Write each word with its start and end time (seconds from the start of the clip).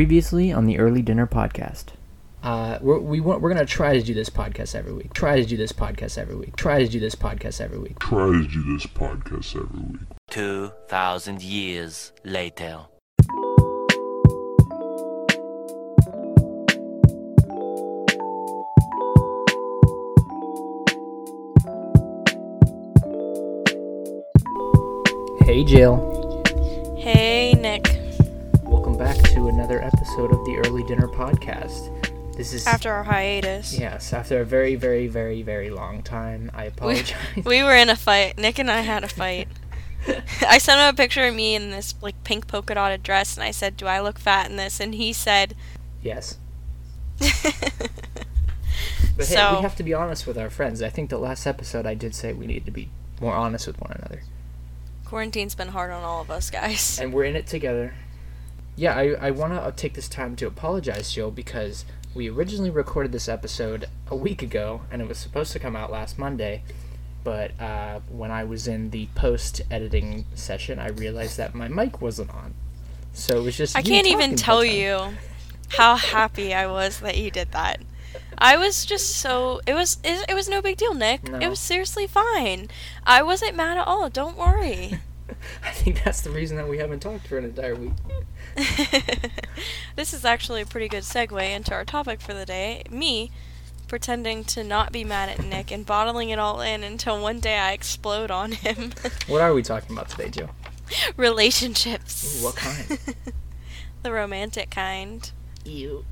Previously 0.00 0.50
on 0.50 0.64
the 0.64 0.78
Early 0.78 1.02
Dinner 1.02 1.26
Podcast. 1.26 1.88
Uh, 2.42 2.78
we're, 2.80 2.98
we 3.00 3.20
want, 3.20 3.42
we're 3.42 3.50
gonna 3.52 3.66
try 3.66 3.92
to 3.92 4.02
do 4.02 4.14
this 4.14 4.30
podcast 4.30 4.74
every 4.74 4.94
week. 4.94 5.12
Try 5.12 5.38
to 5.38 5.44
do 5.44 5.58
this 5.58 5.72
podcast 5.72 6.16
every 6.16 6.36
week. 6.36 6.56
Try 6.56 6.82
to 6.82 6.88
do 6.88 6.98
this 6.98 7.14
podcast 7.14 7.60
every 7.60 7.78
week. 7.78 7.98
try 7.98 8.28
to 8.32 8.46
do 8.46 8.72
this 8.72 8.86
podcast 8.86 9.54
every 9.54 9.78
week. 9.92 10.00
2,000 10.30 11.42
years 11.42 12.12
later. 12.24 12.86
Hey, 25.44 25.62
Jill. 25.64 26.10
Hey, 26.96 27.39
Nick. 27.39 27.39
Welcome 27.39 27.39
back 29.10 29.28
to 29.30 29.48
another 29.48 29.82
episode 29.82 30.30
of 30.30 30.44
the 30.44 30.56
Early 30.64 30.84
Dinner 30.84 31.08
Podcast. 31.08 31.90
This 32.36 32.52
is 32.52 32.64
After 32.64 32.92
our 32.92 33.02
hiatus, 33.02 33.76
yes, 33.76 34.12
after 34.12 34.40
a 34.40 34.44
very, 34.44 34.76
very, 34.76 35.08
very, 35.08 35.42
very 35.42 35.68
long 35.68 36.04
time. 36.04 36.48
I 36.54 36.62
we, 36.62 36.68
apologize. 36.68 37.16
we 37.44 37.64
were 37.64 37.74
in 37.74 37.88
a 37.88 37.96
fight. 37.96 38.38
Nick 38.38 38.60
and 38.60 38.70
I 38.70 38.82
had 38.82 39.02
a 39.02 39.08
fight. 39.08 39.48
I 40.46 40.58
sent 40.58 40.78
him 40.78 40.94
a 40.94 40.96
picture 40.96 41.24
of 41.26 41.34
me 41.34 41.56
in 41.56 41.72
this 41.72 41.96
like 42.00 42.22
pink 42.22 42.46
polka 42.46 42.76
dotted 42.76 43.02
dress, 43.02 43.36
and 43.36 43.42
I 43.42 43.50
said, 43.50 43.76
"Do 43.76 43.86
I 43.88 43.98
look 43.98 44.16
fat 44.16 44.48
in 44.48 44.54
this?" 44.56 44.78
And 44.78 44.94
he 44.94 45.12
said, 45.12 45.56
yes, 46.04 46.38
but 47.18 47.26
hey, 49.16 49.24
So- 49.24 49.56
we 49.56 49.62
have 49.62 49.74
to 49.74 49.82
be 49.82 49.92
honest 49.92 50.24
with 50.24 50.38
our 50.38 50.50
friends. 50.50 50.82
I 50.82 50.88
think 50.88 51.10
the 51.10 51.18
last 51.18 51.48
episode 51.48 51.84
I 51.84 51.94
did 51.94 52.14
say 52.14 52.32
we 52.32 52.46
need 52.46 52.64
to 52.64 52.70
be 52.70 52.90
more 53.20 53.34
honest 53.34 53.66
with 53.66 53.80
one 53.80 53.90
another. 53.90 54.22
"Quarantine's 55.04 55.56
been 55.56 55.68
hard 55.70 55.90
on 55.90 56.04
all 56.04 56.22
of 56.22 56.30
us, 56.30 56.48
guys." 56.48 57.00
and 57.00 57.12
we're 57.12 57.24
in 57.24 57.34
it 57.34 57.48
together. 57.48 57.92
Yeah, 58.80 58.96
I, 58.96 59.08
I 59.26 59.30
want 59.30 59.52
to 59.52 59.72
take 59.76 59.92
this 59.92 60.08
time 60.08 60.36
to 60.36 60.46
apologize, 60.46 61.12
Joe, 61.12 61.30
because 61.30 61.84
we 62.14 62.30
originally 62.30 62.70
recorded 62.70 63.12
this 63.12 63.28
episode 63.28 63.84
a 64.08 64.16
week 64.16 64.40
ago, 64.40 64.80
and 64.90 65.02
it 65.02 65.06
was 65.06 65.18
supposed 65.18 65.52
to 65.52 65.58
come 65.58 65.76
out 65.76 65.92
last 65.92 66.18
Monday. 66.18 66.62
But 67.22 67.60
uh, 67.60 68.00
when 68.08 68.30
I 68.30 68.44
was 68.44 68.66
in 68.66 68.88
the 68.88 69.06
post 69.14 69.60
editing 69.70 70.24
session, 70.34 70.78
I 70.78 70.88
realized 70.88 71.36
that 71.36 71.54
my 71.54 71.68
mic 71.68 72.00
wasn't 72.00 72.30
on. 72.30 72.54
So 73.12 73.36
it 73.36 73.44
was 73.44 73.54
just. 73.54 73.76
I 73.76 73.82
can't 73.82 74.06
even 74.06 74.34
tell 74.34 74.64
you 74.64 75.12
how 75.68 75.96
happy 75.96 76.54
I 76.54 76.66
was 76.66 77.00
that 77.00 77.18
you 77.18 77.30
did 77.30 77.52
that. 77.52 77.82
I 78.38 78.56
was 78.56 78.86
just 78.86 79.10
so 79.18 79.60
it 79.66 79.74
was 79.74 79.98
it, 80.02 80.24
it 80.26 80.34
was 80.34 80.48
no 80.48 80.62
big 80.62 80.78
deal, 80.78 80.94
Nick. 80.94 81.28
No. 81.28 81.38
It 81.38 81.50
was 81.50 81.60
seriously 81.60 82.06
fine. 82.06 82.68
I 83.04 83.22
wasn't 83.22 83.56
mad 83.56 83.76
at 83.76 83.86
all. 83.86 84.08
Don't 84.08 84.38
worry. 84.38 85.00
I 85.62 85.70
think 85.70 86.02
that's 86.02 86.22
the 86.22 86.30
reason 86.30 86.56
that 86.56 86.66
we 86.66 86.78
haven't 86.78 87.00
talked 87.00 87.26
for 87.26 87.36
an 87.36 87.44
entire 87.44 87.74
week. 87.74 87.92
this 89.96 90.12
is 90.12 90.24
actually 90.24 90.62
a 90.62 90.66
pretty 90.66 90.88
good 90.88 91.02
segue 91.02 91.50
into 91.50 91.72
our 91.72 91.84
topic 91.84 92.20
for 92.20 92.34
the 92.34 92.46
day. 92.46 92.82
Me 92.90 93.30
pretending 93.90 94.44
to 94.44 94.62
not 94.62 94.92
be 94.92 95.02
mad 95.02 95.28
at 95.28 95.44
Nick 95.44 95.72
and 95.72 95.84
bottling 95.84 96.30
it 96.30 96.38
all 96.38 96.60
in 96.60 96.84
until 96.84 97.20
one 97.20 97.40
day 97.40 97.58
I 97.58 97.72
explode 97.72 98.30
on 98.30 98.52
him. 98.52 98.92
What 99.26 99.40
are 99.42 99.52
we 99.52 99.62
talking 99.62 99.96
about 99.96 100.08
today, 100.08 100.28
Joe? 100.28 100.50
Relationships. 101.16 102.40
Ooh, 102.40 102.44
what 102.44 102.56
kind? 102.56 102.98
the 104.02 104.12
romantic 104.12 104.70
kind. 104.70 105.30
You. 105.64 106.04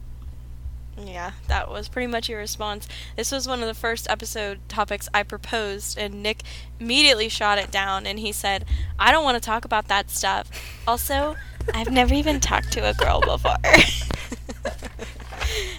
Yeah, 0.97 1.33
that 1.47 1.71
was 1.71 1.89
pretty 1.89 2.09
much 2.09 2.29
your 2.29 2.41
response. 2.41 2.89
This 3.17 3.31
was 3.31 3.47
one 3.47 3.61
of 3.61 3.69
the 3.69 3.75
first 3.75 4.11
episode 4.11 4.59
topics 4.69 5.09
I 5.15 5.23
proposed, 5.23 5.97
and 5.97 6.23
Nick 6.23 6.43
immediately 6.81 7.29
shot 7.29 7.59
it 7.59 7.71
down 7.71 8.07
and 8.07 8.19
he 8.19 8.33
said, 8.33 8.65
I 8.99 9.13
don't 9.13 9.25
want 9.25 9.37
to 9.37 9.47
talk 9.47 9.65
about 9.65 9.87
that 9.89 10.11
stuff. 10.11 10.51
Also, 10.87 11.37
I've 11.75 11.91
never 11.91 12.15
even 12.15 12.41
talked 12.41 12.73
to 12.73 12.89
a 12.89 12.95
girl 12.95 13.21
before. 13.21 13.57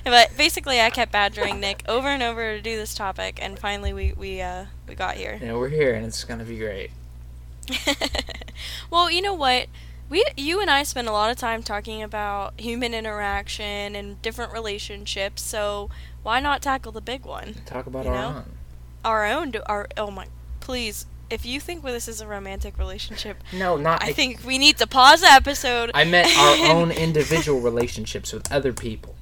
but 0.04 0.36
basically, 0.38 0.82
I 0.82 0.90
kept 0.90 1.12
badgering 1.12 1.60
Nick 1.60 1.84
over 1.88 2.08
and 2.08 2.24
over 2.24 2.56
to 2.56 2.62
do 2.62 2.76
this 2.76 2.94
topic, 2.94 3.40
and 3.42 3.60
finally, 3.60 3.94
we, 3.94 4.14
we, 4.14 4.42
uh, 4.42 4.66
we 4.88 4.96
got 4.96 5.16
here. 5.16 5.40
Yeah, 5.42 5.56
we're 5.56 5.70
here, 5.70 5.94
and 5.94 6.06
it's 6.06 6.24
gonna 6.24 6.46
be 6.46 6.58
great. 6.58 6.92
well, 8.92 9.12
you 9.12 9.22
know 9.22 9.34
what? 9.34 9.68
We, 10.10 10.26
you 10.36 10.60
and 10.60 10.72
I 10.72 10.84
spend 10.84 11.08
a 11.08 11.12
lot 11.12 11.30
of 11.30 11.38
time 11.38 11.62
talking 11.62 12.02
about 12.02 12.60
human 12.60 12.96
interaction 12.96 13.96
and 13.96 14.20
different 14.24 14.52
relationships, 14.52 15.44
so 15.44 15.90
why 16.24 16.40
not 16.40 16.62
tackle 16.62 16.92
the 16.92 17.02
big 17.02 17.26
one? 17.26 17.56
Talk 17.66 17.86
about 17.86 18.08
our 18.08 18.14
know? 18.14 18.28
own. 18.28 18.44
our 19.06 19.26
own 19.26 19.54
our 19.68 19.88
oh 19.98 20.10
my 20.10 20.26
please 20.60 21.06
if 21.30 21.46
you 21.46 21.60
think 21.60 21.84
this 21.84 22.08
is 22.08 22.22
a 22.22 22.28
romantic 22.28 22.78
relationship 22.78 23.38
No, 23.54 23.78
not. 23.78 24.04
i 24.04 24.12
think 24.14 24.44
we 24.46 24.58
need 24.58 24.78
to 24.78 24.88
pause 24.88 25.22
the 25.22 25.28
episode 25.28 25.92
I 25.94 26.04
meant 26.06 26.30
our 26.38 26.72
own 26.76 26.92
individual 26.92 27.60
relationships 27.62 28.34
with 28.34 28.52
other 28.52 28.74
people. 28.74 29.16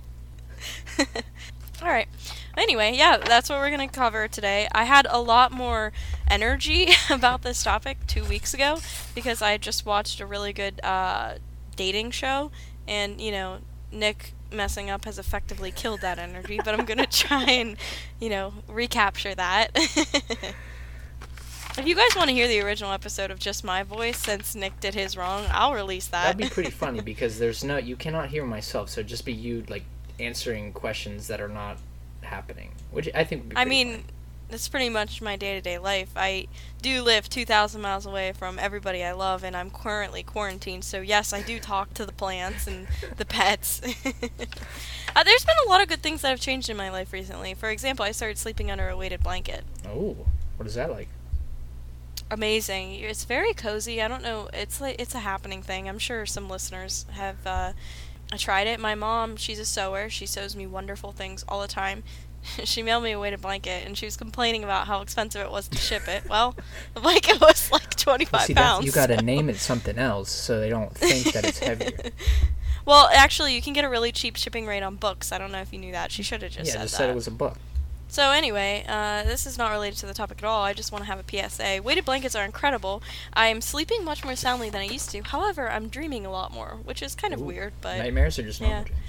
all 1.82 1.88
right 1.90 2.08
anyway 2.58 2.92
yeah 2.96 3.18
that's 3.18 3.50
what 3.50 3.60
we're 3.60 3.70
gonna 3.70 3.88
cover 3.88 4.28
today 4.28 4.68
i 4.72 4.84
had 4.84 5.06
a 5.12 5.20
lot 5.22 5.52
more 5.52 5.92
energy 6.28 6.88
about 7.10 7.44
this 7.44 7.62
topic 7.64 7.98
two 8.08 8.24
weeks 8.26 8.54
ago 8.54 8.80
because 9.14 9.42
i 9.44 9.58
just 9.58 9.86
watched 9.86 10.20
a 10.20 10.26
really 10.26 10.52
good 10.54 10.80
uh, 10.84 11.36
dating 11.76 12.10
show 12.10 12.50
and 12.88 13.22
you 13.22 13.32
know 13.32 13.60
nick 13.92 14.34
messing 14.52 14.90
up 14.90 15.06
has 15.06 15.20
effectively 15.20 15.70
killed 15.72 16.02
that 16.02 16.18
energy 16.18 16.60
but 16.66 16.74
i'm 16.78 16.86
gonna 16.86 17.06
try 17.12 17.44
and 17.44 17.78
you 18.20 18.30
know 18.30 18.52
recapture 18.68 19.36
that 19.36 19.70
if 21.78 21.88
you 21.88 21.96
guys 21.96 22.16
want 22.16 22.30
to 22.30 22.34
hear 22.34 22.48
the 22.48 22.60
original 22.62 22.92
episode 22.92 23.32
of 23.32 23.40
just 23.40 23.64
my 23.64 23.84
voice 23.84 24.18
since 24.18 24.56
nick 24.56 24.80
did 24.80 24.94
his 24.94 25.16
wrong 25.16 25.46
i'll 25.52 25.74
release 25.74 26.08
that 26.08 26.24
That'd 26.38 26.38
be 26.38 26.54
pretty 26.54 26.72
funny 26.86 27.02
because 27.02 27.38
there's 27.40 27.64
no 27.64 27.78
you 27.78 27.96
cannot 27.96 28.30
hear 28.30 28.46
myself, 28.46 28.90
so 28.90 29.04
just 29.04 29.26
be 29.26 29.34
you 29.34 29.64
like 29.70 29.84
answering 30.20 30.74
questions 30.74 31.28
that 31.28 31.40
are 31.40 31.48
not 31.48 31.78
happening, 32.22 32.72
which 32.92 33.08
I 33.14 33.24
think. 33.24 33.44
Would 33.44 33.50
be 33.50 33.58
I 33.58 33.66
mean, 33.66 33.92
funny. 33.92 34.04
that's 34.50 34.68
pretty 34.68 34.90
much 34.90 35.22
my 35.22 35.36
day 35.36 35.54
to 35.54 35.62
day 35.62 35.78
life. 35.78 36.10
I 36.16 36.48
do 36.82 37.02
live 37.04 37.30
2,000 37.30 37.80
miles 37.80 38.06
away 38.06 38.34
from 38.34 38.58
everybody 38.60 39.04
I 39.04 39.12
love, 39.14 39.44
and 39.44 39.56
I'm 39.56 39.70
currently 39.70 40.24
quarantined, 40.24 40.84
so 40.84 41.02
yes, 41.02 41.34
I 41.34 41.42
do 41.42 41.60
talk 41.60 41.94
to 41.94 42.06
the 42.06 42.12
plants 42.12 42.68
and 42.68 42.88
the 43.18 43.26
pets. 43.26 43.82
uh, 43.86 45.24
there's 45.24 45.46
been 45.46 45.56
a 45.66 45.70
lot 45.70 45.82
of 45.82 45.88
good 45.88 46.02
things 46.02 46.22
that 46.22 46.30
have 46.30 46.40
changed 46.42 46.70
in 46.70 46.78
my 46.78 46.90
life 46.90 47.14
recently. 47.14 47.54
For 47.54 47.70
example, 47.70 48.04
I 48.04 48.12
started 48.12 48.38
sleeping 48.38 48.72
under 48.72 48.90
a 48.90 48.98
weighted 48.98 49.22
blanket. 49.24 49.64
oh, 49.86 50.18
what 50.58 50.68
is 50.68 50.74
that 50.74 50.90
like? 50.92 51.08
Amazing. 52.30 52.96
It's 52.96 53.24
very 53.24 53.54
cozy. 53.54 54.02
I 54.02 54.08
don't 54.08 54.24
know. 54.24 54.50
It's 54.54 54.82
like 54.82 55.00
it's 55.00 55.16
a 55.16 55.20
happening 55.20 55.62
thing. 55.62 55.88
I'm 55.88 56.00
sure 56.00 56.26
some 56.26 56.50
listeners 56.50 57.06
have. 57.12 57.46
Uh, 57.46 57.74
tried 58.38 58.68
it. 58.68 58.80
My 58.80 58.94
mom, 58.94 59.38
she's 59.38 59.60
a 59.60 59.66
sewer. 59.66 60.10
She 60.10 60.26
sews 60.26 60.56
me 60.56 60.68
wonderful 60.68 61.14
things 61.14 61.46
all 61.48 61.62
the 61.62 61.68
time. 61.68 62.04
she 62.64 62.84
mailed 62.84 63.04
me 63.04 63.12
a 63.12 63.20
weighted 63.20 63.42
blanket, 63.42 63.86
and 63.86 63.98
she 63.98 64.06
was 64.06 64.18
complaining 64.18 64.64
about 64.64 64.88
how 64.88 65.02
expensive 65.02 65.42
it 65.42 65.52
was 65.52 65.68
to 65.70 65.78
ship 65.78 66.08
it. 66.08 66.28
Well, 66.30 66.56
the 66.94 67.00
blanket 67.00 67.40
was 67.40 67.72
like 67.72 67.96
25 67.96 68.32
Well, 68.32 68.42
see, 68.46 68.54
pounds. 68.54 68.86
you 68.86 68.92
got 68.92 69.08
to 69.08 69.22
name 69.22 69.50
it 69.50 69.58
something 69.58 69.98
else 69.98 70.30
so 70.30 70.60
they 70.60 70.70
don't 70.70 70.94
think 70.94 71.34
that 71.34 71.46
it's 71.46 71.60
heavier. 71.60 72.12
well, 72.86 73.10
actually, 73.14 73.56
you 73.56 73.62
can 73.62 73.74
get 73.74 73.86
a 73.86 73.90
really 73.90 74.12
cheap 74.12 74.36
shipping 74.36 74.66
rate 74.66 74.84
on 74.84 74.96
books. 74.96 75.32
I 75.32 75.38
don't 75.38 75.52
know 75.52 75.62
if 75.62 75.72
you 75.72 75.80
knew 75.80 75.92
that. 75.94 76.12
She 76.12 76.24
should 76.24 76.42
have 76.42 76.52
just 76.52 76.68
yeah, 76.68 76.74
said 76.74 76.82
just 76.82 76.94
that. 76.94 76.98
said 76.98 77.10
it 77.10 77.16
was 77.16 77.28
a 77.28 77.32
book. 77.32 77.58
So 78.10 78.32
anyway, 78.32 78.86
uh, 78.88 79.24
this 79.24 79.46
is 79.46 79.58
not 79.58 79.72
related 79.72 79.98
to 80.00 80.06
the 80.06 80.14
topic 80.14 80.38
at 80.40 80.46
all. 80.46 80.64
I 80.64 80.74
just 80.74 80.92
want 80.92 81.04
to 81.04 81.12
have 81.12 81.20
a 81.20 81.50
PSA. 81.50 81.82
Weighted 81.84 82.06
blankets 82.06 82.36
are 82.36 82.46
incredible. 82.46 83.04
I 83.34 83.48
am 83.48 83.62
sleeping 83.62 84.04
much 84.06 84.24
more 84.24 84.36
soundly 84.36 84.70
than 84.70 84.82
I 84.82 84.86
used 84.86 85.10
to. 85.12 85.22
However, 85.24 85.70
I'm 85.70 85.90
dreaming 85.90 86.26
a 86.26 86.32
lot 86.32 86.54
more, 86.54 86.78
which 86.84 87.02
is 87.02 87.16
kind 87.16 87.34
of 87.34 87.42
Ooh, 87.42 87.46
weird. 87.46 87.74
But 87.82 87.98
Nightmares 87.98 88.40
are 88.40 88.44
just 88.44 88.62
normal 88.62 88.80
yeah. 88.80 88.84
dreams. 88.86 89.02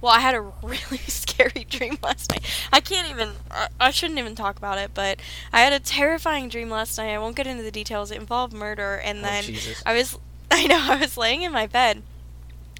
well, 0.00 0.12
I 0.12 0.20
had 0.20 0.34
a 0.36 0.40
really 0.62 0.98
scary 1.08 1.64
dream 1.68 1.98
last 2.02 2.30
night. 2.30 2.44
I 2.72 2.80
can't 2.80 3.10
even. 3.10 3.30
I, 3.50 3.68
I 3.80 3.90
shouldn't 3.90 4.18
even 4.20 4.34
talk 4.36 4.56
about 4.56 4.78
it. 4.78 4.92
But 4.94 5.18
I 5.52 5.60
had 5.60 5.72
a 5.72 5.80
terrifying 5.80 6.48
dream 6.48 6.70
last 6.70 6.96
night. 6.96 7.12
I 7.12 7.18
won't 7.18 7.34
get 7.36 7.46
into 7.48 7.64
the 7.64 7.72
details. 7.72 8.10
It 8.12 8.18
involved 8.18 8.52
murder, 8.52 8.94
and 8.96 9.18
Oh, 9.18 9.22
then 9.22 9.42
Jesus. 9.44 9.82
I 9.84 9.94
was. 9.94 10.16
I 10.52 10.66
know. 10.68 10.78
I 10.80 10.96
was 10.96 11.16
laying 11.16 11.42
in 11.42 11.50
my 11.52 11.66
bed. 11.66 12.02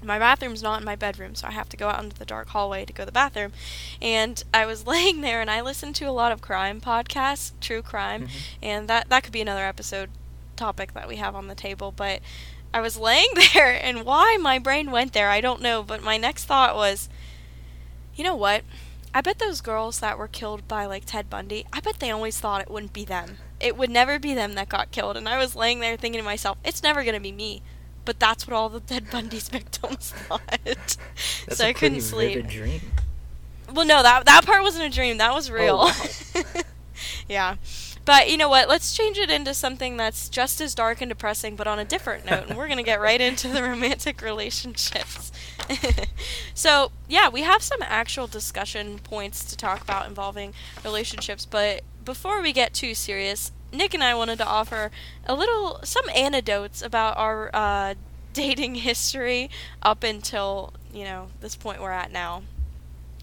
My 0.05 0.19
bathroom's 0.19 0.63
not 0.63 0.79
in 0.79 0.85
my 0.85 0.95
bedroom, 0.95 1.35
so 1.35 1.47
I 1.47 1.51
have 1.51 1.69
to 1.69 1.77
go 1.77 1.89
out 1.89 2.03
into 2.03 2.17
the 2.17 2.25
dark 2.25 2.49
hallway 2.49 2.85
to 2.85 2.93
go 2.93 3.03
to 3.03 3.05
the 3.07 3.11
bathroom. 3.11 3.51
And 4.01 4.43
I 4.53 4.65
was 4.65 4.85
laying 4.93 5.21
there, 5.21 5.41
and 5.41 5.49
I 5.51 5.61
listened 5.61 5.95
to 5.97 6.05
a 6.05 6.11
lot 6.11 6.31
of 6.31 6.41
crime 6.41 6.79
podcasts, 6.81 7.51
true 7.61 7.81
crime, 7.81 8.27
Mhm. 8.27 8.31
and 8.63 8.87
that 8.87 9.09
that 9.09 9.23
could 9.23 9.33
be 9.33 9.41
another 9.41 9.65
episode 9.65 10.09
topic 10.55 10.93
that 10.93 11.07
we 11.07 11.17
have 11.17 11.35
on 11.35 11.47
the 11.47 11.55
table. 11.55 11.91
But 11.91 12.21
I 12.73 12.81
was 12.81 12.97
laying 13.09 13.29
there, 13.53 13.71
and 13.83 14.05
why 14.05 14.37
my 14.39 14.59
brain 14.59 14.91
went 14.91 15.13
there, 15.13 15.29
I 15.29 15.41
don't 15.41 15.61
know. 15.61 15.83
But 15.83 16.01
my 16.03 16.17
next 16.17 16.45
thought 16.45 16.75
was, 16.75 17.09
you 18.15 18.23
know 18.23 18.35
what? 18.35 18.63
I 19.13 19.21
bet 19.21 19.39
those 19.39 19.61
girls 19.61 19.99
that 20.01 20.17
were 20.17 20.27
killed 20.27 20.67
by 20.67 20.85
like 20.85 21.05
Ted 21.05 21.29
Bundy, 21.29 21.65
I 21.71 21.79
bet 21.79 21.99
they 21.99 22.11
always 22.11 22.37
thought 22.39 22.61
it 22.61 22.69
wouldn't 22.69 22.91
be 22.93 23.05
them. 23.05 23.37
It 23.61 23.77
would 23.77 23.89
never 23.89 24.19
be 24.19 24.33
them 24.33 24.53
that 24.55 24.67
got 24.67 24.91
killed. 24.91 25.15
And 25.15 25.29
I 25.29 25.37
was 25.37 25.55
laying 25.55 25.79
there 25.79 25.95
thinking 25.95 26.19
to 26.19 26.25
myself, 26.25 26.57
it's 26.65 26.83
never 26.83 27.01
gonna 27.05 27.21
be 27.21 27.31
me. 27.31 27.61
But 28.05 28.19
that's 28.19 28.47
what 28.47 28.55
all 28.55 28.69
the 28.69 28.79
Ted 28.79 29.09
Bundy's 29.09 29.49
victims 29.49 30.11
thought. 30.11 30.59
That's 30.63 30.97
so 31.49 31.65
I 31.65 31.73
couldn't 31.73 32.01
sleep. 32.01 32.47
dream. 32.47 32.81
Well, 33.73 33.85
no, 33.85 34.03
that 34.03 34.25
that 34.25 34.45
part 34.45 34.61
wasn't 34.61 34.85
a 34.85 34.89
dream. 34.95 35.17
That 35.17 35.33
was 35.33 35.49
oh, 35.49 35.53
real. 35.53 35.77
wow. 35.77 36.61
yeah. 37.27 37.55
But 38.05 38.29
you 38.29 38.37
know 38.37 38.49
what? 38.49 38.69
Let's 38.69 38.95
change 38.95 39.17
it 39.17 39.31
into 39.31 39.55
something 39.55 39.97
that's 39.97 40.29
just 40.29 40.61
as 40.61 40.75
dark 40.75 41.01
and 41.01 41.09
depressing, 41.09 41.55
but 41.55 41.65
on 41.65 41.79
a 41.79 41.85
different 41.85 42.23
note. 42.23 42.47
And 42.47 42.55
we're 42.55 42.67
going 42.67 42.77
to 42.77 42.83
get 42.83 43.01
right 43.01 43.19
into 43.19 43.47
the 43.47 43.63
romantic 43.63 44.21
relationships. 44.21 45.31
So, 46.53 46.91
yeah, 47.07 47.27
we 47.27 47.41
have 47.41 47.61
some 47.61 47.79
actual 47.81 48.27
discussion 48.27 48.99
points 48.99 49.43
to 49.45 49.57
talk 49.57 49.81
about 49.81 50.07
involving 50.07 50.53
relationships, 50.83 51.45
but 51.45 51.81
before 52.03 52.41
we 52.41 52.53
get 52.53 52.73
too 52.73 52.95
serious, 52.95 53.51
Nick 53.71 53.93
and 53.93 54.03
I 54.03 54.13
wanted 54.15 54.37
to 54.39 54.45
offer 54.45 54.91
a 55.25 55.33
little, 55.35 55.79
some 55.83 56.07
anecdotes 56.15 56.81
about 56.81 57.17
our 57.17 57.49
uh, 57.53 57.93
dating 58.33 58.75
history 58.75 59.49
up 59.81 60.03
until, 60.03 60.73
you 60.93 61.03
know, 61.03 61.27
this 61.41 61.55
point 61.55 61.81
we're 61.81 61.91
at 61.91 62.11
now. 62.11 62.43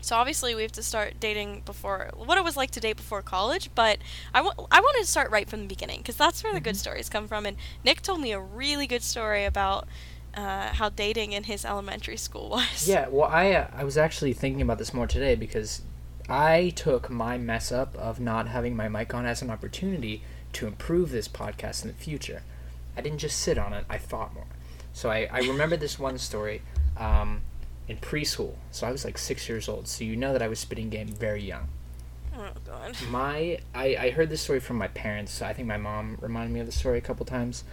So 0.01 0.17
obviously 0.17 0.55
we 0.57 0.63
have 0.63 0.73
to 0.73 0.83
start 0.83 1.15
dating 1.21 1.63
before 1.65 2.11
what 2.17 2.37
it 2.37 2.43
was 2.43 2.57
like 2.57 2.73
to 2.73 2.81
date 2.81 2.97
before 2.97 3.23
college, 3.23 3.71
but 3.77 3.99
I 4.35 4.43
wa- 4.43 4.55
I 4.69 4.81
wanted 4.81 5.03
to 5.03 5.07
start 5.07 5.31
right 5.31 5.49
from 5.49 5.61
the 5.61 5.69
beginning 5.69 5.99
because 5.99 6.17
that's 6.17 6.43
where 6.43 6.53
the 6.53 6.61
good 6.61 6.77
stories 6.77 7.09
come 7.09 7.29
from. 7.29 7.47
And 7.47 7.57
Nick 7.85 8.03
told 8.03 8.21
me 8.21 8.33
a 8.33 8.41
really 8.41 8.89
good 8.89 9.05
story 9.05 9.45
about 9.45 9.87
uh, 10.35 10.73
how 10.75 10.89
dating 10.89 11.33
in 11.33 11.45
his 11.45 11.65
elementary 11.65 12.17
school 12.17 12.49
was. 12.51 12.89
Yeah, 12.89 13.07
well, 13.11 13.29
I 13.31 13.53
uh, 13.53 13.69
I 13.73 13.85
was 13.85 13.97
actually 13.97 14.33
thinking 14.33 14.61
about 14.61 14.79
this 14.79 14.93
more 14.93 15.07
today 15.07 15.37
because 15.37 15.83
I 16.29 16.73
took 16.77 17.11
my 17.11 17.37
mess 17.39 17.73
up 17.73 17.97
of 17.97 18.21
not 18.21 18.49
having 18.49 18.77
my 18.77 18.89
mic 18.89 19.15
on 19.15 19.27
as 19.27 19.43
an 19.43 19.51
opportunity 19.51 20.23
to 20.55 20.67
improve 20.67 21.11
this 21.11 21.29
podcast 21.29 21.83
in 21.83 21.89
the 21.89 21.95
future. 21.95 22.43
I 22.97 23.01
didn't 23.01 23.19
just 23.19 23.39
sit 23.39 23.59
on 23.59 23.73
it; 23.73 23.85
I 23.89 23.99
thought 23.99 24.35
more. 24.35 24.47
So 24.93 25.11
I 25.11 25.29
I 25.31 25.39
remember 25.41 25.77
this 25.77 25.99
one 25.99 26.19
story 26.19 26.63
um, 26.97 27.43
in 27.89 27.97
preschool. 27.97 28.55
So 28.71 28.87
I 28.87 28.93
was 28.93 29.05
like 29.05 29.19
six 29.19 29.49
years 29.49 29.69
old. 29.69 29.89
So 29.89 30.05
you 30.05 30.17
know 30.17 30.33
that 30.33 30.43
I 30.43 30.49
was 30.49 30.59
spitting 30.59 30.91
game 30.91 31.09
very 31.09 31.43
young. 31.43 31.69
Oh 32.37 32.51
god. 32.67 32.97
My 33.11 33.59
I, 33.75 33.97
I 33.99 34.11
heard 34.11 34.31
this 34.31 34.43
story 34.43 34.61
from 34.61 34.77
my 34.77 34.89
parents. 34.89 35.33
So 35.33 35.47
I 35.47 35.53
think 35.53 35.69
my 35.69 35.77
mom 35.77 36.19
reminded 36.21 36.53
me 36.53 36.61
of 36.61 36.67
the 36.67 36.73
story 36.73 36.99
a 36.99 37.03
couple 37.03 37.27
times, 37.27 37.65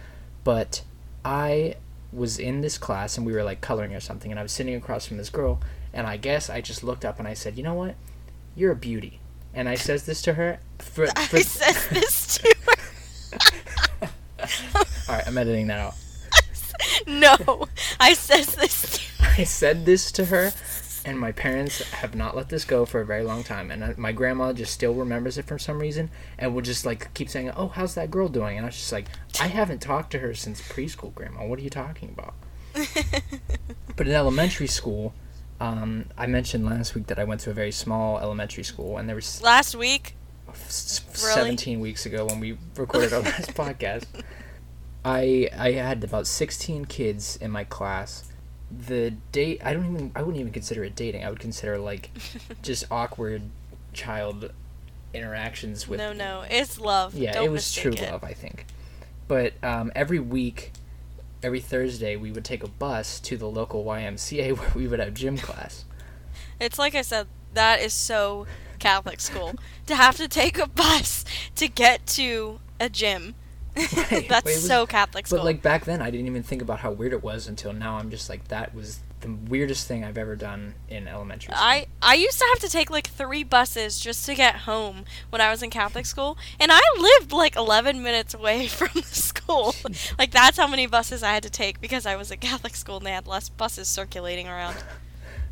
but 0.44 0.82
I 1.24 1.76
was 2.12 2.38
in 2.38 2.60
this 2.60 2.76
class 2.76 3.16
and 3.16 3.24
we 3.24 3.32
were 3.32 3.44
like 3.44 3.60
coloring 3.60 3.94
or 3.94 4.00
something, 4.00 4.30
and 4.30 4.40
I 4.40 4.42
was 4.42 4.52
sitting 4.52 4.74
across 4.74 5.06
from 5.06 5.16
this 5.16 5.30
girl, 5.30 5.60
and 5.92 6.06
I 6.06 6.16
guess 6.16 6.50
I 6.50 6.60
just 6.60 6.82
looked 6.82 7.04
up 7.04 7.18
and 7.18 7.28
I 7.28 7.34
said, 7.34 7.56
you 7.56 7.62
know 7.62 7.74
what, 7.74 7.94
you're 8.60 8.72
a 8.72 8.76
beauty, 8.76 9.18
and 9.54 9.68
I 9.68 9.74
says 9.74 10.04
this 10.04 10.20
to 10.22 10.34
her. 10.34 10.60
For, 10.78 11.06
for, 11.28 11.36
I 11.36 11.40
said 11.40 11.74
this 11.94 12.38
to 12.38 12.56
her. 12.66 14.08
all 15.08 15.16
right, 15.16 15.26
I'm 15.26 15.38
editing 15.38 15.66
that 15.68 15.80
out. 15.80 15.94
no, 17.06 17.66
I 17.98 18.12
says 18.12 18.54
this. 18.54 18.98
To 18.98 19.24
I 19.38 19.44
said 19.44 19.86
this 19.86 20.12
to 20.12 20.26
her, 20.26 20.52
and 21.06 21.18
my 21.18 21.32
parents 21.32 21.82
have 21.90 22.14
not 22.14 22.36
let 22.36 22.50
this 22.50 22.64
go 22.66 22.84
for 22.84 23.00
a 23.00 23.06
very 23.06 23.24
long 23.24 23.42
time. 23.42 23.70
And 23.70 23.96
my 23.96 24.12
grandma 24.12 24.52
just 24.52 24.74
still 24.74 24.92
remembers 24.92 25.38
it 25.38 25.46
for 25.46 25.58
some 25.58 25.78
reason, 25.78 26.10
and 26.38 26.54
will 26.54 26.62
just 26.62 26.84
like 26.84 27.12
keep 27.14 27.30
saying, 27.30 27.50
"Oh, 27.56 27.68
how's 27.68 27.94
that 27.94 28.10
girl 28.10 28.28
doing?" 28.28 28.58
And 28.58 28.66
I 28.66 28.68
was 28.68 28.76
just 28.76 28.92
like, 28.92 29.06
"I 29.40 29.46
haven't 29.46 29.80
talked 29.80 30.10
to 30.12 30.18
her 30.18 30.34
since 30.34 30.60
preschool, 30.60 31.14
Grandma. 31.14 31.46
What 31.46 31.58
are 31.58 31.62
you 31.62 31.70
talking 31.70 32.10
about?" 32.10 32.34
but 33.96 34.06
in 34.06 34.12
elementary 34.12 34.66
school, 34.68 35.14
um, 35.60 36.06
I 36.16 36.26
mentioned 36.26 36.64
last 36.66 36.94
week 36.94 37.06
that 37.08 37.18
I 37.18 37.24
went 37.24 37.40
to 37.42 37.50
a 37.50 37.54
very 37.54 37.72
small 37.72 38.18
elementary 38.18 38.64
school, 38.64 38.98
and 38.98 39.08
there 39.08 39.16
was 39.16 39.42
Last 39.42 39.74
week, 39.76 40.14
s- 40.48 41.00
Really? 41.22 41.34
17 41.34 41.80
weeks 41.80 42.06
ago 42.06 42.24
when 42.26 42.40
we 42.40 42.56
recorded 42.76 43.12
our 43.12 43.20
last 43.32 43.54
podcast. 43.54 44.04
I 45.04 45.48
I 45.56 45.72
had 45.72 46.02
about 46.04 46.26
16 46.26 46.84
kids 46.86 47.36
in 47.36 47.50
my 47.50 47.64
class. 47.64 48.24
The 48.86 49.10
date 49.32 49.60
I 49.64 49.72
don't 49.72 49.84
even 49.92 50.12
I 50.14 50.20
wouldn't 50.22 50.38
even 50.40 50.52
consider 50.52 50.84
it 50.84 50.94
dating. 50.94 51.24
I 51.24 51.30
would 51.30 51.40
consider 51.40 51.78
like 51.78 52.10
just 52.62 52.84
awkward 52.90 53.42
child 53.92 54.52
interactions 55.12 55.88
with 55.88 55.98
no, 55.98 56.12
no, 56.12 56.44
it's 56.48 56.78
love. 56.78 57.14
yeah, 57.14 57.32
Don't 57.32 57.46
it 57.46 57.50
was 57.50 57.72
true 57.72 57.92
it. 57.92 58.02
love, 58.12 58.22
I 58.22 58.32
think. 58.32 58.66
But 59.26 59.54
um, 59.64 59.90
every 59.96 60.20
week, 60.20 60.72
every 61.42 61.60
Thursday, 61.60 62.16
we 62.16 62.32
would 62.32 62.44
take 62.44 62.62
a 62.62 62.68
bus 62.68 63.20
to 63.20 63.36
the 63.36 63.46
local 63.46 63.84
YMCA 63.84 64.56
where 64.58 64.70
we 64.74 64.86
would 64.86 65.00
have 65.00 65.14
gym 65.14 65.36
class. 65.36 65.84
It's 66.58 66.78
like 66.78 66.94
I 66.94 67.02
said, 67.02 67.26
that 67.54 67.80
is 67.80 67.94
so 67.94 68.46
Catholic 68.78 69.20
school 69.20 69.54
to 69.86 69.96
have 69.96 70.16
to 70.16 70.28
take 70.28 70.58
a 70.58 70.66
bus 70.66 71.24
to 71.56 71.68
get 71.68 72.06
to 72.08 72.60
a 72.78 72.88
gym. 72.88 73.34
Right, 73.76 74.28
That's 74.28 74.46
was- 74.46 74.66
so 74.66 74.84
Catholic 74.84 75.26
school. 75.26 75.38
But 75.38 75.44
like 75.44 75.62
back 75.62 75.84
then, 75.84 76.02
I 76.02 76.10
didn't 76.10 76.26
even 76.26 76.42
think 76.42 76.60
about 76.60 76.80
how 76.80 76.90
weird 76.90 77.12
it 77.12 77.22
was 77.22 77.46
until 77.46 77.72
now. 77.72 77.96
I'm 77.96 78.10
just 78.10 78.28
like, 78.28 78.48
that 78.48 78.74
was 78.74 78.98
the 79.20 79.32
weirdest 79.32 79.86
thing 79.86 80.04
I've 80.04 80.18
ever 80.18 80.36
done 80.36 80.74
in 80.88 81.06
elementary 81.06 81.52
school. 81.52 81.62
I 81.62 81.86
I 82.02 82.14
used 82.14 82.38
to 82.38 82.46
have 82.52 82.60
to 82.60 82.68
take 82.68 82.90
like 82.90 83.08
three 83.08 83.44
buses 83.44 84.00
just 84.00 84.24
to 84.26 84.34
get 84.34 84.56
home 84.56 85.04
when 85.30 85.40
I 85.40 85.50
was 85.50 85.62
in 85.62 85.70
Catholic 85.70 86.06
school, 86.14 86.38
and 86.58 86.70
I 86.72 86.80
lived 86.98 87.32
like 87.32 87.56
11 87.56 88.02
minutes 88.02 88.34
away 88.34 88.66
from 88.68 88.88
the 88.94 89.02
school. 89.02 89.74
like 90.18 90.30
that's 90.30 90.58
how 90.58 90.66
many 90.66 90.86
buses 90.86 91.22
I 91.22 91.32
had 91.32 91.42
to 91.42 91.50
take 91.50 91.80
because 91.80 92.06
I 92.06 92.16
was 92.16 92.30
at 92.32 92.40
Catholic 92.40 92.74
school 92.74 92.98
and 92.98 93.06
they 93.06 93.12
had 93.12 93.26
less 93.26 93.48
buses 93.48 93.88
circulating 93.88 94.48
around. 94.48 94.76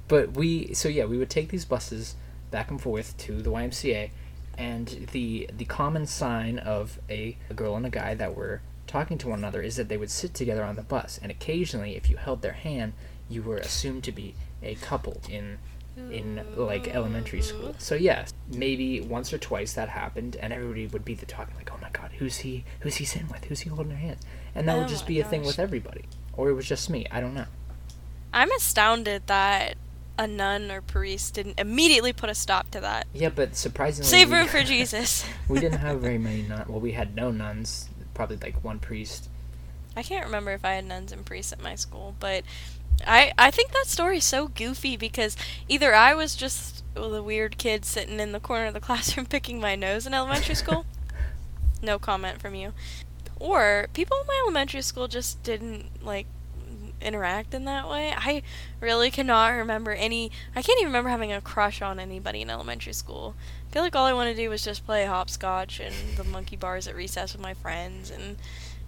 But 0.08 0.32
we, 0.32 0.72
so 0.72 0.88
yeah, 0.88 1.04
we 1.04 1.18
would 1.18 1.30
take 1.30 1.50
these 1.50 1.66
buses 1.66 2.16
back 2.50 2.70
and 2.70 2.80
forth 2.80 3.16
to 3.18 3.42
the 3.42 3.50
YMCA, 3.50 4.10
and 4.56 5.08
the 5.12 5.48
the 5.56 5.66
common 5.66 6.06
sign 6.06 6.58
of 6.58 6.98
a, 7.10 7.36
a 7.50 7.54
girl 7.54 7.76
and 7.76 7.86
a 7.86 7.90
guy 7.90 8.14
that 8.14 8.34
were 8.34 8.62
talking 8.86 9.18
to 9.18 9.28
one 9.28 9.38
another 9.38 9.60
is 9.60 9.76
that 9.76 9.88
they 9.88 9.98
would 9.98 10.10
sit 10.10 10.32
together 10.32 10.64
on 10.64 10.76
the 10.76 10.82
bus, 10.82 11.18
and 11.22 11.30
occasionally, 11.30 11.94
if 11.94 12.08
you 12.08 12.16
held 12.16 12.40
their 12.42 12.52
hand, 12.52 12.94
you 13.28 13.42
were 13.42 13.56
assumed 13.58 14.04
to 14.04 14.12
be 14.12 14.34
a 14.62 14.74
couple 14.76 15.20
in 15.28 15.58
in 16.12 16.40
like 16.56 16.86
elementary 16.94 17.42
school. 17.42 17.74
So 17.78 17.96
yes, 17.96 18.32
maybe 18.52 19.00
once 19.00 19.32
or 19.32 19.38
twice 19.38 19.72
that 19.72 19.88
happened, 19.88 20.36
and 20.36 20.52
everybody 20.52 20.86
would 20.86 21.04
be 21.04 21.14
the 21.14 21.26
talking 21.26 21.56
like, 21.56 21.70
"Oh 21.72 21.78
my 21.82 21.90
God, 21.90 22.12
who's 22.18 22.38
he? 22.38 22.64
Who's 22.80 22.96
he 22.96 23.04
sitting 23.04 23.28
with? 23.28 23.44
Who's 23.46 23.60
he 23.60 23.70
holding 23.70 23.90
her 23.90 23.98
hands?" 23.98 24.22
And 24.54 24.68
that 24.68 24.76
Oh 24.76 24.80
would 24.80 24.88
just 24.88 25.06
be 25.06 25.18
a 25.20 25.24
thing 25.24 25.42
with 25.44 25.58
everybody, 25.58 26.04
or 26.34 26.48
it 26.50 26.52
was 26.54 26.66
just 26.66 26.88
me. 26.88 27.06
I 27.10 27.20
don't 27.20 27.34
know. 27.34 27.46
I'm 28.32 28.50
astounded 28.52 29.26
that 29.26 29.76
a 30.18 30.26
nun 30.26 30.70
or 30.70 30.80
priest 30.82 31.34
didn't 31.34 31.58
immediately 31.58 32.12
put 32.12 32.28
a 32.28 32.34
stop 32.34 32.70
to 32.72 32.80
that. 32.80 33.06
Yeah, 33.12 33.30
but 33.30 33.56
surprisingly, 33.56 34.08
Save 34.08 34.30
room 34.30 34.46
for 34.48 34.62
Jesus. 34.64 35.24
we 35.48 35.58
didn't 35.60 35.78
have 35.88 36.00
very 36.00 36.18
many 36.18 36.42
nuns. 36.42 36.68
Well, 36.68 36.80
we 36.80 36.92
had 36.92 37.14
no 37.16 37.30
nuns. 37.30 37.88
Probably 38.14 38.36
like 38.36 38.62
one 38.64 38.78
priest. 38.78 39.28
I 39.96 40.02
can't 40.02 40.26
remember 40.26 40.52
if 40.52 40.64
I 40.64 40.74
had 40.74 40.84
nuns 40.84 41.10
and 41.12 41.24
priests 41.24 41.52
at 41.52 41.60
my 41.60 41.74
school, 41.74 42.14
but 42.20 42.44
I 43.06 43.32
I 43.38 43.50
think 43.50 43.72
that 43.72 43.86
story's 43.86 44.24
so 44.24 44.48
goofy 44.48 44.96
because 44.96 45.36
either 45.68 45.94
I 45.94 46.14
was 46.14 46.34
just 46.34 46.84
the 46.94 47.22
weird 47.22 47.58
kid 47.58 47.84
sitting 47.84 48.20
in 48.20 48.32
the 48.32 48.40
corner 48.40 48.66
of 48.66 48.74
the 48.74 48.80
classroom 48.88 49.26
picking 49.26 49.60
my 49.60 49.76
nose 49.76 50.06
in 50.06 50.14
elementary 50.14 50.54
school. 50.54 50.86
no 51.82 51.98
comment 51.98 52.40
from 52.40 52.54
you. 52.54 52.72
Or 53.40 53.88
people 53.92 54.18
in 54.20 54.26
my 54.26 54.40
elementary 54.42 54.82
school 54.82 55.06
just 55.06 55.42
didn't 55.42 56.04
like 56.04 56.26
interact 57.00 57.54
in 57.54 57.64
that 57.64 57.88
way. 57.88 58.12
I 58.16 58.42
really 58.80 59.10
cannot 59.10 59.48
remember 59.48 59.92
any 59.92 60.30
I 60.54 60.62
can't 60.62 60.80
even 60.80 60.88
remember 60.88 61.10
having 61.10 61.32
a 61.32 61.40
crush 61.40 61.80
on 61.80 62.00
anybody 62.00 62.42
in 62.42 62.50
elementary 62.50 62.92
school. 62.92 63.34
I 63.68 63.72
feel 63.72 63.82
like 63.82 63.94
all 63.94 64.06
I 64.06 64.12
want 64.12 64.30
to 64.30 64.42
do 64.42 64.50
was 64.50 64.64
just 64.64 64.86
play 64.86 65.04
hopscotch 65.04 65.80
and 65.80 65.94
the 66.16 66.24
monkey 66.24 66.56
bars 66.56 66.88
at 66.88 66.96
recess 66.96 67.32
with 67.32 67.42
my 67.42 67.54
friends 67.54 68.10
and 68.10 68.36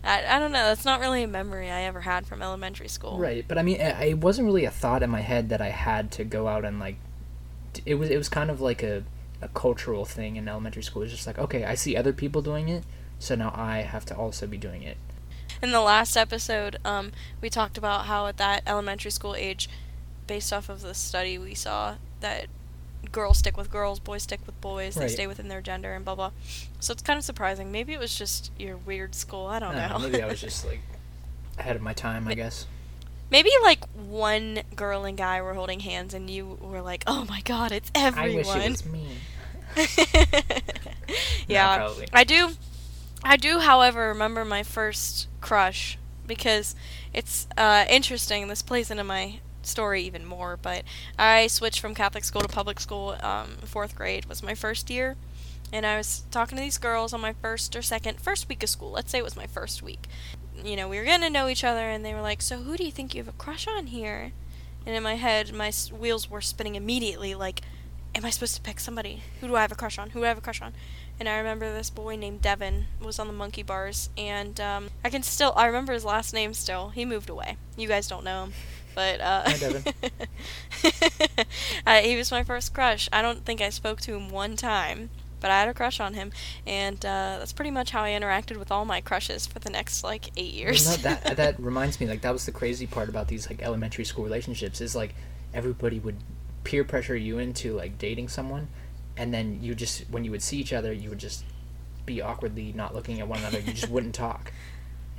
I, 0.03 0.37
I 0.37 0.39
don't 0.39 0.53
know. 0.53 0.65
That's 0.65 0.85
not 0.85 1.01
really 1.01 1.23
a 1.23 1.29
memory 1.29 1.71
I 1.71 1.83
ever 1.83 2.01
had 2.01 2.27
from 2.27 2.41
elementary 2.43 2.89
school. 2.89 3.19
Right, 3.19 3.45
but 3.47 3.59
I 3.59 3.63
mean, 3.63 3.81
it 3.81 3.97
it 4.01 4.19
wasn't 4.19 4.47
really 4.47 4.65
a 4.65 4.71
thought 4.71 5.03
in 5.03 5.11
my 5.11 5.21
head 5.21 5.49
that 5.51 5.61
I 5.61 5.69
had 5.69 6.11
to 6.13 6.25
go 6.25 6.49
out 6.49 6.65
and 6.65 6.79
like. 6.79 6.97
It 7.87 7.95
was 7.95 8.11
it 8.11 8.17
was 8.17 8.29
kind 8.29 8.51
of 8.51 8.61
like 8.61 8.83
a, 8.83 9.05
a 9.41 9.49
cultural 9.49 10.05
thing 10.05 10.37
in 10.37 10.49
elementary 10.49 10.83
school. 10.83 11.03
It 11.03 11.07
was 11.07 11.13
just 11.13 11.27
like, 11.27 11.39
okay, 11.39 11.65
I 11.65 11.75
see 11.75 11.97
other 11.97 12.13
people 12.13 12.43
doing 12.43 12.69
it, 12.69 12.85
so 13.19 13.35
now 13.35 13.53
I 13.55 13.79
have 13.79 14.05
to 14.07 14.17
also 14.17 14.47
be 14.47 14.57
doing 14.57 14.83
it. 14.83 14.97
In 15.63 15.73
the 15.73 15.81
last 15.81 16.17
episode, 16.17 16.79
um, 16.85 17.13
we 17.41 17.51
talked 17.51 17.77
about 17.77 18.07
how 18.07 18.27
at 18.27 18.39
that 18.39 18.63
elementary 18.67 19.11
school 19.11 19.35
age, 19.35 19.69
based 20.27 20.53
off 20.53 20.69
of 20.69 20.81
the 20.81 20.95
study 20.95 21.39
we 21.39 21.55
saw, 21.55 21.97
that 22.21 22.47
girls 23.13 23.39
stick 23.39 23.57
with 23.57 23.71
girls, 23.71 23.99
boys 23.99 24.23
stick 24.23 24.41
with 24.47 24.61
boys, 24.61 24.95
they 24.95 25.09
stay 25.09 25.27
within 25.27 25.49
their 25.49 25.61
gender, 25.61 25.95
and 25.95 26.05
blah 26.05 26.15
blah. 26.15 26.31
So 26.81 26.93
it's 26.93 27.03
kind 27.03 27.19
of 27.19 27.25
surprising. 27.25 27.73
Maybe 27.73 27.93
it 27.93 27.99
was 27.99 28.15
just 28.17 28.51
your 28.59 28.77
weird 28.77 29.15
school. 29.15 29.47
I 29.47 29.59
don't 29.59 29.75
I 29.75 29.89
know. 29.89 29.99
know, 29.99 30.09
maybe 30.09 30.23
I 30.23 30.27
was 30.27 30.41
just 30.49 30.67
like 30.67 30.81
ahead 31.59 31.77
of 31.77 31.83
my 31.83 31.93
time, 31.93 32.29
I 32.29 32.35
guess. 32.35 32.67
Maybe 33.31 33.51
like 33.63 33.85
one 33.95 34.63
girl 34.75 35.05
and 35.05 35.17
guy 35.17 35.41
were 35.41 35.55
holding 35.55 35.81
hands, 35.81 36.15
and 36.15 36.29
you 36.29 36.59
were 36.61 36.83
like, 36.83 37.05
"Oh 37.07 37.25
my 37.29 37.41
god, 37.43 37.73
it's 37.73 37.91
everyone." 37.95 38.31
I 38.31 38.57
wish 38.57 38.67
it 38.67 38.71
was 38.71 38.87
me. 38.87 39.07
yeah, 41.49 41.77
probably. 41.79 42.09
I 42.13 42.25
do. 42.25 42.51
I 43.23 43.37
do, 43.37 43.61
however, 43.61 44.09
remember 44.09 44.45
my 44.45 44.63
first 44.63 45.29
crush 45.41 45.99
because 46.27 46.75
it's 47.13 47.47
uh, 47.57 47.85
interesting. 47.89 48.49
This 48.49 48.63
plays 48.63 48.91
into 48.91 49.05
my 49.05 49.41
story 49.67 50.03
even 50.03 50.25
more. 50.25 50.57
But 50.57 50.85
I 51.19 51.47
switched 51.47 51.81
from 51.81 51.95
Catholic 51.95 52.25
school 52.25 52.43
to 52.43 52.49
public 52.49 52.81
school. 52.81 53.17
Um, 53.23 53.57
fourth 53.65 53.95
grade 53.95 54.27
was 54.27 54.43
my 54.43 54.55
first 54.55 54.91
year, 54.91 55.17
and 55.73 55.87
I 55.87 55.97
was 55.97 56.25
talking 56.31 56.57
to 56.57 56.63
these 56.63 56.79
girls 56.79 57.13
on 57.13 57.21
my 57.21 57.33
first 57.33 57.75
or 57.77 57.83
second 57.83 58.21
first 58.21 58.49
week 58.49 58.63
of 58.63 58.69
school. 58.69 58.91
Let's 58.91 59.11
say 59.11 59.19
it 59.19 59.25
was 59.25 59.37
my 59.37 59.47
first 59.47 59.83
week. 59.83 60.07
You 60.63 60.77
know, 60.77 60.89
we 60.89 60.99
were 60.99 61.05
getting 61.05 61.27
to 61.27 61.31
know 61.33 61.49
each 61.49 61.65
other, 61.65 61.89
and 61.89 62.05
they 62.05 62.15
were 62.15 62.21
like, 62.21 62.43
"So 62.43 62.59
who 62.59 62.77
do 62.77 62.85
you 62.85 62.93
think 62.93 63.15
you 63.15 63.23
have 63.23 63.35
a 63.35 63.39
crush 63.39 63.67
on 63.67 63.87
here?" 63.89 64.33
And 64.87 64.97
in 64.97 65.03
my 65.03 65.15
head, 65.15 65.53
my 65.53 65.73
wheels 65.97 66.31
were 66.31 66.41
spinning 66.41 66.75
immediately. 66.75 67.35
Like, 67.35 67.61
am 68.15 68.25
I 68.25 68.31
supposed 68.31 68.57
to 68.57 68.61
pick 68.63 68.81
somebody? 68.81 69.23
Who 69.41 69.49
do 69.49 69.57
I 69.57 69.63
have 69.63 69.73
a 69.73 69.77
crush 69.77 69.99
on? 69.99 70.11
Who 70.11 70.21
do 70.21 70.25
I 70.25 70.29
have 70.29 70.39
a 70.39 70.43
crush 70.43 70.63
on? 70.63 70.73
And 71.19 71.29
I 71.29 71.37
remember 71.37 71.71
this 71.71 71.91
boy 71.91 72.17
named 72.17 72.41
Devin 72.41 72.87
was 73.01 73.19
on 73.19 73.27
the 73.27 73.33
monkey 73.35 73.63
bars, 73.63 74.09
and 74.17 74.59
um, 74.59 74.89
I 75.05 75.11
can 75.11 75.23
still 75.23 75.53
I 75.55 75.67
remember 75.67 75.93
his 75.93 76.05
last 76.05 76.33
name 76.33 76.55
still. 76.55 76.91
He 76.91 77.05
moved 77.05 77.29
away. 77.29 77.57
You 77.77 77.89
guys 77.89 78.09
don't 78.09 78.25
know 78.25 78.45
him, 78.45 78.53
but 78.95 79.21
uh, 79.21 79.43
Hi, 79.47 79.57
Devin. 79.57 79.85
I, 81.87 82.01
he 82.03 82.17
was 82.17 82.31
my 82.31 82.43
first 82.43 82.75
crush. 82.75 83.09
I 83.13 83.23
don't 83.23 83.45
think 83.45 83.61
I 83.61 83.71
spoke 83.71 84.01
to 84.03 84.15
him 84.15 84.31
one 84.31 84.57
time, 84.57 85.11
but 85.41 85.51
I 85.51 85.61
had 85.61 85.69
a 85.69 85.75
crush 85.75 86.01
on 86.01 86.15
him, 86.15 86.33
and 86.67 86.97
uh, 87.05 87.37
that's 87.39 87.53
pretty 87.53 87.71
much 87.71 87.91
how 87.91 88.03
I 88.03 88.11
interacted 88.11 88.57
with 88.57 88.71
all 88.71 88.85
my 88.85 89.01
crushes 89.01 89.47
for 89.47 89.59
the 89.59 89.71
next 89.71 90.05
like 90.05 90.31
eight 90.37 90.53
years. 90.55 90.97
that 90.99 91.37
that 91.37 91.61
reminds 91.63 92.01
me, 92.01 92.07
like 92.07 92.23
that 92.23 92.33
was 92.33 92.47
the 92.47 92.53
crazy 92.53 92.87
part 92.87 93.09
about 93.09 93.29
these 93.29 93.49
like 93.49 93.63
elementary 93.63 94.05
school 94.05 94.25
relationships 94.25 94.81
is 94.81 94.95
like 94.95 95.15
everybody 95.53 95.99
would 95.99 96.17
peer 96.65 96.85
pressure 96.85 97.17
you 97.17 97.39
into 97.39 97.75
like 97.75 97.99
dating 97.99 98.29
someone, 98.29 98.69
and 99.17 99.33
then 99.33 99.59
you 99.63 99.75
just 99.75 100.09
when 100.11 100.25
you 100.25 100.31
would 100.31 100.43
see 100.43 100.59
each 100.59 100.73
other, 100.73 100.93
you 100.93 101.09
would 101.11 101.19
just 101.19 101.45
be 102.07 102.21
awkwardly 102.23 102.73
not 102.73 102.95
looking 102.95 103.21
at 103.21 103.29
one 103.29 103.39
another. 103.39 103.61
You 103.61 103.73
just 103.73 103.91
wouldn't 103.91 104.15
talk. 104.15 104.53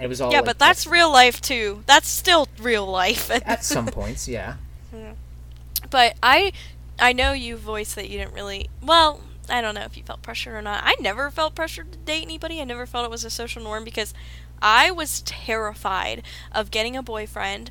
It 0.02 0.08
was 0.08 0.20
all 0.20 0.32
yeah, 0.32 0.40
like, 0.40 0.46
but 0.46 0.60
that's 0.60 0.88
real 0.88 1.12
life 1.12 1.40
too. 1.40 1.84
That's 1.86 2.08
still 2.08 2.48
real 2.60 2.88
life. 2.88 3.30
at 3.30 3.64
some 3.64 3.86
points, 3.86 4.28
yeah. 4.28 4.56
But 5.90 6.16
I, 6.24 6.54
I 7.00 7.14
know 7.14 7.34
you 7.34 7.58
voiced 7.58 7.96
that 7.96 8.10
you 8.10 8.18
didn't 8.18 8.34
really. 8.34 8.70
Well, 8.82 9.22
I 9.50 9.62
don't 9.62 9.76
know 9.76 9.82
if 9.82 9.96
you 9.98 10.04
felt 10.04 10.22
pressured 10.22 10.56
or 10.56 10.62
not. 10.62 10.82
I 10.84 10.96
never 11.00 11.30
felt 11.30 11.54
pressured 11.54 11.92
to 11.92 11.98
date 12.00 12.24
anybody. 12.24 12.62
I 12.62 12.64
never 12.64 12.86
felt 12.86 13.06
it 13.06 13.12
was 13.12 13.26
a 13.26 13.30
social 13.30 13.62
norm 13.62 13.84
because 13.84 14.14
I 14.62 14.90
was 14.92 15.22
terrified 15.22 16.24
of 16.52 16.72
getting 16.72 16.96
a 16.96 17.04
boyfriend 17.04 17.70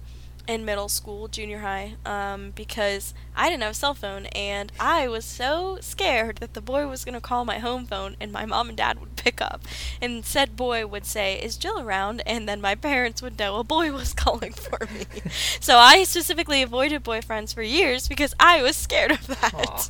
in 0.50 0.64
middle 0.64 0.88
school, 0.88 1.28
junior 1.28 1.60
high, 1.60 1.94
um, 2.04 2.50
because 2.56 3.14
I 3.36 3.48
didn't 3.48 3.62
have 3.62 3.70
a 3.70 3.74
cell 3.74 3.94
phone 3.94 4.26
and 4.26 4.72
I 4.80 5.06
was 5.06 5.24
so 5.24 5.78
scared 5.80 6.38
that 6.38 6.54
the 6.54 6.60
boy 6.60 6.88
was 6.88 7.04
gonna 7.04 7.20
call 7.20 7.44
my 7.44 7.60
home 7.60 7.86
phone 7.86 8.16
and 8.20 8.32
my 8.32 8.44
mom 8.44 8.68
and 8.68 8.76
dad 8.76 8.98
would 8.98 9.14
pick 9.14 9.40
up, 9.40 9.62
and 10.02 10.24
said 10.26 10.56
boy 10.56 10.88
would 10.88 11.06
say, 11.06 11.40
"Is 11.40 11.56
Jill 11.56 11.78
around?" 11.78 12.24
and 12.26 12.48
then 12.48 12.60
my 12.60 12.74
parents 12.74 13.22
would 13.22 13.38
know 13.38 13.58
a 13.60 13.64
boy 13.64 13.92
was 14.00 14.12
calling 14.12 14.52
for 14.52 14.88
me. 14.92 15.04
so 15.60 15.76
I 15.78 16.02
specifically 16.02 16.62
avoided 16.62 17.04
boyfriends 17.04 17.54
for 17.54 17.62
years 17.62 18.08
because 18.08 18.34
I 18.40 18.60
was 18.60 18.74
scared 18.74 19.12
of 19.12 19.28
that. 19.28 19.54
Aw. 19.54 19.86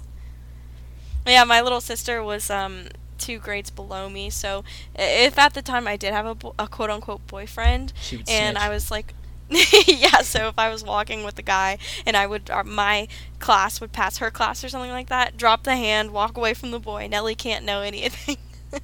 Yeah, 1.26 1.44
my 1.44 1.62
little 1.62 1.80
sister 1.80 2.22
was 2.22 2.50
um 2.50 2.88
two 3.16 3.38
grades 3.38 3.70
below 3.70 4.10
me, 4.10 4.28
so 4.28 4.62
if 4.94 5.38
at 5.38 5.54
the 5.54 5.62
time 5.62 5.86
I 5.88 5.96
did 5.96 6.12
have 6.12 6.26
a, 6.26 6.34
bo- 6.34 6.54
a 6.58 6.68
quote 6.68 6.90
unquote 6.90 7.26
boyfriend, 7.26 7.94
and 8.12 8.56
snitch. 8.56 8.56
I 8.56 8.68
was 8.68 8.90
like, 8.90 9.14
yeah, 9.86 10.20
so 10.20 10.48
if 10.48 10.58
I 10.58 10.68
was 10.68 10.84
walking 10.84 11.24
with 11.24 11.38
a 11.38 11.42
guy 11.42 11.78
and 12.06 12.16
I 12.16 12.26
would, 12.26 12.50
or 12.50 12.62
my 12.62 13.08
class 13.40 13.80
would 13.80 13.92
pass 13.92 14.18
her 14.18 14.30
class 14.30 14.62
or 14.62 14.68
something 14.68 14.90
like 14.90 15.08
that, 15.08 15.36
drop 15.36 15.64
the 15.64 15.76
hand, 15.76 16.12
walk 16.12 16.36
away 16.36 16.54
from 16.54 16.70
the 16.70 16.78
boy. 16.78 17.08
Nellie 17.08 17.34
can't 17.34 17.64
know 17.64 17.80
anything. 17.80 18.36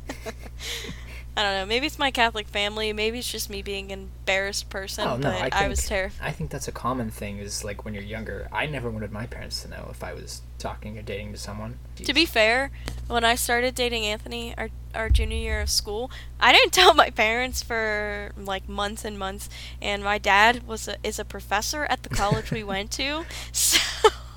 I 1.37 1.43
don't 1.43 1.53
know. 1.53 1.67
Maybe 1.67 1.87
it's 1.87 1.99
my 1.99 2.11
Catholic 2.11 2.49
family. 2.49 2.93
Maybe 2.95 3.19
it's 3.19 3.31
just 3.31 3.51
me 3.51 3.61
being 3.61 3.93
an 3.93 4.09
embarrassed 4.21 4.71
person. 4.71 5.07
Oh 5.07 5.17
no, 5.17 5.31
but 5.31 5.55
I, 5.55 5.65
I, 5.65 5.69
was 5.69 5.81
think- 5.81 5.89
terrified. 5.89 6.27
I 6.27 6.33
think 6.33 6.51
that's 6.51 6.67
a 6.67 6.73
common 6.73 7.11
thing. 7.11 7.39
Is 7.39 7.63
like 7.63 7.85
when 7.85 7.93
you're 7.93 8.03
younger. 8.03 8.49
I 8.51 8.65
never 8.67 8.91
wanted 8.91 9.13
my 9.13 9.27
parents 9.27 9.61
to 9.63 9.69
know 9.69 9.89
if 9.91 10.03
I 10.03 10.15
was 10.15 10.41
talking 10.59 10.99
or 10.99 11.03
dating 11.03 11.33
to 11.33 11.39
someone. 11.39 11.79
To 11.97 12.15
be 12.15 12.25
fair, 12.25 12.71
when 13.09 13.25
I 13.25 13.35
started 13.35 13.75
dating 13.75 14.05
Anthony, 14.07 14.55
our 14.57 14.71
our 14.95 15.11
junior 15.11 15.37
year 15.37 15.61
of 15.61 15.69
school, 15.69 16.11
I 16.41 16.53
didn't 16.53 16.73
tell 16.73 16.95
my 16.95 17.11
parents 17.11 17.63
for 17.63 18.33
like 18.37 18.67
months 18.67 19.05
and 19.05 19.19
months. 19.19 19.51
And 19.83 20.03
my 20.03 20.17
dad 20.17 20.67
was 20.67 20.89
a, 20.89 20.97
is 21.03 21.19
a 21.19 21.25
professor 21.25 21.85
at 21.85 22.03
the 22.03 22.09
college 22.09 22.51
we 22.51 22.65
went 22.65 22.91
to, 22.93 23.27
so 23.53 23.79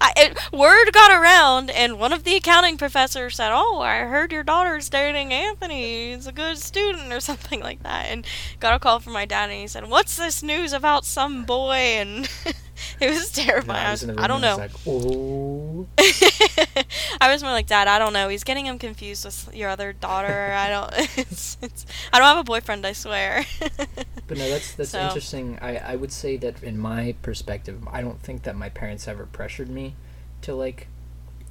I, 0.01 0.13
it, 0.15 0.37
word 0.51 0.91
got 0.93 1.11
around, 1.11 1.69
and 1.69 1.99
one 1.99 2.13
of 2.13 2.23
the 2.23 2.35
accounting 2.35 2.77
professors 2.77 3.35
said, 3.35 3.51
"Oh, 3.53 3.81
I 3.81 3.99
heard 3.99 4.31
your 4.31 4.43
daughter's 4.43 4.89
dating 4.89 5.33
Anthony. 5.33 6.13
He's 6.13 6.27
a 6.27 6.31
good 6.31 6.57
student, 6.57 7.11
or 7.11 7.19
something 7.21 7.59
like 7.59 7.83
that." 7.83 8.05
And 8.07 8.25
got 8.59 8.73
a 8.75 8.79
call 8.79 8.99
from 8.99 9.13
my 9.13 9.25
dad, 9.25 9.49
and 9.49 9.59
he 9.59 9.67
said, 9.67 9.89
"What's 9.89 10.15
this 10.17 10.41
news 10.43 10.73
about 10.73 11.05
some 11.05 11.43
boy?" 11.45 11.75
And 11.75 12.29
it 12.99 13.09
was 13.09 13.31
terrifying. 13.31 13.85
I 13.87 13.91
was 13.91 14.03
in 14.03 14.07
the 14.07 14.13
room 14.15 14.23
I 14.23 14.27
don't 14.27 14.41
know. 14.41 14.57
I 14.57 14.67
was 14.67 14.73
like, 14.73 14.87
oh. 14.87 15.87
I 17.21 17.31
was 17.31 17.43
more 17.43 17.51
like, 17.51 17.67
Dad, 17.67 17.87
I 17.87 17.99
don't 17.99 18.13
know. 18.13 18.29
He's 18.29 18.43
getting 18.43 18.65
him 18.65 18.77
confused 18.79 19.25
with 19.25 19.49
your 19.55 19.69
other 19.69 19.93
daughter. 19.93 20.53
I 20.53 20.69
don't. 20.69 20.91
It's, 21.17 21.57
it's, 21.61 21.85
I 22.11 22.17
don't 22.19 22.27
have 22.27 22.37
a 22.37 22.43
boyfriend. 22.43 22.85
I 22.85 22.93
swear. 22.93 23.45
But 24.27 24.37
no, 24.37 24.49
that's 24.49 24.73
that's 24.73 24.89
So- 24.91 24.99
interesting. 25.01 25.59
I, 25.61 25.77
I 25.77 25.95
would 25.95 26.11
say 26.11 26.37
that 26.37 26.63
in 26.63 26.77
my 26.79 27.15
perspective, 27.21 27.87
I 27.91 28.01
don't 28.01 28.21
think 28.21 28.43
that 28.43 28.55
my 28.55 28.69
parents 28.69 29.07
ever 29.07 29.25
pressured 29.25 29.69
me 29.69 29.95
to 30.41 30.55
like 30.55 30.87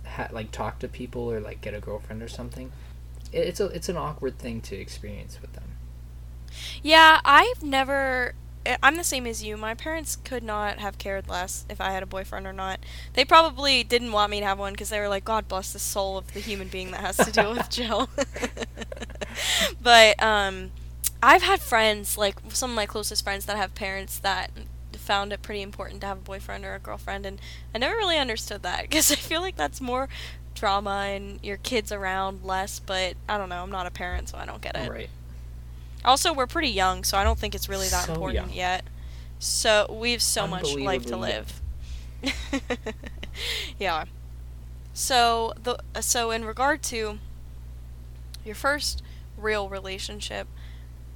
ha- 0.06 0.28
like 0.32 0.50
talk 0.50 0.78
to 0.80 0.88
people 0.88 1.30
or 1.30 1.40
like 1.40 1.60
get 1.60 1.74
a 1.74 1.80
girlfriend 1.80 2.22
or 2.22 2.28
something. 2.28 2.72
It, 3.32 3.38
it's 3.48 3.60
a 3.60 3.66
it's 3.66 3.88
an 3.88 3.96
awkward 3.96 4.38
thing 4.38 4.60
to 4.62 4.76
experience 4.76 5.40
with 5.40 5.52
them. 5.52 5.76
Yeah, 6.82 7.20
I've 7.24 7.62
never. 7.62 8.34
I- 8.66 8.76
I'm 8.82 8.96
the 8.96 9.04
same 9.04 9.26
as 9.26 9.42
you. 9.42 9.56
My 9.56 9.74
parents 9.74 10.16
could 10.16 10.42
not 10.42 10.78
have 10.78 10.98
cared 10.98 11.28
less 11.28 11.64
if 11.68 11.80
I 11.80 11.92
had 11.92 12.02
a 12.02 12.06
boyfriend 12.06 12.46
or 12.46 12.52
not. 12.52 12.80
They 13.14 13.24
probably 13.24 13.82
didn't 13.82 14.12
want 14.12 14.30
me 14.30 14.40
to 14.40 14.46
have 14.46 14.58
one 14.58 14.72
because 14.72 14.90
they 14.90 15.00
were 15.00 15.08
like, 15.08 15.24
God 15.24 15.48
bless 15.48 15.72
the 15.72 15.78
soul 15.78 16.18
of 16.18 16.32
the 16.34 16.40
human 16.40 16.68
being 16.68 16.90
that 16.90 17.00
has 17.00 17.16
to 17.16 17.32
deal 17.32 17.52
with 17.52 17.70
Jill. 17.70 18.08
but 19.82 20.22
um, 20.22 20.70
I've 21.22 21.42
had 21.42 21.60
friends, 21.60 22.16
like 22.18 22.36
some 22.48 22.70
of 22.70 22.76
my 22.76 22.86
closest 22.86 23.24
friends, 23.24 23.46
that 23.46 23.56
have 23.56 23.74
parents 23.74 24.18
that 24.20 24.50
found 24.92 25.32
it 25.32 25.42
pretty 25.42 25.62
important 25.62 26.00
to 26.02 26.06
have 26.06 26.18
a 26.18 26.22
boyfriend 26.22 26.64
or 26.64 26.74
a 26.74 26.78
girlfriend, 26.78 27.26
and 27.26 27.40
I 27.74 27.78
never 27.78 27.96
really 27.96 28.18
understood 28.18 28.62
that 28.62 28.82
because 28.82 29.10
I 29.12 29.16
feel 29.16 29.40
like 29.40 29.56
that's 29.56 29.80
more 29.80 30.08
drama 30.54 31.06
and 31.10 31.38
your 31.42 31.56
kids 31.56 31.90
around 31.92 32.44
less. 32.44 32.78
But 32.78 33.14
I 33.28 33.38
don't 33.38 33.48
know. 33.48 33.62
I'm 33.62 33.70
not 33.70 33.86
a 33.86 33.90
parent, 33.90 34.28
so 34.28 34.38
I 34.38 34.44
don't 34.46 34.60
get 34.60 34.76
it. 34.76 34.90
Right. 34.90 35.10
Also, 36.04 36.32
we're 36.32 36.46
pretty 36.46 36.68
young, 36.70 37.04
so 37.04 37.18
I 37.18 37.24
don't 37.24 37.38
think 37.38 37.54
it's 37.54 37.68
really 37.68 37.88
that 37.88 38.06
So 38.06 38.14
important 38.14 38.46
young. 38.48 38.52
yet. 38.56 38.84
So 39.38 39.86
we 40.00 40.12
have 40.12 40.22
so 40.22 40.46
much 40.46 40.74
life 40.74 41.06
to 41.06 41.16
live. 41.16 41.60
yeah. 43.78 44.04
So 44.92 45.52
the 45.62 45.78
so 46.00 46.30
in 46.30 46.44
regard 46.44 46.82
to 46.84 47.18
your 48.44 48.54
first 48.54 49.02
real 49.36 49.68
relationship, 49.68 50.46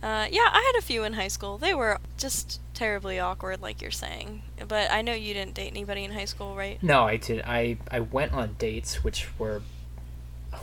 uh, 0.02 0.26
yeah, 0.30 0.48
I 0.52 0.62
had 0.72 0.78
a 0.78 0.82
few 0.82 1.04
in 1.04 1.14
high 1.14 1.28
school. 1.28 1.58
They 1.58 1.74
were 1.74 1.98
just 2.16 2.60
terribly 2.72 3.18
awkward, 3.18 3.60
like 3.60 3.82
you're 3.82 3.90
saying. 3.90 4.42
But 4.66 4.90
I 4.90 5.02
know 5.02 5.12
you 5.12 5.34
didn't 5.34 5.54
date 5.54 5.68
anybody 5.70 6.04
in 6.04 6.12
high 6.12 6.24
school, 6.24 6.54
right? 6.56 6.82
No, 6.82 7.04
I 7.04 7.16
did. 7.16 7.42
I 7.44 7.76
I 7.90 8.00
went 8.00 8.32
on 8.32 8.54
dates 8.58 9.04
which 9.04 9.38
were 9.38 9.62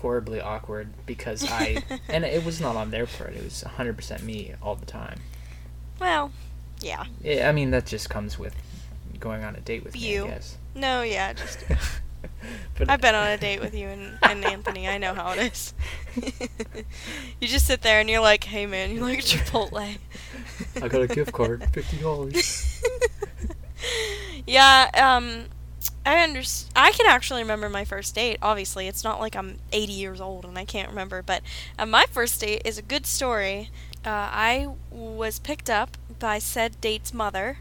horribly 0.01 0.41
awkward 0.41 0.89
because 1.05 1.45
I 1.49 1.83
and 2.09 2.23
it 2.25 2.43
was 2.45 2.59
not 2.59 2.75
on 2.75 2.91
their 2.91 3.05
part. 3.05 3.33
It 3.33 3.43
was 3.43 3.63
100% 3.67 4.23
me 4.23 4.53
all 4.61 4.75
the 4.75 4.85
time. 4.85 5.19
Well, 5.99 6.31
yeah. 6.81 7.05
Yeah, 7.23 7.47
I 7.47 7.51
mean 7.51 7.71
that 7.71 7.85
just 7.85 8.09
comes 8.09 8.37
with 8.39 8.55
going 9.19 9.43
on 9.43 9.55
a 9.55 9.59
date 9.61 9.83
with 9.83 9.95
You. 9.95 10.25
me, 10.25 10.33
No, 10.75 11.03
yeah, 11.03 11.33
just 11.33 11.63
but 12.77 12.89
I've 12.89 13.01
been 13.01 13.13
on 13.15 13.27
a 13.27 13.37
date 13.37 13.59
with 13.61 13.75
you 13.75 13.87
and, 13.87 14.17
and 14.23 14.43
Anthony. 14.43 14.87
I 14.87 14.97
know 14.97 15.13
how 15.13 15.31
it 15.31 15.51
is. 15.53 15.73
you 17.39 17.47
just 17.47 17.67
sit 17.67 17.81
there 17.83 17.99
and 17.99 18.09
you're 18.09 18.21
like, 18.21 18.43
"Hey, 18.43 18.65
man, 18.65 18.91
you 18.91 19.01
like 19.01 19.19
Chipotle?" 19.19 19.97
I 20.81 20.87
got 20.87 21.01
a 21.01 21.07
gift 21.07 21.33
card, 21.33 21.63
fifty 21.71 21.97
dollars. 21.97 22.83
yeah. 24.47 24.89
Um, 24.93 25.45
I 26.05 26.23
under- 26.23 26.41
I 26.75 26.91
can 26.91 27.05
actually 27.05 27.41
remember 27.41 27.69
my 27.69 27.85
first 27.85 28.15
date. 28.15 28.37
Obviously, 28.41 28.87
it's 28.87 29.03
not 29.03 29.19
like 29.19 29.35
I'm 29.35 29.59
80 29.71 29.93
years 29.93 30.19
old 30.19 30.45
and 30.45 30.57
I 30.57 30.65
can't 30.65 30.89
remember, 30.89 31.21
but 31.21 31.41
uh, 31.77 31.85
my 31.85 32.05
first 32.09 32.41
date 32.41 32.63
is 32.65 32.77
a 32.77 32.81
good 32.81 33.05
story. 33.05 33.69
Uh, 34.03 34.09
I 34.09 34.69
was 34.89 35.37
picked 35.37 35.69
up 35.69 35.97
by 36.17 36.39
said 36.39 36.81
date's 36.81 37.13
mother, 37.13 37.59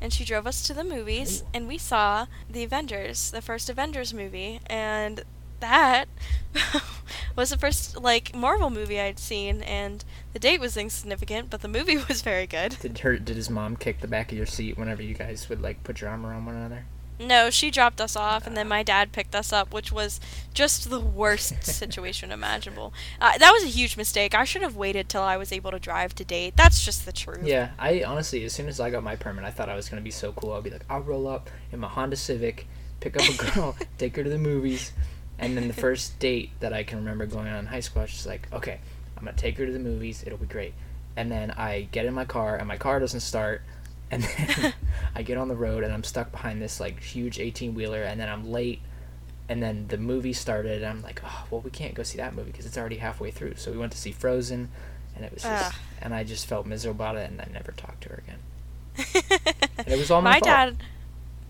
and 0.00 0.12
she 0.12 0.24
drove 0.24 0.46
us 0.46 0.64
to 0.66 0.72
the 0.72 0.84
movies, 0.84 1.42
and 1.52 1.66
we 1.66 1.78
saw 1.78 2.26
the 2.48 2.62
Avengers, 2.62 3.30
the 3.32 3.42
first 3.42 3.68
Avengers 3.68 4.14
movie, 4.14 4.60
and 4.66 5.24
that 5.58 6.06
was 7.36 7.50
the 7.50 7.58
first 7.58 8.00
like 8.00 8.34
Marvel 8.34 8.70
movie 8.70 9.00
I'd 9.00 9.18
seen, 9.18 9.62
and 9.62 10.04
the 10.32 10.38
date 10.38 10.60
was 10.60 10.76
insignificant, 10.76 11.50
but 11.50 11.60
the 11.60 11.68
movie 11.68 11.96
was 12.08 12.22
very 12.22 12.46
good. 12.46 12.76
Did 12.80 13.00
her? 13.00 13.18
Did 13.18 13.36
his 13.36 13.50
mom 13.50 13.74
kick 13.74 14.00
the 14.00 14.08
back 14.08 14.30
of 14.30 14.38
your 14.38 14.46
seat 14.46 14.78
whenever 14.78 15.02
you 15.02 15.14
guys 15.14 15.48
would 15.48 15.60
like 15.60 15.82
put 15.82 16.00
your 16.00 16.10
arm 16.10 16.24
around 16.24 16.46
one 16.46 16.54
another? 16.54 16.84
No, 17.20 17.50
she 17.50 17.70
dropped 17.70 18.00
us 18.00 18.16
off, 18.16 18.46
and 18.46 18.56
then 18.56 18.66
my 18.66 18.82
dad 18.82 19.12
picked 19.12 19.34
us 19.34 19.52
up, 19.52 19.74
which 19.74 19.92
was 19.92 20.20
just 20.54 20.88
the 20.88 20.98
worst 20.98 21.62
situation 21.64 22.32
imaginable. 22.32 22.94
Uh, 23.20 23.36
that 23.36 23.52
was 23.52 23.62
a 23.62 23.66
huge 23.66 23.98
mistake. 23.98 24.34
I 24.34 24.44
should 24.44 24.62
have 24.62 24.74
waited 24.74 25.10
till 25.10 25.20
I 25.22 25.36
was 25.36 25.52
able 25.52 25.70
to 25.70 25.78
drive 25.78 26.14
to 26.14 26.24
date. 26.24 26.56
That's 26.56 26.82
just 26.82 27.04
the 27.04 27.12
truth. 27.12 27.44
Yeah, 27.44 27.72
I 27.78 28.04
honestly, 28.04 28.42
as 28.44 28.54
soon 28.54 28.68
as 28.68 28.80
I 28.80 28.88
got 28.88 29.02
my 29.02 29.16
permit, 29.16 29.44
I 29.44 29.50
thought 29.50 29.68
I 29.68 29.76
was 29.76 29.90
gonna 29.90 30.00
be 30.00 30.10
so 30.10 30.32
cool. 30.32 30.54
I'll 30.54 30.62
be 30.62 30.70
like, 30.70 30.84
I'll 30.88 31.02
roll 31.02 31.28
up 31.28 31.50
in 31.72 31.80
my 31.80 31.88
Honda 31.88 32.16
Civic, 32.16 32.66
pick 33.00 33.16
up 33.18 33.28
a 33.28 33.52
girl, 33.54 33.76
take 33.98 34.16
her 34.16 34.24
to 34.24 34.30
the 34.30 34.38
movies, 34.38 34.92
and 35.38 35.58
then 35.58 35.68
the 35.68 35.74
first 35.74 36.18
date 36.20 36.50
that 36.60 36.72
I 36.72 36.84
can 36.84 36.98
remember 36.98 37.26
going 37.26 37.48
on 37.48 37.58
in 37.58 37.66
high 37.66 37.80
school, 37.80 38.00
I 38.00 38.04
was 38.04 38.12
just 38.12 38.26
like, 38.26 38.48
okay, 38.50 38.80
I'm 39.18 39.24
gonna 39.26 39.36
take 39.36 39.58
her 39.58 39.66
to 39.66 39.72
the 39.72 39.78
movies. 39.78 40.24
It'll 40.26 40.38
be 40.38 40.46
great. 40.46 40.72
And 41.16 41.30
then 41.30 41.50
I 41.50 41.86
get 41.92 42.06
in 42.06 42.14
my 42.14 42.24
car, 42.24 42.56
and 42.56 42.66
my 42.66 42.78
car 42.78 42.98
doesn't 42.98 43.20
start. 43.20 43.60
And 44.10 44.24
then 44.24 44.74
I 45.14 45.22
get 45.22 45.38
on 45.38 45.48
the 45.48 45.56
road, 45.56 45.84
and 45.84 45.92
I'm 45.92 46.04
stuck 46.04 46.32
behind 46.32 46.60
this 46.60 46.80
like 46.80 47.02
huge 47.02 47.38
18 47.38 47.74
wheeler, 47.74 48.02
and 48.02 48.20
then 48.20 48.28
I'm 48.28 48.50
late. 48.50 48.80
And 49.48 49.62
then 49.62 49.88
the 49.88 49.98
movie 49.98 50.32
started, 50.32 50.82
and 50.82 50.86
I'm 50.86 51.02
like, 51.02 51.20
oh, 51.24 51.44
well, 51.50 51.60
we 51.60 51.70
can't 51.70 51.94
go 51.94 52.02
see 52.02 52.18
that 52.18 52.34
movie 52.34 52.52
because 52.52 52.66
it's 52.66 52.78
already 52.78 52.96
halfway 52.96 53.30
through. 53.30 53.56
So 53.56 53.72
we 53.72 53.78
went 53.78 53.92
to 53.92 53.98
see 53.98 54.12
Frozen, 54.12 54.68
and 55.16 55.24
it 55.24 55.32
was 55.32 55.42
just, 55.42 55.74
Ugh. 55.74 55.80
and 56.00 56.14
I 56.14 56.22
just 56.24 56.46
felt 56.46 56.66
miserable 56.66 57.04
about 57.04 57.16
it, 57.16 57.30
and 57.30 57.40
I 57.40 57.48
never 57.52 57.72
talked 57.72 58.02
to 58.02 58.10
her 58.10 58.22
again. 58.26 58.38
And 59.78 59.88
it 59.88 59.98
was 59.98 60.10
all 60.10 60.20
my, 60.20 60.32
my 60.32 60.40
fault. 60.40 60.44
dad 60.44 60.76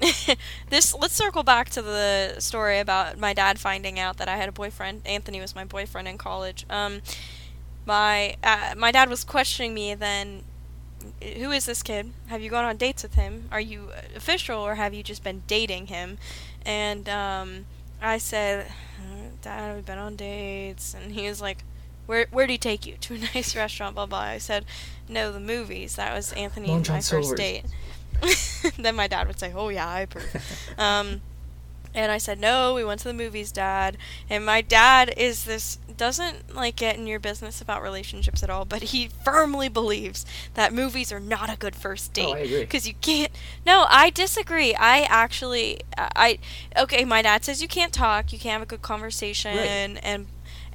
this 0.70 0.94
let's 0.94 1.14
circle 1.14 1.42
back 1.42 1.68
to 1.68 1.82
the 1.82 2.36
story 2.38 2.78
about 2.78 3.18
my 3.18 3.34
dad 3.34 3.58
finding 3.58 3.98
out 3.98 4.16
that 4.16 4.28
I 4.28 4.36
had 4.36 4.48
a 4.48 4.52
boyfriend. 4.52 5.02
Anthony 5.04 5.40
was 5.40 5.54
my 5.54 5.64
boyfriend 5.64 6.08
in 6.08 6.16
college. 6.16 6.64
Um, 6.70 7.02
my 7.84 8.36
uh, 8.42 8.74
my 8.76 8.92
dad 8.92 9.10
was 9.10 9.24
questioning 9.24 9.74
me 9.74 9.94
then. 9.94 10.42
Who 11.36 11.50
is 11.50 11.66
this 11.66 11.82
kid? 11.82 12.12
Have 12.28 12.42
you 12.42 12.50
gone 12.50 12.64
on 12.64 12.76
dates 12.76 13.02
with 13.02 13.14
him? 13.14 13.48
Are 13.50 13.60
you 13.60 13.90
official 14.14 14.60
or 14.60 14.74
have 14.74 14.94
you 14.94 15.02
just 15.02 15.24
been 15.24 15.42
dating 15.46 15.86
him? 15.86 16.18
And 16.64 17.08
um, 17.08 17.66
I 18.02 18.18
said, 18.18 18.66
"Uh, 18.98 19.30
Dad, 19.42 19.74
we've 19.74 19.86
been 19.86 19.98
on 19.98 20.16
dates. 20.16 20.94
And 20.94 21.12
he 21.12 21.28
was 21.28 21.40
like, 21.40 21.64
where 22.06 22.26
where 22.30 22.46
did 22.46 22.52
he 22.52 22.58
take 22.58 22.86
you 22.86 22.96
to 23.00 23.14
a 23.14 23.18
nice 23.18 23.54
restaurant? 23.54 23.94
Blah 23.94 24.06
blah. 24.06 24.18
I 24.18 24.38
said, 24.38 24.64
no, 25.08 25.32
the 25.32 25.40
movies. 25.40 25.96
That 25.96 26.14
was 26.14 26.32
Anthony 26.32 26.68
Long 26.68 26.78
and 26.78 26.88
my 26.88 27.00
first 27.00 27.36
date. 27.36 27.64
then 28.78 28.96
my 28.96 29.06
dad 29.06 29.26
would 29.26 29.38
say, 29.38 29.52
"Oh 29.54 29.68
yeah, 29.68 29.88
I 29.88 30.00
approve." 30.00 30.74
um, 30.78 31.22
and 31.94 32.10
I 32.12 32.18
said, 32.18 32.38
"No, 32.40 32.74
we 32.74 32.84
went 32.84 33.00
to 33.00 33.08
the 33.08 33.14
movies, 33.14 33.50
Dad." 33.52 33.96
And 34.28 34.44
my 34.46 34.60
dad 34.60 35.12
is 35.16 35.44
this 35.44 35.78
doesn't 35.96 36.54
like 36.54 36.76
get 36.76 36.96
in 36.96 37.06
your 37.06 37.20
business 37.20 37.60
about 37.60 37.82
relationships 37.82 38.42
at 38.42 38.48
all, 38.48 38.64
but 38.64 38.82
he 38.84 39.08
firmly 39.22 39.68
believes 39.68 40.24
that 40.54 40.72
movies 40.72 41.12
are 41.12 41.20
not 41.20 41.52
a 41.52 41.56
good 41.58 41.76
first 41.76 42.12
date 42.14 42.24
Oh, 42.28 42.34
I 42.34 42.38
agree. 42.38 42.60
because 42.60 42.86
you 42.88 42.94
can't. 43.02 43.30
No, 43.66 43.84
I 43.88 44.08
disagree. 44.10 44.74
I 44.74 45.00
actually, 45.02 45.80
I 45.98 46.38
okay. 46.78 47.04
My 47.04 47.22
dad 47.22 47.44
says 47.44 47.60
you 47.60 47.68
can't 47.68 47.92
talk, 47.92 48.32
you 48.32 48.38
can't 48.38 48.54
have 48.54 48.62
a 48.62 48.66
good 48.66 48.82
conversation, 48.82 49.96
and 49.98 50.26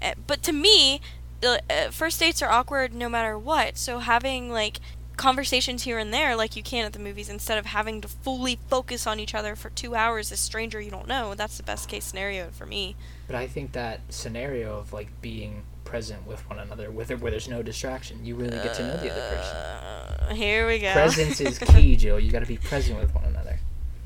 uh, 0.01 0.13
but 0.27 0.43
to 0.43 0.51
me, 0.53 1.01
the 1.41 1.61
uh, 1.69 1.89
first 1.91 2.19
dates 2.19 2.41
are 2.41 2.49
awkward 2.51 2.93
no 2.93 3.09
matter 3.09 3.37
what. 3.37 3.77
So 3.77 3.99
having 3.99 4.51
like 4.51 4.79
conversations 5.15 5.83
here 5.83 5.97
and 5.97 6.13
there 6.13 6.35
like 6.35 6.55
you 6.55 6.63
can 6.63 6.85
at 6.85 6.93
the 6.93 6.99
movies 6.99 7.29
instead 7.29 7.57
of 7.57 7.65
having 7.67 8.01
to 8.01 8.07
fully 8.07 8.57
focus 8.67 9.05
on 9.07 9.19
each 9.19 9.33
other 9.35 9.55
for 9.55 9.69
2 9.69 9.95
hours 9.95 10.31
a 10.31 10.37
stranger 10.37 10.79
you 10.81 10.91
don't 10.91 11.07
know 11.07 11.33
that's 11.35 11.57
the 11.57 11.63
best 11.63 11.87
case 11.89 12.03
scenario 12.05 12.49
for 12.51 12.65
me 12.65 12.95
But 13.27 13.35
I 13.35 13.47
think 13.47 13.71
that 13.73 14.01
scenario 14.09 14.77
of 14.77 14.93
like 14.93 15.09
being 15.21 15.63
present 15.83 16.25
with 16.25 16.47
one 16.49 16.57
another, 16.59 16.89
with 16.89 17.11
where 17.21 17.29
there's 17.31 17.47
no 17.47 17.61
distraction, 17.61 18.25
you 18.25 18.35
really 18.35 18.57
get 18.57 18.73
to 18.75 18.81
know 18.81 18.97
the 18.97 19.11
other 19.11 19.35
person. 19.35 19.55
uh, 19.55 20.33
here 20.33 20.65
we 20.67 20.79
go 20.79 20.91
Presence 20.93 21.39
is 21.39 21.59
key, 21.73 21.95
Jill. 21.95 22.19
You 22.19 22.31
got 22.31 22.39
to 22.39 22.47
be 22.47 22.57
present 22.57 22.99
with 22.99 23.13
one 23.13 23.23
another. 23.25 23.59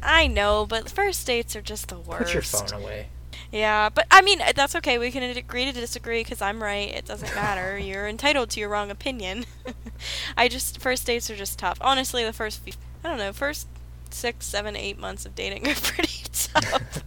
I 0.04 0.28
know 0.28 0.66
but 0.68 0.90
first 0.90 1.26
dates 1.26 1.56
are 1.56 1.62
just 1.62 1.88
the 1.88 1.98
worst 2.00 2.26
Put 2.26 2.34
your 2.34 2.44
phone 2.44 2.82
away. 2.82 3.08
Yeah, 3.52 3.90
but 3.90 4.06
I 4.12 4.22
mean 4.22 4.40
that's 4.56 4.76
okay. 4.76 4.98
We 4.98 5.12
can 5.12 5.24
agree 5.24 5.66
to 5.66 5.72
disagree 5.72 6.22
because 6.22 6.42
I'm 6.42 6.62
right. 6.62 6.90
It 6.90 7.06
doesn't 7.06 7.34
matter. 7.36 7.78
You're 7.84 8.08
entitled 8.08 8.50
to 8.52 8.60
your 8.60 8.70
wrong 8.70 8.92
opinion. 8.92 9.46
I 10.38 10.48
just 10.48 10.80
first 10.80 11.06
dates 11.06 11.30
are 11.30 11.36
just 11.36 11.60
tough. 11.60 11.78
Honestly, 11.82 12.24
the 12.24 12.34
first 12.34 12.62
few, 12.62 12.74
I 13.04 13.10
don't 13.10 13.18
know, 13.18 13.34
first 13.34 13.68
six, 14.12 14.46
seven, 14.46 14.76
eight 14.76 14.98
months 15.00 15.26
of 15.26 15.36
dating 15.36 15.68
are 15.68 15.74
pretty 15.82 16.24
tough. 16.32 17.04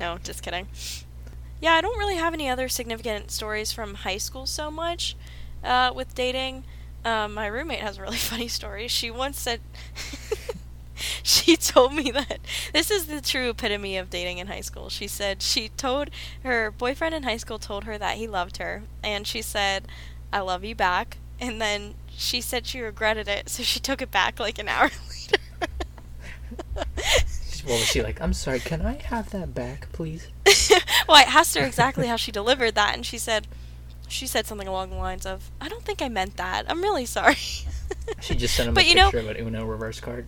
no, 0.00 0.18
just 0.22 0.42
kidding. 0.42 0.68
Yeah, 1.60 1.72
I 1.74 1.80
don't 1.80 1.98
really 1.98 2.16
have 2.16 2.34
any 2.34 2.48
other 2.48 2.68
significant 2.68 3.30
stories 3.30 3.72
from 3.72 3.94
high 3.94 4.18
school 4.18 4.46
so 4.46 4.70
much 4.70 5.16
uh, 5.64 5.92
with 5.94 6.14
dating. 6.14 6.64
Um, 7.04 7.34
my 7.34 7.46
roommate 7.46 7.80
has 7.80 7.98
a 7.98 8.02
really 8.02 8.16
funny 8.16 8.48
story. 8.48 8.88
She 8.88 9.10
once 9.10 9.38
said. 9.40 9.60
she 11.22 11.56
told 11.56 11.94
me 11.94 12.10
that 12.10 12.38
this 12.72 12.90
is 12.90 13.06
the 13.06 13.20
true 13.20 13.50
epitome 13.50 13.96
of 13.96 14.10
dating 14.10 14.38
in 14.38 14.46
high 14.46 14.60
school. 14.60 14.88
She 14.88 15.06
said 15.06 15.42
she 15.42 15.68
told 15.70 16.10
her 16.42 16.70
boyfriend 16.70 17.14
in 17.14 17.22
high 17.24 17.36
school 17.36 17.58
told 17.58 17.84
her 17.84 17.98
that 17.98 18.16
he 18.16 18.26
loved 18.26 18.56
her, 18.58 18.82
and 19.02 19.26
she 19.26 19.42
said, 19.42 19.86
"I 20.32 20.40
love 20.40 20.64
you 20.64 20.74
back." 20.74 21.18
And 21.38 21.60
then 21.60 21.94
she 22.08 22.40
said 22.40 22.66
she 22.66 22.80
regretted 22.80 23.28
it, 23.28 23.48
so 23.50 23.62
she 23.62 23.78
took 23.78 24.00
it 24.00 24.10
back 24.10 24.40
like 24.40 24.58
an 24.58 24.68
hour 24.70 24.90
later. 25.10 25.42
What 27.64 27.80
was 27.80 27.86
she 27.86 28.00
like? 28.02 28.20
I'm 28.20 28.32
sorry. 28.32 28.60
Can 28.60 28.80
I 28.82 28.94
have 28.94 29.30
that 29.30 29.52
back, 29.54 29.90
please? 29.92 30.28
well, 31.08 31.16
I 31.16 31.22
asked 31.26 31.56
her 31.58 31.64
exactly 31.66 32.06
how 32.06 32.14
she 32.16 32.30
delivered 32.30 32.76
that, 32.76 32.94
and 32.94 33.04
she 33.04 33.18
said, 33.18 33.48
she 34.06 34.26
said 34.28 34.46
something 34.46 34.68
along 34.68 34.90
the 34.90 34.96
lines 34.96 35.26
of, 35.26 35.50
"I 35.60 35.68
don't 35.68 35.82
think 35.84 36.00
I 36.00 36.08
meant 36.08 36.36
that. 36.36 36.64
I'm 36.68 36.80
really 36.80 37.06
sorry." 37.06 37.36
She 38.20 38.34
just 38.36 38.54
sent 38.54 38.68
him 38.68 38.74
But 38.74 38.84
a 38.84 38.88
you 38.88 38.94
know- 38.94 39.10
picture 39.10 39.18
of 39.18 39.36
an 39.36 39.46
Uno 39.46 39.64
reverse 39.64 39.98
card. 40.00 40.26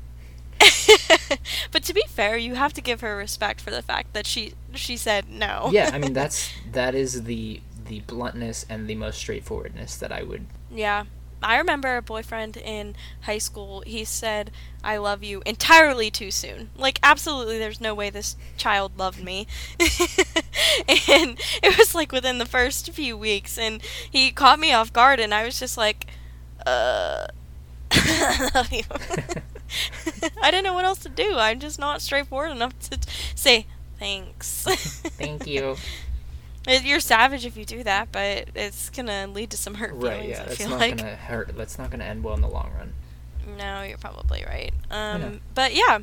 but 1.73 1.83
to 1.85 1.95
be 1.95 2.05
fair, 2.09 2.37
you 2.37 2.55
have 2.55 2.73
to 2.75 2.81
give 2.81 3.01
her 3.01 3.17
respect 3.17 3.61
for 3.61 3.71
the 3.71 3.83
fact 3.83 4.13
that 4.15 4.27
she 4.27 4.55
she 4.75 4.97
said 4.97 5.29
no. 5.29 5.71
Yeah, 5.73 5.91
I 5.93 5.99
mean 5.99 6.13
that's 6.15 6.51
that 6.73 6.95
is 6.95 7.25
the 7.25 7.61
the 7.87 8.01
bluntness 8.01 8.67
and 8.69 8.87
the 8.87 8.95
most 8.95 9.19
straightforwardness 9.19 9.97
that 9.97 10.13
I 10.13 10.23
would. 10.23 10.47
Yeah. 10.71 11.05
I 11.41 11.59
remember 11.59 11.97
a 11.97 12.03
boyfriend 12.03 12.57
in 12.57 12.97
high 13.23 13.39
school, 13.39 13.83
he 13.87 14.05
said, 14.05 14.51
I 14.83 14.97
love 14.97 15.23
you 15.23 15.41
entirely 15.47 16.11
too 16.11 16.33
soon. 16.33 16.71
Like, 16.77 16.99
absolutely, 17.01 17.59
there's 17.59 17.81
no 17.81 17.95
way 17.95 18.11
this 18.11 18.37
child 18.57 18.99
loved 18.99 19.23
me. 19.23 19.47
and 19.79 21.39
it 21.63 21.79
was 21.79 21.95
like 21.95 22.11
within 22.11 22.39
the 22.39 22.45
first 22.45 22.91
few 22.91 23.17
weeks, 23.17 23.57
and 23.57 23.81
he 24.11 24.33
caught 24.33 24.59
me 24.59 24.73
off 24.73 24.93
guard, 24.93 25.21
and 25.21 25.33
I 25.33 25.45
was 25.45 25.61
just 25.61 25.77
like, 25.77 26.07
uh. 26.67 27.29
I 27.91 28.51
love 28.55 28.73
you. 28.73 28.83
I 30.43 30.51
didn't 30.51 30.65
know 30.65 30.75
what 30.75 30.85
else 30.85 30.99
to 31.01 31.09
do. 31.09 31.37
I'm 31.37 31.61
just 31.61 31.79
not 31.79 32.03
straightforward 32.03 32.51
enough 32.53 32.79
to 32.91 32.99
t- 32.99 33.11
say 33.35 33.67
thanks. 33.99 34.65
Thank 34.65 35.47
you. 35.47 35.77
You're 36.83 37.01
savage 37.01 37.47
if 37.47 37.57
you 37.57 37.65
do 37.65 37.83
that, 37.85 38.13
but 38.13 38.49
it's 38.55 38.91
gonna 38.91 39.27
lead 39.27 39.51
to 39.51 39.57
some 39.57 39.75
hurt 39.75 39.91
feelings. 39.93 40.03
Right. 40.03 40.29
Yeah. 40.29 40.45
That's 40.45 40.61
not 40.69 40.81
like. 40.81 40.97
gonna 40.99 41.17
hurt. 41.17 41.57
That's 41.57 41.79
not 41.79 41.91
gonna 41.91 42.05
end 42.05 42.23
well 42.23 42.35
in 42.35 42.43
the 42.43 42.49
long 42.49 42.71
run. 42.77 42.93
No, 43.57 43.83
you're 43.83 43.97
probably 43.97 44.45
right. 44.47 44.73
Um, 44.91 45.41
but 45.55 45.75
yeah, 45.75 46.01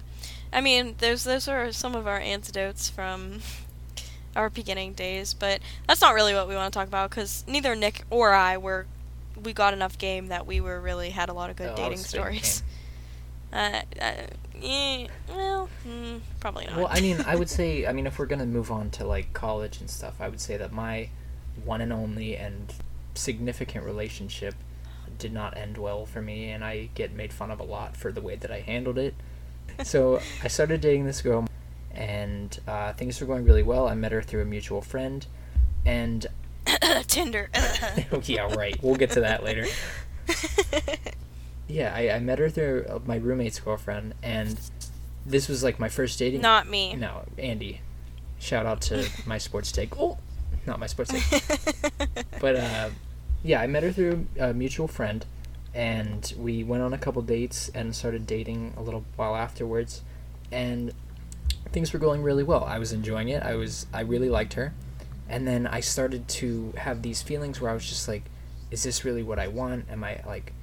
I 0.51 0.61
mean, 0.61 0.95
those 0.97 1.23
those 1.23 1.47
are 1.47 1.71
some 1.71 1.95
of 1.95 2.07
our 2.07 2.19
antidotes 2.19 2.89
from 2.89 3.41
our 4.35 4.49
beginning 4.49 4.93
days. 4.93 5.35
But 5.35 5.59
that's 5.87 6.01
not 6.01 6.15
really 6.15 6.33
what 6.33 6.47
we 6.47 6.55
want 6.55 6.73
to 6.73 6.77
talk 6.79 6.87
about 6.87 7.11
because 7.11 7.43
neither 7.47 7.75
Nick 7.75 8.03
or 8.09 8.33
I 8.33 8.57
were 8.57 8.87
we 9.43 9.53
got 9.53 9.73
enough 9.73 9.97
game 9.97 10.27
that 10.27 10.47
we 10.47 10.61
were 10.61 10.79
really 10.79 11.11
had 11.11 11.29
a 11.29 11.33
lot 11.33 11.49
of 11.49 11.57
good 11.57 11.69
Oh, 11.69 11.73
I 11.73 11.75
dating 11.75 11.97
stories. 11.99 12.63
Uh, 13.55 13.81
uh, 14.01 14.13
yeah, 14.59 15.07
well, 15.29 15.69
mm, 15.87 16.19
probably 16.41 16.65
not. 16.65 16.75
Well, 16.75 16.87
I 16.89 16.99
mean, 16.99 17.23
I 17.25 17.37
would 17.37 17.49
say, 17.59 17.87
I 17.87 17.93
mean, 17.93 18.05
if 18.05 18.19
we're 18.19 18.25
gonna 18.25 18.45
move 18.45 18.69
on 18.69 18.89
to 18.91 19.05
like 19.05 19.31
college 19.31 19.79
and 19.79 19.89
stuff, 19.89 20.15
I 20.19 20.27
would 20.27 20.41
say 20.41 20.57
that 20.57 20.73
my 20.73 21.09
one 21.63 21.79
and 21.79 21.93
only 21.93 22.35
and 22.35 22.73
significant 23.13 23.85
relationship 23.85 24.55
did 25.17 25.31
not 25.31 25.55
end 25.57 25.77
well 25.77 26.05
for 26.05 26.21
me, 26.21 26.49
and 26.49 26.65
I 26.65 26.89
get 26.95 27.13
made 27.13 27.31
fun 27.31 27.49
of 27.49 27.61
a 27.61 27.63
lot 27.63 27.95
for 27.95 28.11
the 28.11 28.21
way 28.21 28.35
that 28.35 28.51
I 28.51 28.59
handled 28.59 28.97
it. 28.97 29.15
So 29.83 30.19
I 30.43 30.49
started 30.49 30.81
dating 30.81 31.05
this 31.05 31.21
girl, 31.21 31.47
and 31.91 32.59
uh, 32.67 32.91
things 32.91 33.21
were 33.21 33.27
going 33.27 33.45
really 33.45 33.63
well. 33.63 33.87
I 33.87 33.95
met 33.95 34.11
her 34.11 34.21
through 34.21 34.41
a 34.41 34.45
mutual 34.45 34.81
friend, 34.81 35.25
and 35.85 36.27
Tinder. 37.07 37.49
yeah, 38.23 38.53
right. 38.53 38.77
We'll 38.83 38.95
get 38.95 39.11
to 39.11 39.21
that 39.21 39.45
later. 39.45 39.65
Yeah, 41.67 41.93
I, 41.95 42.11
I 42.11 42.19
met 42.19 42.39
her 42.39 42.49
through 42.49 42.85
uh, 42.89 42.99
my 43.05 43.15
roommate's 43.15 43.59
girlfriend, 43.59 44.13
and 44.21 44.59
this 45.25 45.47
was 45.47 45.63
like 45.63 45.79
my 45.79 45.89
first 45.89 46.19
dating. 46.19 46.41
not 46.41 46.67
me. 46.67 46.95
No, 46.95 47.23
Andy. 47.37 47.81
Shout 48.39 48.65
out 48.65 48.81
to 48.81 49.09
my 49.25 49.37
sports 49.37 49.71
take. 49.71 49.97
Oh, 49.99 50.17
not 50.67 50.79
my 50.79 50.87
sports 50.87 51.11
take. 51.11 51.43
but 52.39 52.55
uh, 52.55 52.89
yeah, 53.43 53.61
I 53.61 53.67
met 53.67 53.83
her 53.83 53.91
through 53.91 54.27
a 54.39 54.53
mutual 54.53 54.87
friend, 54.87 55.25
and 55.73 56.33
we 56.37 56.63
went 56.63 56.83
on 56.83 56.93
a 56.93 56.97
couple 56.97 57.21
dates 57.21 57.69
and 57.73 57.95
started 57.95 58.27
dating 58.27 58.73
a 58.77 58.81
little 58.81 59.03
while 59.15 59.35
afterwards, 59.35 60.01
and 60.51 60.93
things 61.71 61.91
were 61.93 61.99
going 61.99 62.21
really 62.21 62.43
well. 62.43 62.63
I 62.63 62.77
was 62.79 62.93
enjoying 62.93 63.29
it. 63.29 63.41
I 63.43 63.55
was 63.55 63.87
I 63.93 64.01
really 64.01 64.29
liked 64.29 64.53
her, 64.53 64.73
and 65.27 65.47
then 65.47 65.65
I 65.65 65.79
started 65.79 66.27
to 66.27 66.73
have 66.77 67.01
these 67.01 67.21
feelings 67.21 67.59
where 67.59 67.71
I 67.71 67.73
was 67.73 67.87
just 67.87 68.07
like, 68.07 68.23
is 68.69 68.83
this 68.83 69.03
really 69.03 69.23
what 69.23 69.39
I 69.39 69.47
want? 69.47 69.85
Am 69.89 70.03
I 70.03 70.21
like 70.27 70.53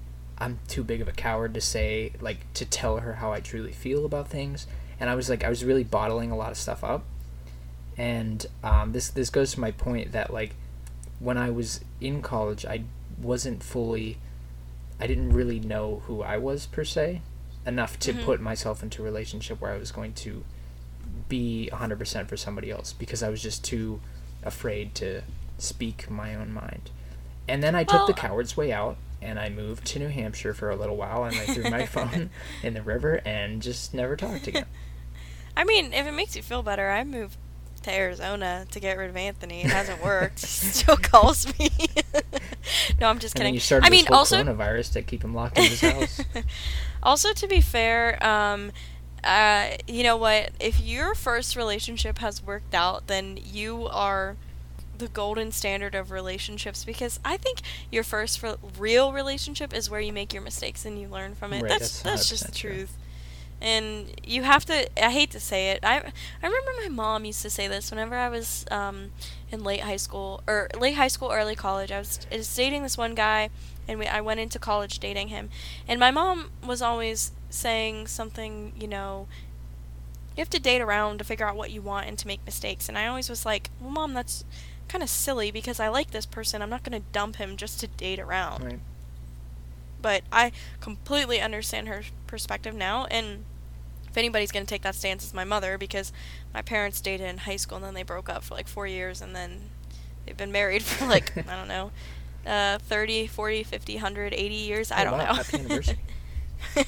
I'm 0.42 0.58
too 0.68 0.82
big 0.84 1.00
of 1.00 1.08
a 1.08 1.12
coward 1.12 1.54
to 1.54 1.60
say 1.60 2.12
like 2.20 2.40
to 2.54 2.64
tell 2.64 2.98
her 2.98 3.14
how 3.14 3.32
I 3.32 3.40
truly 3.40 3.72
feel 3.72 4.04
about 4.04 4.28
things, 4.28 4.66
and 4.98 5.08
I 5.08 5.14
was 5.14 5.30
like 5.30 5.44
I 5.44 5.48
was 5.48 5.64
really 5.64 5.84
bottling 5.84 6.30
a 6.30 6.36
lot 6.36 6.50
of 6.50 6.56
stuff 6.58 6.82
up, 6.84 7.04
and 7.96 8.44
um, 8.62 8.92
this 8.92 9.08
this 9.10 9.30
goes 9.30 9.52
to 9.52 9.60
my 9.60 9.70
point 9.70 10.12
that 10.12 10.32
like 10.32 10.54
when 11.20 11.38
I 11.38 11.50
was 11.50 11.80
in 12.00 12.22
college 12.22 12.66
I 12.66 12.82
wasn't 13.20 13.62
fully 13.62 14.18
I 15.00 15.06
didn't 15.06 15.30
really 15.32 15.60
know 15.60 16.02
who 16.06 16.22
I 16.22 16.38
was 16.38 16.66
per 16.66 16.84
se 16.84 17.22
enough 17.66 17.98
to 18.00 18.12
Mhm. 18.12 18.24
put 18.24 18.40
myself 18.40 18.82
into 18.82 19.02
a 19.02 19.04
relationship 19.04 19.60
where 19.60 19.72
I 19.72 19.76
was 19.78 19.92
going 19.92 20.14
to 20.14 20.44
be 21.28 21.68
100% 21.72 22.28
for 22.28 22.36
somebody 22.36 22.70
else 22.70 22.92
because 22.92 23.22
I 23.22 23.28
was 23.28 23.40
just 23.42 23.62
too 23.64 24.00
afraid 24.42 24.94
to 24.96 25.22
speak 25.58 26.10
my 26.10 26.34
own 26.34 26.52
mind. 26.52 26.90
And 27.48 27.62
then 27.62 27.74
I 27.74 27.84
took 27.84 28.06
the 28.06 28.12
coward's 28.14 28.56
way 28.56 28.72
out 28.72 28.96
and 29.22 29.38
I 29.38 29.48
moved 29.48 29.86
to 29.88 29.98
New 29.98 30.08
Hampshire 30.08 30.54
for 30.54 30.70
a 30.70 30.76
little 30.76 30.96
while 30.96 31.24
and 31.24 31.36
I 31.36 31.46
threw 31.46 31.70
my 31.70 31.86
phone 31.86 32.30
in 32.62 32.74
the 32.74 32.82
river 32.82 33.20
and 33.24 33.62
just 33.62 33.94
never 33.94 34.16
talked 34.16 34.46
again. 34.46 34.66
I 35.56 35.64
mean, 35.64 35.92
if 35.92 36.06
it 36.06 36.12
makes 36.12 36.34
you 36.34 36.42
feel 36.42 36.62
better, 36.62 36.90
I 36.90 37.04
moved 37.04 37.36
to 37.82 37.92
Arizona 37.92 38.66
to 38.70 38.80
get 38.80 38.96
rid 38.96 39.10
of 39.10 39.16
Anthony. 39.16 39.62
It 39.62 39.70
hasn't 39.70 40.02
worked. 40.02 40.40
He 40.40 40.46
still 40.46 40.96
calls 40.96 41.46
me. 41.58 41.70
no, 43.00 43.08
I'm 43.08 43.18
just 43.18 43.34
kidding. 43.34 43.60
I 43.82 43.90
mean, 43.90 44.06
also, 44.08 44.42
coronavirus 44.42 44.92
to 44.94 45.02
keep 45.02 45.22
him 45.22 45.34
locked 45.34 45.58
in 45.58 45.64
his 45.64 45.80
house. 45.80 46.20
also 47.02 47.32
to 47.32 47.46
be 47.46 47.60
fair, 47.60 48.24
um, 48.24 48.72
uh, 49.24 49.70
you 49.86 50.02
know 50.02 50.16
what? 50.16 50.50
If 50.58 50.80
your 50.80 51.14
first 51.14 51.54
relationship 51.54 52.18
has 52.18 52.42
worked 52.42 52.74
out, 52.74 53.06
then 53.06 53.38
you 53.42 53.86
are 53.88 54.36
the 55.02 55.08
golden 55.08 55.52
standard 55.52 55.94
of 55.94 56.10
relationships 56.10 56.84
because 56.84 57.20
I 57.24 57.36
think 57.36 57.60
your 57.90 58.04
first 58.04 58.42
re- 58.42 58.54
real 58.78 59.12
relationship 59.12 59.74
is 59.74 59.90
where 59.90 60.00
you 60.00 60.12
make 60.12 60.32
your 60.32 60.42
mistakes 60.42 60.84
and 60.84 60.98
you 61.00 61.08
learn 61.08 61.34
from 61.34 61.52
it. 61.52 61.62
Right, 61.62 61.68
that's 61.68 62.02
that's 62.02 62.28
that's 62.28 62.28
just 62.28 62.46
the 62.46 62.52
100% 62.52 62.54
true. 62.54 62.70
truth. 62.70 62.96
And 63.60 64.10
you 64.24 64.42
have 64.42 64.64
to 64.66 64.88
I 65.02 65.10
hate 65.10 65.30
to 65.32 65.40
say 65.40 65.70
it. 65.70 65.80
I 65.84 65.96
I 66.42 66.46
remember 66.46 66.70
my 66.82 66.88
mom 66.88 67.24
used 67.24 67.42
to 67.42 67.50
say 67.50 67.68
this 67.68 67.90
whenever 67.90 68.16
I 68.16 68.28
was 68.28 68.64
um, 68.70 69.10
in 69.50 69.62
late 69.62 69.80
high 69.80 69.96
school 69.96 70.42
or 70.46 70.68
late 70.78 70.94
high 70.94 71.08
school 71.08 71.30
early 71.30 71.54
college. 71.54 71.92
I 71.92 71.98
was, 71.98 72.20
I 72.32 72.36
was 72.38 72.54
dating 72.54 72.82
this 72.82 72.96
one 72.96 73.14
guy 73.14 73.50
and 73.86 73.98
we, 73.98 74.06
I 74.06 74.20
went 74.20 74.40
into 74.40 74.58
college 74.58 74.98
dating 74.98 75.28
him. 75.28 75.50
And 75.86 76.00
my 76.00 76.10
mom 76.10 76.50
was 76.66 76.82
always 76.82 77.32
saying 77.50 78.06
something, 78.06 78.72
you 78.78 78.88
know, 78.88 79.26
you 80.36 80.40
have 80.40 80.50
to 80.50 80.60
date 80.60 80.80
around 80.80 81.18
to 81.18 81.24
figure 81.24 81.46
out 81.46 81.56
what 81.56 81.70
you 81.70 81.82
want 81.82 82.06
and 82.06 82.18
to 82.18 82.26
make 82.26 82.44
mistakes. 82.44 82.88
And 82.88 82.96
I 82.96 83.06
always 83.06 83.28
was 83.28 83.44
like, 83.44 83.70
well, 83.80 83.90
mom, 83.90 84.14
that's 84.14 84.44
kind 84.92 85.02
of 85.02 85.08
silly 85.08 85.50
because 85.50 85.80
I 85.80 85.88
like 85.88 86.10
this 86.10 86.26
person. 86.26 86.60
I'm 86.60 86.68
not 86.68 86.82
going 86.82 87.00
to 87.00 87.06
dump 87.12 87.36
him 87.36 87.56
just 87.56 87.80
to 87.80 87.86
date 87.86 88.18
around. 88.20 88.62
Right. 88.64 88.78
But 90.02 90.22
I 90.30 90.52
completely 90.80 91.40
understand 91.40 91.88
her 91.88 92.02
perspective 92.26 92.74
now. 92.74 93.06
And 93.06 93.44
if 94.06 94.18
anybody's 94.18 94.52
going 94.52 94.66
to 94.66 94.68
take 94.68 94.82
that 94.82 94.94
stance, 94.94 95.24
it's 95.24 95.32
my 95.32 95.44
mother 95.44 95.78
because 95.78 96.12
my 96.52 96.60
parents 96.60 97.00
dated 97.00 97.26
in 97.26 97.38
high 97.38 97.56
school 97.56 97.76
and 97.76 97.86
then 97.86 97.94
they 97.94 98.02
broke 98.02 98.28
up 98.28 98.44
for 98.44 98.54
like 98.54 98.68
four 98.68 98.86
years 98.86 99.22
and 99.22 99.34
then 99.34 99.70
they've 100.26 100.36
been 100.36 100.52
married 100.52 100.82
for 100.82 101.06
like, 101.06 101.34
I 101.48 101.56
don't 101.56 101.68
know, 101.68 101.90
uh, 102.46 102.78
30, 102.78 103.28
40, 103.28 103.62
50, 103.62 103.94
100, 103.94 104.34
80 104.34 104.54
years. 104.54 104.90
I 104.92 105.02
Oh, 105.02 105.04
don't 105.04 105.18
wow, 105.18 105.26
know. 105.26 105.32
happy 105.34 105.56
anniversary. 105.58 105.98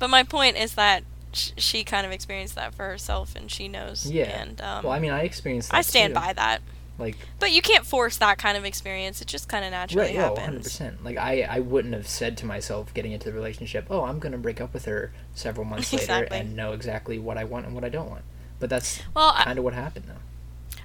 but 0.00 0.10
my 0.10 0.24
point 0.24 0.56
is 0.56 0.74
that 0.74 1.04
she 1.32 1.84
kind 1.84 2.04
of 2.06 2.12
experienced 2.12 2.54
that 2.56 2.74
for 2.74 2.86
herself 2.86 3.34
and 3.36 3.50
she 3.50 3.68
knows. 3.68 4.10
Yeah. 4.10 4.24
And 4.24 4.60
um, 4.60 4.84
well, 4.84 4.92
I 4.92 4.98
mean, 4.98 5.12
I 5.12 5.22
experienced. 5.22 5.70
That 5.70 5.76
I 5.78 5.80
stand 5.82 6.14
too. 6.14 6.20
by 6.20 6.32
that. 6.32 6.60
Like, 6.98 7.16
But 7.38 7.52
you 7.52 7.62
can't 7.62 7.86
force 7.86 8.18
that 8.18 8.38
kind 8.38 8.56
of 8.56 8.64
experience. 8.64 9.20
It 9.22 9.28
just 9.28 9.48
kind 9.48 9.64
of 9.64 9.70
naturally 9.70 10.08
right? 10.08 10.16
Oh, 10.16 10.20
happens. 10.20 10.44
hundred 10.44 10.62
percent. 10.64 11.04
Like, 11.04 11.16
I, 11.16 11.42
I 11.42 11.60
wouldn't 11.60 11.94
have 11.94 12.06
said 12.06 12.36
to 12.38 12.46
myself 12.46 12.92
getting 12.94 13.12
into 13.12 13.30
the 13.30 13.34
relationship, 13.34 13.86
"Oh, 13.90 14.04
I'm 14.04 14.18
gonna 14.18 14.38
break 14.38 14.60
up 14.60 14.72
with 14.74 14.84
her 14.84 15.12
several 15.34 15.64
months 15.72 15.92
later 15.92 16.28
and 16.30 16.54
know 16.54 16.72
exactly 16.72 17.18
what 17.18 17.38
I 17.38 17.44
want 17.44 17.66
and 17.66 17.74
what 17.74 17.84
I 17.84 17.88
don't 17.88 18.10
want." 18.10 18.24
But 18.60 18.70
that's 18.70 19.02
Well, 19.14 19.32
kind 19.32 19.58
of 19.58 19.64
what 19.64 19.74
happened, 19.74 20.04
though. 20.06 20.14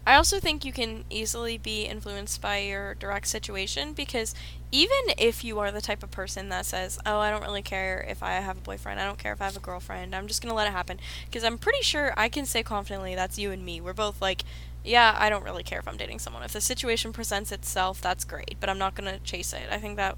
I 0.08 0.16
also 0.16 0.40
think 0.40 0.64
you 0.64 0.72
can 0.72 1.04
easily 1.10 1.58
be 1.58 1.84
influenced 1.84 2.42
by 2.42 2.60
your 2.60 2.96
direct 2.96 3.28
situation 3.28 3.92
because 3.92 4.34
even 4.72 4.98
if 5.18 5.44
you 5.44 5.60
are 5.60 5.70
the 5.70 5.82
type 5.82 6.02
of 6.02 6.12
person 6.12 6.48
that 6.48 6.66
says, 6.66 6.98
"Oh, 7.06 7.20
I 7.20 7.30
don't 7.30 7.42
really 7.42 7.62
care 7.62 8.06
if 8.08 8.24
I 8.24 8.32
have 8.36 8.58
a 8.58 8.62
boyfriend. 8.62 9.02
I 9.02 9.06
don't 9.06 9.18
care 9.20 9.34
if 9.34 9.42
I 9.42 9.46
have 9.46 9.58
a 9.58 9.60
girlfriend. 9.60 10.16
I'm 10.16 10.28
just 10.28 10.42
going 10.42 10.50
to 10.50 10.56
let 10.56 10.66
it 10.68 10.72
happen." 10.72 10.98
Because 11.26 11.44
I'm 11.44 11.58
pretty 11.58 11.82
sure 11.84 12.14
I 12.16 12.30
can 12.30 12.46
say 12.46 12.64
confidently 12.64 13.16
that's 13.16 13.38
you 13.38 13.52
and 13.52 13.66
me. 13.66 13.82
We're 13.82 13.92
both 13.94 14.22
like, 14.22 14.44
"Yeah, 14.86 15.14
I 15.20 15.30
don't 15.30 15.44
really 15.44 15.64
care 15.64 15.80
if 15.80 15.88
I'm 15.90 15.98
dating 15.98 16.20
someone. 16.20 16.44
If 16.44 16.54
the 16.54 16.62
situation 16.62 17.12
presents 17.12 17.52
itself, 17.52 18.00
that's 18.02 18.24
great, 18.24 18.56
but 18.62 18.70
I'm 18.70 18.80
not 18.80 18.96
going 18.96 19.12
to 19.14 19.20
chase 19.20 19.52
it." 19.52 19.68
I 19.70 19.78
think 19.78 19.98
that 19.98 20.18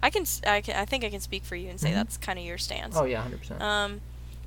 I 0.00 0.10
can, 0.10 0.26
I 0.46 0.60
can 0.60 0.76
I 0.76 0.84
think 0.84 1.02
I 1.02 1.10
can 1.10 1.20
speak 1.20 1.44
for 1.44 1.56
you 1.56 1.70
and 1.70 1.80
say 1.80 1.90
Mhm. 1.90 1.94
that's 1.94 2.16
kind 2.18 2.38
of 2.38 2.44
your 2.44 2.58
stance. 2.58 2.96
Oh 2.96 3.04
yeah, 3.04 3.20
hundred 3.20 3.40
percent. 3.40 3.60
Um, 3.60 4.00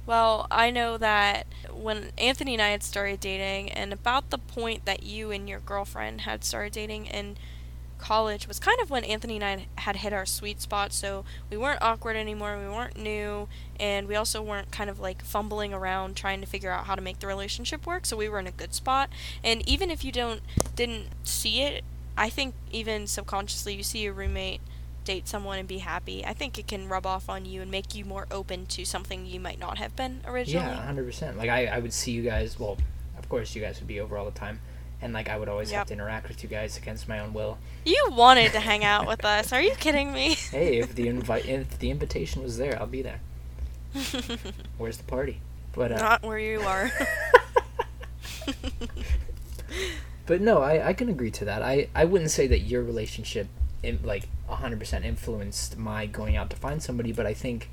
well, 0.06 0.48
I 0.50 0.72
know 0.72 0.98
that 0.98 1.48
when 1.72 2.12
Anthony 2.18 2.54
and 2.54 2.62
I 2.62 2.70
had 2.70 2.84
started 2.84 3.20
dating, 3.20 3.72
and 3.72 3.94
about 3.94 4.30
the 4.30 4.38
point 4.38 4.86
that 4.86 5.04
you 5.04 5.32
and 5.32 5.48
your 5.48 5.60
girlfriend 5.60 6.22
had 6.22 6.44
started 6.44 6.74
dating 6.74 7.06
in 7.06 7.38
college 8.02 8.48
was 8.48 8.60
kind 8.60 8.80
of 8.82 8.90
when 8.90 9.04
Anthony 9.04 9.36
and 9.36 9.44
I 9.44 9.68
had 9.82 9.98
hit 9.98 10.12
our 10.12 10.26
sweet 10.26 10.60
spot. 10.60 10.92
So 10.92 11.24
we 11.50 11.56
weren't 11.56 11.82
awkward 11.82 12.16
anymore, 12.16 12.58
we 12.60 12.68
weren't 12.68 12.98
new, 12.98 13.48
and 13.80 14.08
we 14.08 14.16
also 14.16 14.42
weren't 14.42 14.72
kind 14.72 14.90
of 14.90 15.00
like 15.00 15.24
fumbling 15.24 15.74
around 15.74 16.18
trying 16.18 16.42
to 16.42 16.48
figure 16.48 16.72
out 16.72 16.88
how 16.88 16.96
to 16.96 17.02
make 17.02 17.20
the 17.20 17.28
relationship 17.28 17.86
work. 17.86 18.06
So 18.06 18.18
we 18.18 18.28
were 18.28 18.40
in 18.40 18.48
a 18.48 18.52
good 18.52 18.74
spot. 18.74 19.10
And 19.44 19.68
even 19.70 19.90
if 19.90 20.04
you 20.04 20.12
don't 20.12 20.42
didn't 20.76 21.08
see 21.24 21.62
it, 21.62 21.84
I 22.18 22.30
think 22.30 22.56
even 22.72 23.08
subconsciously 23.08 23.76
you 23.76 23.84
see 23.84 24.00
your 24.00 24.14
roommate 24.14 24.62
date 25.04 25.28
someone 25.28 25.60
and 25.60 25.68
be 25.68 25.80
happy, 25.80 26.26
I 26.26 26.34
think 26.34 26.58
it 26.58 26.68
can 26.68 26.88
rub 26.88 27.06
off 27.06 27.30
on 27.30 27.46
you 27.46 27.62
and 27.62 27.70
make 27.72 27.94
you 27.96 28.06
more 28.06 28.28
open 28.32 28.66
to 28.68 28.86
something 28.86 29.26
you 29.26 29.40
might 29.40 29.60
not 29.60 29.78
have 29.78 29.96
been 29.96 30.22
originally. 30.26 30.66
Yeah, 30.68 30.86
hundred 30.86 31.06
percent. 31.06 31.38
Like 31.38 31.50
I, 31.50 31.66
I 31.68 31.80
would 31.80 31.94
see 31.94 32.12
you 32.12 32.22
guys. 32.24 32.60
Well, 32.60 32.78
of 33.18 33.28
course, 33.30 33.56
you 33.56 33.62
guys 33.62 33.80
would 33.80 33.88
be 33.88 34.00
over 34.00 34.18
all 34.18 34.26
the 34.26 34.32
time, 34.32 34.60
and 35.02 35.14
like 35.14 35.30
I 35.30 35.38
would 35.38 35.50
always 35.50 35.72
Yep. 35.72 35.78
have 35.78 35.88
to 35.88 35.94
interact 35.94 36.28
with 36.28 36.44
you 36.44 36.50
guys 36.50 36.78
against 36.78 37.08
my 37.08 37.20
own 37.20 37.34
will. 37.34 37.58
You 37.86 38.10
wanted 38.12 38.52
to 38.54 38.60
hang 38.60 38.84
out 38.84 39.08
with 39.08 39.24
us. 39.26 39.52
Are 39.54 39.62
you 39.62 39.72
kidding 39.76 40.12
me? 40.14 40.36
Hey, 40.52 40.78
if 40.80 40.94
the 40.96 41.08
invite, 41.08 41.46
if 41.48 41.80
the 41.80 41.90
invitation 41.92 42.44
was 42.44 42.58
there, 42.58 42.78
I'll 42.80 42.88
be 42.88 43.02
there. 43.02 43.20
Where's 44.78 44.98
the 44.98 45.04
party? 45.04 45.42
But 45.74 45.92
uh, 45.94 45.98
Not 45.98 46.24
where 46.24 46.40
you 46.40 46.62
are. 46.62 46.92
but 50.26 50.42
no, 50.42 50.62
I, 50.62 50.90
I 50.90 50.94
can 50.94 51.10
agree 51.10 51.32
to 51.32 51.46
that. 51.46 51.62
I, 51.62 51.88
I 51.96 52.06
wouldn't 52.06 52.32
say 52.32 52.48
that 52.48 52.60
your 52.60 52.84
relationship, 52.84 53.48
in, 53.84 54.00
like 54.04 54.28
hundred 54.48 54.80
percent 54.80 55.06
influenced 55.06 55.78
my 55.78 56.06
going 56.06 56.36
out 56.36 56.50
to 56.52 56.56
find 56.56 56.82
somebody, 56.84 57.12
but 57.12 57.26
I 57.26 57.34
think 57.34 57.70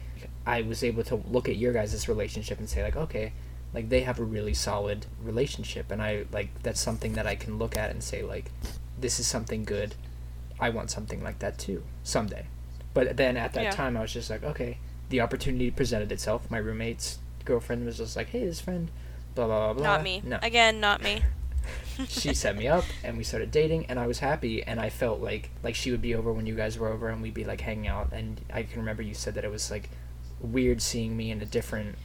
I 0.46 0.62
was 0.62 0.82
able 0.82 1.02
to 1.04 1.16
look 1.30 1.48
at 1.48 1.56
your 1.56 1.72
guys' 1.72 2.08
relationship 2.08 2.58
and 2.58 2.68
say 2.68 2.82
like, 2.82 2.96
okay, 2.96 3.32
like 3.74 3.88
they 3.90 4.00
have 4.02 4.18
a 4.18 4.24
really 4.24 4.54
solid 4.54 5.06
relationship, 5.22 5.90
and 5.90 6.00
I 6.00 6.24
like 6.32 6.48
that's 6.62 6.80
something 6.80 7.12
that 7.14 7.26
I 7.26 7.34
can 7.34 7.58
look 7.58 7.76
at 7.76 7.90
and 7.90 8.02
say 8.02 8.22
like, 8.22 8.50
this 8.98 9.20
is 9.20 9.26
something 9.26 9.64
good. 9.64 9.94
I 10.60 10.70
want 10.70 10.90
something 10.90 11.22
like 11.22 11.38
that 11.40 11.58
too 11.58 11.82
someday. 12.02 12.46
But 12.94 13.16
then 13.16 13.36
at 13.36 13.52
that 13.54 13.64
Yeah. 13.64 13.70
time, 13.70 13.96
I 13.96 14.00
was 14.00 14.12
just 14.12 14.30
like, 14.30 14.42
okay, 14.42 14.78
the 15.10 15.20
opportunity 15.20 15.70
presented 15.70 16.10
itself. 16.10 16.50
My 16.50 16.58
roommate's 16.58 17.18
girlfriend 17.44 17.84
was 17.86 17.98
just 17.98 18.16
like, 18.16 18.28
hey, 18.30 18.44
this 18.44 18.60
friend, 18.60 18.90
blah 19.34 19.46
blah 19.46 19.72
blah 19.72 19.74
blah. 19.74 19.82
not 19.96 20.02
me. 20.02 20.22
No, 20.24 20.38
Again, 20.42 20.80
not 20.80 21.02
me. 21.02 21.22
She 22.06 22.34
set 22.34 22.56
me 22.56 22.68
up 22.68 22.84
and 23.02 23.16
we 23.18 23.24
started 23.24 23.50
dating 23.50 23.86
and 23.86 23.98
I 23.98 24.06
was 24.06 24.20
happy 24.20 24.62
and 24.62 24.80
I 24.80 24.88
felt 24.90 25.20
like 25.20 25.50
like 25.62 25.74
she 25.74 25.90
would 25.90 26.02
be 26.02 26.14
over 26.14 26.32
when 26.32 26.46
you 26.46 26.54
guys 26.54 26.78
were 26.78 26.88
over 26.88 27.08
and 27.08 27.22
we'd 27.22 27.34
be 27.34 27.44
like 27.44 27.60
hanging 27.60 27.88
out 27.88 28.12
and 28.12 28.40
I 28.52 28.62
can 28.62 28.80
remember 28.80 29.02
you 29.02 29.14
said 29.14 29.34
that 29.34 29.44
it 29.44 29.50
was 29.50 29.70
like 29.70 29.90
weird 30.40 30.80
seeing 30.82 31.16
me 31.16 31.30
in 31.30 31.40
a 31.42 31.46
different 31.46 31.96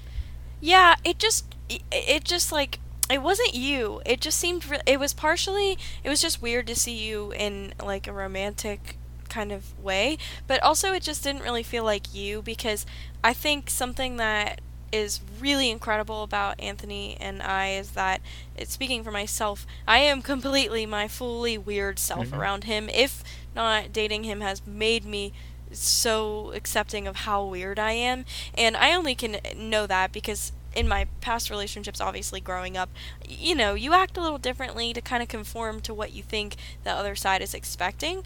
Yeah, 0.59 0.95
it 1.03 1.19
just 1.19 1.55
it, 1.69 2.23
just 2.23 2.51
like 2.51 2.79
it 3.09 3.21
wasn't 3.21 3.53
you. 3.53 4.01
It 4.05 4.21
just 4.21 4.39
seemed 4.39 4.65
re- 4.67 4.81
it 4.85 4.99
was 4.99 5.13
partially 5.13 5.77
it 6.03 6.09
was 6.09 6.21
just 6.21 6.41
weird 6.41 6.67
to 6.67 6.75
see 6.75 6.95
you 6.95 7.31
in 7.33 7.73
like 7.83 8.07
a 8.07 8.13
romantic 8.13 8.97
kind 9.29 9.51
of 9.51 9.77
way, 9.79 10.17
but 10.47 10.61
also 10.63 10.93
it 10.93 11.03
just 11.03 11.23
didn't 11.23 11.41
really 11.41 11.63
feel 11.63 11.83
like 11.83 12.13
you 12.13 12.41
because 12.41 12.85
I 13.23 13.33
think 13.33 13.69
something 13.69 14.17
that 14.17 14.61
is 14.93 15.19
really 15.39 15.69
incredible 15.71 16.21
about 16.23 16.59
Anthony 16.59 17.17
and 17.19 17.41
I 17.41 17.71
is 17.71 17.91
that 17.91 18.21
it, 18.55 18.69
speaking 18.69 19.03
for 19.03 19.11
myself, 19.11 19.65
I 19.87 19.99
am 19.99 20.21
completely 20.21 20.85
my 20.85 21.07
fully 21.07 21.57
weird 21.57 21.97
self 21.97 22.27
Mhm. 22.27 22.37
around 22.37 22.63
him. 22.65 22.89
If 22.89 23.23
not 23.55 23.91
dating 23.91 24.23
him 24.23 24.41
has 24.41 24.61
made 24.67 25.03
me 25.05 25.33
so 25.71 26.51
accepting 26.53 27.07
of 27.07 27.15
how 27.17 27.43
weird 27.43 27.79
I 27.79 27.93
am, 27.93 28.25
and 28.55 28.77
I 28.77 28.93
only 28.93 29.15
can 29.15 29.37
know 29.55 29.87
that 29.87 30.11
because 30.11 30.51
in 30.75 30.87
my 30.87 31.05
past 31.21 31.49
relationships, 31.49 31.99
obviously 31.99 32.39
growing 32.39 32.77
up, 32.77 32.89
you 33.27 33.55
know, 33.55 33.73
you 33.73 33.93
act 33.93 34.17
a 34.17 34.21
little 34.21 34.37
differently 34.37 34.93
to 34.93 35.01
kind 35.01 35.21
of 35.23 35.29
conform 35.29 35.81
to 35.81 35.93
what 35.93 36.13
you 36.13 36.21
think 36.23 36.55
the 36.83 36.91
other 36.91 37.15
side 37.15 37.41
is 37.41 37.53
expecting. 37.55 38.23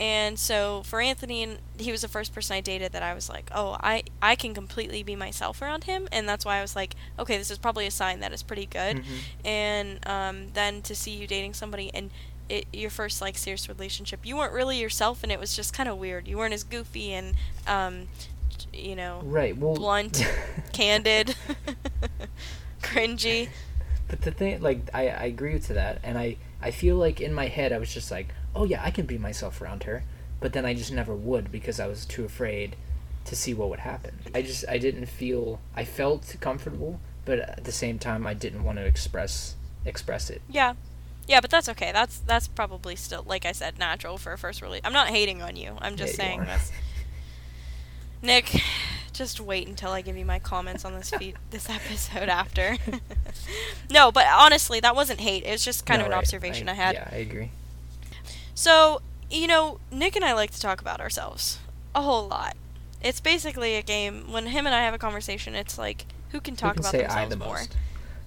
And 0.00 0.38
so 0.38 0.82
for 0.86 1.02
Anthony, 1.02 1.42
and 1.42 1.58
he 1.76 1.92
was 1.92 2.00
the 2.00 2.08
first 2.08 2.34
person 2.34 2.56
I 2.56 2.62
dated 2.62 2.92
that 2.92 3.02
I 3.02 3.12
was 3.12 3.28
like, 3.28 3.50
oh, 3.54 3.76
I 3.80 4.02
I 4.22 4.34
can 4.34 4.54
completely 4.54 5.02
be 5.02 5.14
myself 5.14 5.60
around 5.60 5.84
him, 5.84 6.08
and 6.10 6.26
that's 6.26 6.44
why 6.46 6.56
I 6.56 6.62
was 6.62 6.74
like, 6.74 6.96
okay, 7.18 7.36
this 7.36 7.50
is 7.50 7.58
probably 7.58 7.86
a 7.86 7.90
sign 7.90 8.20
that 8.20 8.32
it's 8.32 8.42
pretty 8.42 8.64
good. 8.64 9.04
Mhm. 9.04 9.04
And 9.44 10.08
um, 10.08 10.46
then 10.54 10.80
to 10.82 10.94
see 10.94 11.10
you 11.10 11.26
dating 11.26 11.52
somebody 11.52 11.90
and 11.92 12.10
it, 12.48 12.66
your 12.72 12.88
first 12.88 13.20
like 13.20 13.36
serious 13.36 13.68
relationship, 13.68 14.20
you 14.24 14.38
weren't 14.38 14.54
really 14.54 14.78
yourself, 14.80 15.22
and 15.22 15.30
it 15.30 15.38
was 15.38 15.54
just 15.54 15.74
kind 15.74 15.86
of 15.86 15.98
weird. 15.98 16.26
You 16.26 16.38
weren't 16.38 16.54
as 16.54 16.64
goofy 16.64 17.12
and 17.12 17.34
um, 17.66 18.08
you 18.72 18.96
know, 18.96 19.20
right 19.22 19.54
well 19.54 19.74
blunt, 19.74 20.26
candid, 20.72 21.36
cringy. 22.82 23.50
but 24.08 24.22
the 24.22 24.30
thing 24.30 24.62
like 24.62 24.80
I, 24.94 25.08
I 25.08 25.24
agree 25.24 25.58
to 25.58 25.74
that 25.74 26.00
and 26.02 26.16
I 26.18 26.36
I 26.62 26.70
feel 26.70 26.96
like 26.96 27.20
in 27.20 27.32
my 27.34 27.48
head 27.48 27.72
I 27.72 27.78
was 27.78 27.92
just 27.92 28.10
like 28.10 28.28
oh 28.54 28.64
yeah 28.64 28.80
I 28.84 28.90
can 28.90 29.06
be 29.06 29.18
myself 29.18 29.60
around 29.60 29.84
her 29.84 30.04
but 30.40 30.52
then 30.52 30.64
I 30.64 30.74
just 30.74 30.92
never 30.92 31.14
would 31.14 31.52
because 31.52 31.78
I 31.80 31.86
was 31.86 32.04
too 32.06 32.24
afraid 32.24 32.76
to 33.26 33.36
see 33.36 33.52
what 33.54 33.68
would 33.70 33.80
happen 33.80 34.18
I 34.34 34.42
just 34.42 34.64
I 34.68 34.78
didn't 34.78 35.06
feel 35.06 35.60
I 35.74 35.84
felt 35.84 36.36
comfortable 36.40 37.00
but 37.24 37.38
at 37.38 37.64
the 37.64 37.72
same 37.72 37.98
time 37.98 38.26
I 38.26 38.34
didn't 38.34 38.64
want 38.64 38.78
to 38.78 38.84
express 38.84 39.54
express 39.84 40.30
it 40.30 40.42
Yeah. 40.48 40.74
Yeah, 41.28 41.40
but 41.40 41.50
that's 41.50 41.68
okay. 41.68 41.92
That's 41.92 42.18
that's 42.18 42.48
probably 42.48 42.96
still 42.96 43.22
like 43.24 43.46
I 43.46 43.52
said 43.52 43.78
natural 43.78 44.18
for 44.18 44.32
a 44.32 44.38
first 44.38 44.62
release. 44.62 44.80
I'm 44.82 44.92
not 44.92 45.08
hating 45.08 45.42
on 45.42 45.54
you. 45.54 45.76
I'm 45.80 45.94
just 45.94 46.14
Yeah, 46.14 46.24
saying 46.24 46.40
that's 46.40 46.72
Nick, 48.22 48.60
just 49.12 49.40
wait 49.40 49.68
until 49.68 49.92
I 49.92 50.02
give 50.02 50.16
you 50.16 50.24
my 50.24 50.38
comments 50.40 50.84
on 50.84 50.94
this 50.94 51.10
feed 51.18 51.36
this 51.50 51.70
episode 51.70 52.28
after. 52.28 52.76
no, 53.90 54.10
but 54.10 54.26
honestly, 54.26 54.80
that 54.80 54.96
wasn't 54.96 55.20
hate. 55.20 55.44
It 55.44 55.52
was 55.52 55.64
just 55.64 55.86
kind 55.86 56.00
No, 56.00 56.06
of 56.06 56.10
an 56.10 56.12
right, 56.16 56.18
observation 56.18 56.68
I, 56.68 56.74
had. 56.74 56.94
yeah 56.94 57.08
I 57.12 57.16
agree 57.16 57.50
So, 58.54 59.02
you 59.30 59.46
know, 59.46 59.78
Nick 59.90 60.16
and 60.16 60.24
I 60.24 60.32
like 60.34 60.50
to 60.52 60.60
talk 60.60 60.80
about 60.80 61.00
ourselves 61.00 61.58
a 61.94 62.02
whole 62.02 62.28
lot. 62.28 62.56
It's 63.02 63.20
basically 63.20 63.76
a 63.76 63.82
game. 63.82 64.30
When 64.30 64.46
him 64.46 64.66
and 64.66 64.74
I 64.74 64.82
have 64.82 64.94
a 64.94 64.98
conversation, 64.98 65.54
it's 65.54 65.78
like 65.78 66.06
who 66.30 66.40
can 66.40 66.56
talk 66.56 66.74
can 66.74 66.80
about 66.80 66.92
say 66.92 66.98
themselves 66.98 67.22
I 67.22 67.26
the 67.26 67.36
more? 67.36 67.60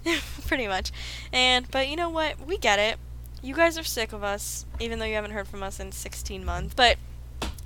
Pretty 0.48 0.68
much. 0.68 0.92
And 1.32 1.70
but 1.72 1.88
you 1.88 1.96
know 1.96 2.10
what? 2.10 2.46
We 2.46 2.58
get 2.58 2.80
it. 2.80 2.98
You 3.42 3.56
guys 3.56 3.78
are 3.78 3.84
sick 3.84 4.14
of 4.14 4.24
us, 4.24 4.66
even 4.80 5.00
though 5.00 5.06
you 5.06 5.16
haven't 5.16 5.32
heard 5.32 5.48
from 5.48 5.64
us 5.64 5.80
in 5.80 5.92
16 5.92 6.46
months. 6.46 6.74
But 6.74 6.98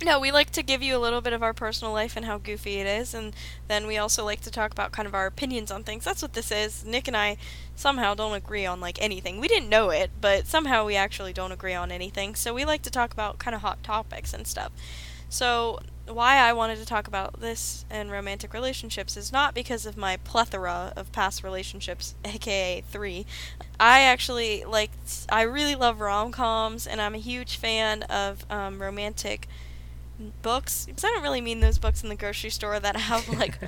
no, 0.02 0.20
we 0.20 0.30
like 0.30 0.50
to 0.52 0.62
give 0.62 0.82
you 0.82 0.96
a 0.96 0.98
little 0.98 1.20
bit 1.20 1.32
of 1.32 1.42
our 1.42 1.52
personal 1.52 1.92
life 1.92 2.16
and 2.16 2.24
how 2.24 2.38
goofy 2.38 2.76
it 2.76 2.86
is, 2.86 3.14
and 3.14 3.34
then 3.66 3.86
we 3.86 3.96
also 3.98 4.24
like 4.24 4.40
to 4.42 4.50
talk 4.50 4.70
about 4.70 4.92
kind 4.92 5.08
of 5.08 5.14
our 5.14 5.26
opinions 5.26 5.70
on 5.70 5.82
things. 5.82 6.04
That's 6.04 6.22
what 6.22 6.34
this 6.34 6.52
is. 6.52 6.84
Nick 6.84 7.08
and 7.08 7.16
I 7.16 7.36
somehow 7.74 8.14
don't 8.14 8.34
agree 8.34 8.64
on 8.64 8.80
like 8.80 9.00
anything. 9.02 9.40
We 9.40 9.48
didn't 9.48 9.68
know 9.68 9.90
it, 9.90 10.10
but 10.20 10.46
somehow 10.46 10.84
we 10.84 10.96
actually 10.96 11.32
don't 11.32 11.52
agree 11.52 11.74
on 11.74 11.90
anything. 11.90 12.34
So 12.34 12.54
we 12.54 12.64
like 12.64 12.82
to 12.82 12.90
talk 12.90 13.12
about 13.12 13.38
kind 13.38 13.54
of 13.54 13.62
hot 13.62 13.82
topics 13.82 14.32
and 14.32 14.46
stuff. 14.46 14.72
So 15.28 15.80
why 16.06 16.36
I 16.36 16.52
wanted 16.52 16.78
to 16.78 16.86
talk 16.86 17.06
about 17.06 17.40
this 17.40 17.84
and 17.90 18.10
romantic 18.10 18.54
relationships 18.54 19.16
is 19.16 19.30
not 19.30 19.54
because 19.54 19.84
of 19.84 19.96
my 19.96 20.16
plethora 20.18 20.92
of 20.96 21.12
past 21.12 21.42
relationships, 21.42 22.14
aka 22.24 22.82
three. 22.88 23.26
I 23.78 24.00
actually 24.00 24.64
like, 24.64 24.90
I 25.28 25.42
really 25.42 25.74
love 25.74 26.00
rom 26.00 26.32
coms, 26.32 26.86
and 26.86 27.00
I'm 27.00 27.14
a 27.14 27.18
huge 27.18 27.56
fan 27.56 28.04
of 28.04 28.46
um, 28.50 28.80
romantic 28.80 29.48
books. 30.42 30.86
Because 30.86 31.04
I 31.04 31.08
don't 31.08 31.22
really 31.22 31.40
mean 31.40 31.60
those 31.60 31.78
books 31.78 32.02
in 32.02 32.08
the 32.08 32.14
grocery 32.14 32.50
store 32.50 32.80
that 32.80 32.96
have 32.96 33.28
like 33.38 33.58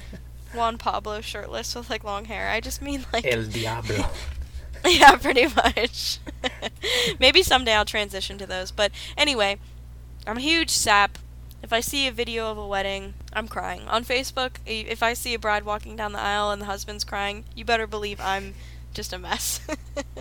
Juan 0.54 0.78
Pablo 0.78 1.20
shirtless 1.20 1.74
with 1.74 1.90
like 1.90 2.04
long 2.04 2.26
hair. 2.26 2.48
I 2.50 2.60
just 2.60 2.82
mean 2.82 3.06
like 3.12 3.24
El 3.24 3.44
Diablo. 3.44 4.06
yeah, 4.86 5.16
pretty 5.16 5.46
much. 5.46 6.18
Maybe 7.20 7.42
someday 7.42 7.74
I'll 7.74 7.84
transition 7.84 8.38
to 8.38 8.46
those. 8.46 8.70
But 8.70 8.92
anyway, 9.16 9.58
I'm 10.26 10.38
a 10.38 10.40
huge 10.40 10.70
sap. 10.70 11.18
If 11.62 11.74
I 11.74 11.80
see 11.80 12.06
a 12.08 12.12
video 12.12 12.50
of 12.50 12.56
a 12.56 12.66
wedding, 12.66 13.12
I'm 13.34 13.46
crying. 13.46 13.82
On 13.86 14.02
Facebook, 14.02 14.52
if 14.64 15.02
I 15.02 15.12
see 15.12 15.34
a 15.34 15.38
bride 15.38 15.64
walking 15.64 15.94
down 15.94 16.12
the 16.12 16.20
aisle 16.20 16.50
and 16.50 16.62
the 16.62 16.66
husband's 16.66 17.04
crying, 17.04 17.44
you 17.54 17.66
better 17.66 17.86
believe 17.86 18.18
I'm 18.18 18.54
just 18.92 19.12
a 19.12 19.18
mess. 19.18 19.60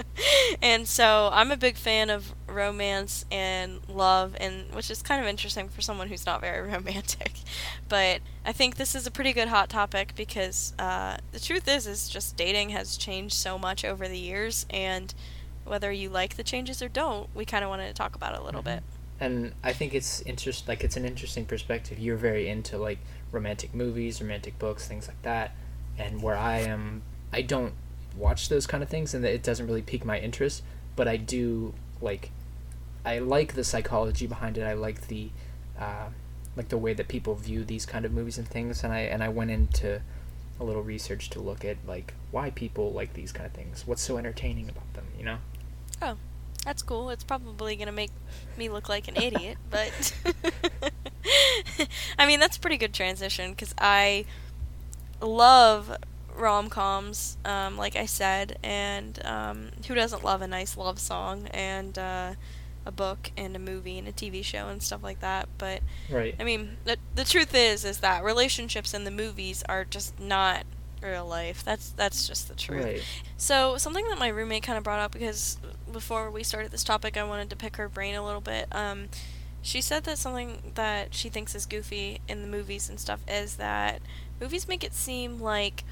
and 0.62 0.88
so 0.88 1.30
I'm 1.32 1.52
a 1.52 1.58
big 1.58 1.76
fan 1.76 2.10
of 2.10 2.34
romance 2.48 3.26
and 3.32 3.80
love, 3.88 4.36
and 4.40 4.74
which 4.74 4.90
is 4.92 5.02
kind 5.02 5.22
of 5.22 5.28
interesting 5.28 5.70
for 5.70 5.82
someone 5.82 6.08
who's 6.10 6.26
not 6.26 6.42
very 6.42 6.68
romantic. 6.74 7.34
But 7.88 8.22
I 8.46 8.52
think 8.52 8.76
this 8.76 8.96
is 8.96 9.08
a 9.08 9.12
pretty 9.12 9.34
good 9.34 9.48
hot 9.48 9.70
topic 9.70 10.14
because 10.16 10.74
uh, 10.80 11.18
the 11.32 11.40
truth 11.40 11.68
is, 11.68 11.88
is 11.88 12.10
just 12.10 12.38
dating 12.38 12.70
has 12.70 12.98
changed 12.98 13.36
so 13.36 13.58
much 13.58 13.84
over 13.84 14.08
the 14.08 14.18
years, 14.18 14.66
and 14.70 15.14
whether 15.66 15.92
you 15.92 16.10
like 16.10 16.36
the 16.36 16.44
changes 16.44 16.82
or 16.82 16.90
don't, 16.90 17.30
we 17.36 17.46
kind 17.46 17.64
of 17.64 17.70
wanted 17.70 17.88
to 17.88 17.94
talk 17.94 18.16
about 18.16 18.34
it 18.34 18.40
a 18.40 18.44
little 18.44 18.62
bit. 18.62 18.84
and 19.20 19.54
I 19.64 19.74
think 19.74 19.94
it's 19.94 20.22
interest 20.22 20.68
like 20.68 20.84
it's 20.84 20.98
an 20.98 21.06
interesting 21.06 21.46
perspective. 21.46 22.00
You're 22.00 22.18
very 22.18 22.48
into 22.48 22.78
like 22.78 23.00
romantic 23.32 23.74
movies, 23.74 24.22
romantic 24.22 24.58
books, 24.58 24.88
things 24.88 25.08
like 25.08 25.22
that, 25.24 25.52
and 25.98 26.22
where 26.24 26.38
I 26.38 26.60
am, 26.60 27.04
I 27.32 27.42
don't 27.42 27.74
watch 28.16 28.50
those 28.50 28.68
kind 28.68 28.84
of 28.84 28.90
things, 28.90 29.14
and 29.14 29.24
that 29.24 29.34
it 29.34 29.44
doesn't 29.44 29.66
really 29.66 29.82
pique 29.82 30.06
my 30.06 30.20
interest. 30.20 30.64
But 30.96 31.08
I 31.08 31.18
do 31.18 31.74
like, 32.02 32.32
I 33.06 33.20
like 33.20 33.54
the 33.54 33.64
psychology 33.64 34.28
behind 34.28 34.58
it. 34.58 34.64
I 34.64 34.74
like 34.74 35.08
the, 35.08 35.30
uh, 35.80 36.10
like 36.56 36.70
the 36.70 36.78
way 36.78 36.94
that 36.94 37.08
people 37.08 37.36
view 37.36 37.64
these 37.64 37.86
kind 37.86 38.06
of 38.06 38.12
movies 38.12 38.38
and 38.38 38.48
things, 38.48 38.84
and 38.84 38.94
I 38.94 39.02
and 39.02 39.24
I 39.24 39.30
went 39.30 39.52
into 39.52 40.02
a 40.60 40.64
little 40.64 40.84
research 40.84 41.30
to 41.30 41.40
look 41.40 41.64
at 41.64 41.78
like 41.88 42.14
why 42.32 42.50
people 42.50 42.92
like 42.92 43.14
these 43.14 43.32
kind 43.32 43.46
of 43.46 43.54
things. 43.54 43.88
What's 43.88 44.02
so 44.02 44.18
entertaining 44.18 44.70
about 44.70 44.94
them, 44.94 45.06
you 45.18 45.24
know? 45.24 45.38
Oh. 46.02 46.18
That's 46.66 46.82
cool. 46.82 47.10
It's 47.10 47.24
probably 47.24 47.76
gonna 47.76 47.92
make 47.92 48.12
me 48.58 48.70
look 48.70 48.90
like 48.90 49.08
an 49.08 49.16
idiot, 49.16 49.58
but 49.70 50.14
I 52.20 52.28
mean 52.28 52.40
that's 52.40 52.58
a 52.58 52.60
pretty 52.60 52.78
good 52.78 52.94
transition 52.94 53.52
because 53.52 53.74
I 53.78 54.26
love 55.22 55.96
rom 56.40 56.70
coms, 56.70 57.38
um, 57.46 57.78
like 57.78 57.96
I 57.96 58.06
said, 58.06 58.58
and 58.64 59.24
um, 59.26 59.70
who 59.88 59.96
doesn't 59.96 60.24
love 60.24 60.42
a 60.42 60.48
nice 60.48 60.78
love 60.78 61.00
song 61.00 61.48
and 61.48 61.98
uh, 61.98 62.34
a 62.86 62.92
book 62.92 63.32
and 63.38 63.56
a 63.56 63.60
movie 63.60 63.98
and 63.98 64.08
a 64.08 64.12
TV 64.12 64.44
show 64.44 64.68
and 64.70 64.82
stuff 64.82 65.04
like 65.04 65.20
that? 65.20 65.50
But 65.58 65.82
Right. 66.10 66.36
I 66.40 66.44
mean, 66.44 66.78
the 66.86 66.98
the 67.16 67.24
truth 67.26 67.54
is 67.54 67.86
is 67.86 68.00
that 68.00 68.24
relationships 68.24 68.94
in 68.94 69.04
the 69.04 69.12
movies 69.12 69.64
are 69.70 69.86
just 69.86 70.20
not 70.20 70.64
real 71.02 71.26
life. 71.26 71.64
That's 71.64 71.92
that's 71.92 72.28
just 72.28 72.48
the 72.48 72.56
truth. 72.56 72.84
Right. 72.84 73.04
So 73.38 73.78
something 73.78 74.08
that 74.10 74.20
my 74.20 74.28
roommate 74.30 74.64
kind 74.64 74.78
of 74.78 74.84
brought 74.84 75.00
up 75.00 75.12
because 75.12 75.58
before 75.92 76.30
we 76.32 76.44
started 76.44 76.72
this 76.72 76.84
topic, 76.84 77.18
I 77.18 77.24
wanted 77.24 77.50
to 77.50 77.56
pick 77.56 77.78
her 77.78 77.90
brain 77.90 78.16
a 78.16 78.26
little 78.26 78.42
bit. 78.42 78.68
Um, 78.72 79.10
she 79.62 79.82
said 79.82 80.06
that 80.06 80.18
something 80.18 80.72
that 80.76 81.14
she 81.14 81.30
thinks 81.30 81.54
is 81.54 81.66
goofy 81.66 82.22
in 82.28 82.42
the 82.42 82.48
movies 82.48 82.90
and 82.90 83.00
stuff 83.00 83.20
is 83.28 83.58
that 83.58 84.02
movies 84.40 84.68
make 84.68 84.84
it 84.84 84.94
seem 84.94 85.40
like 85.40 85.84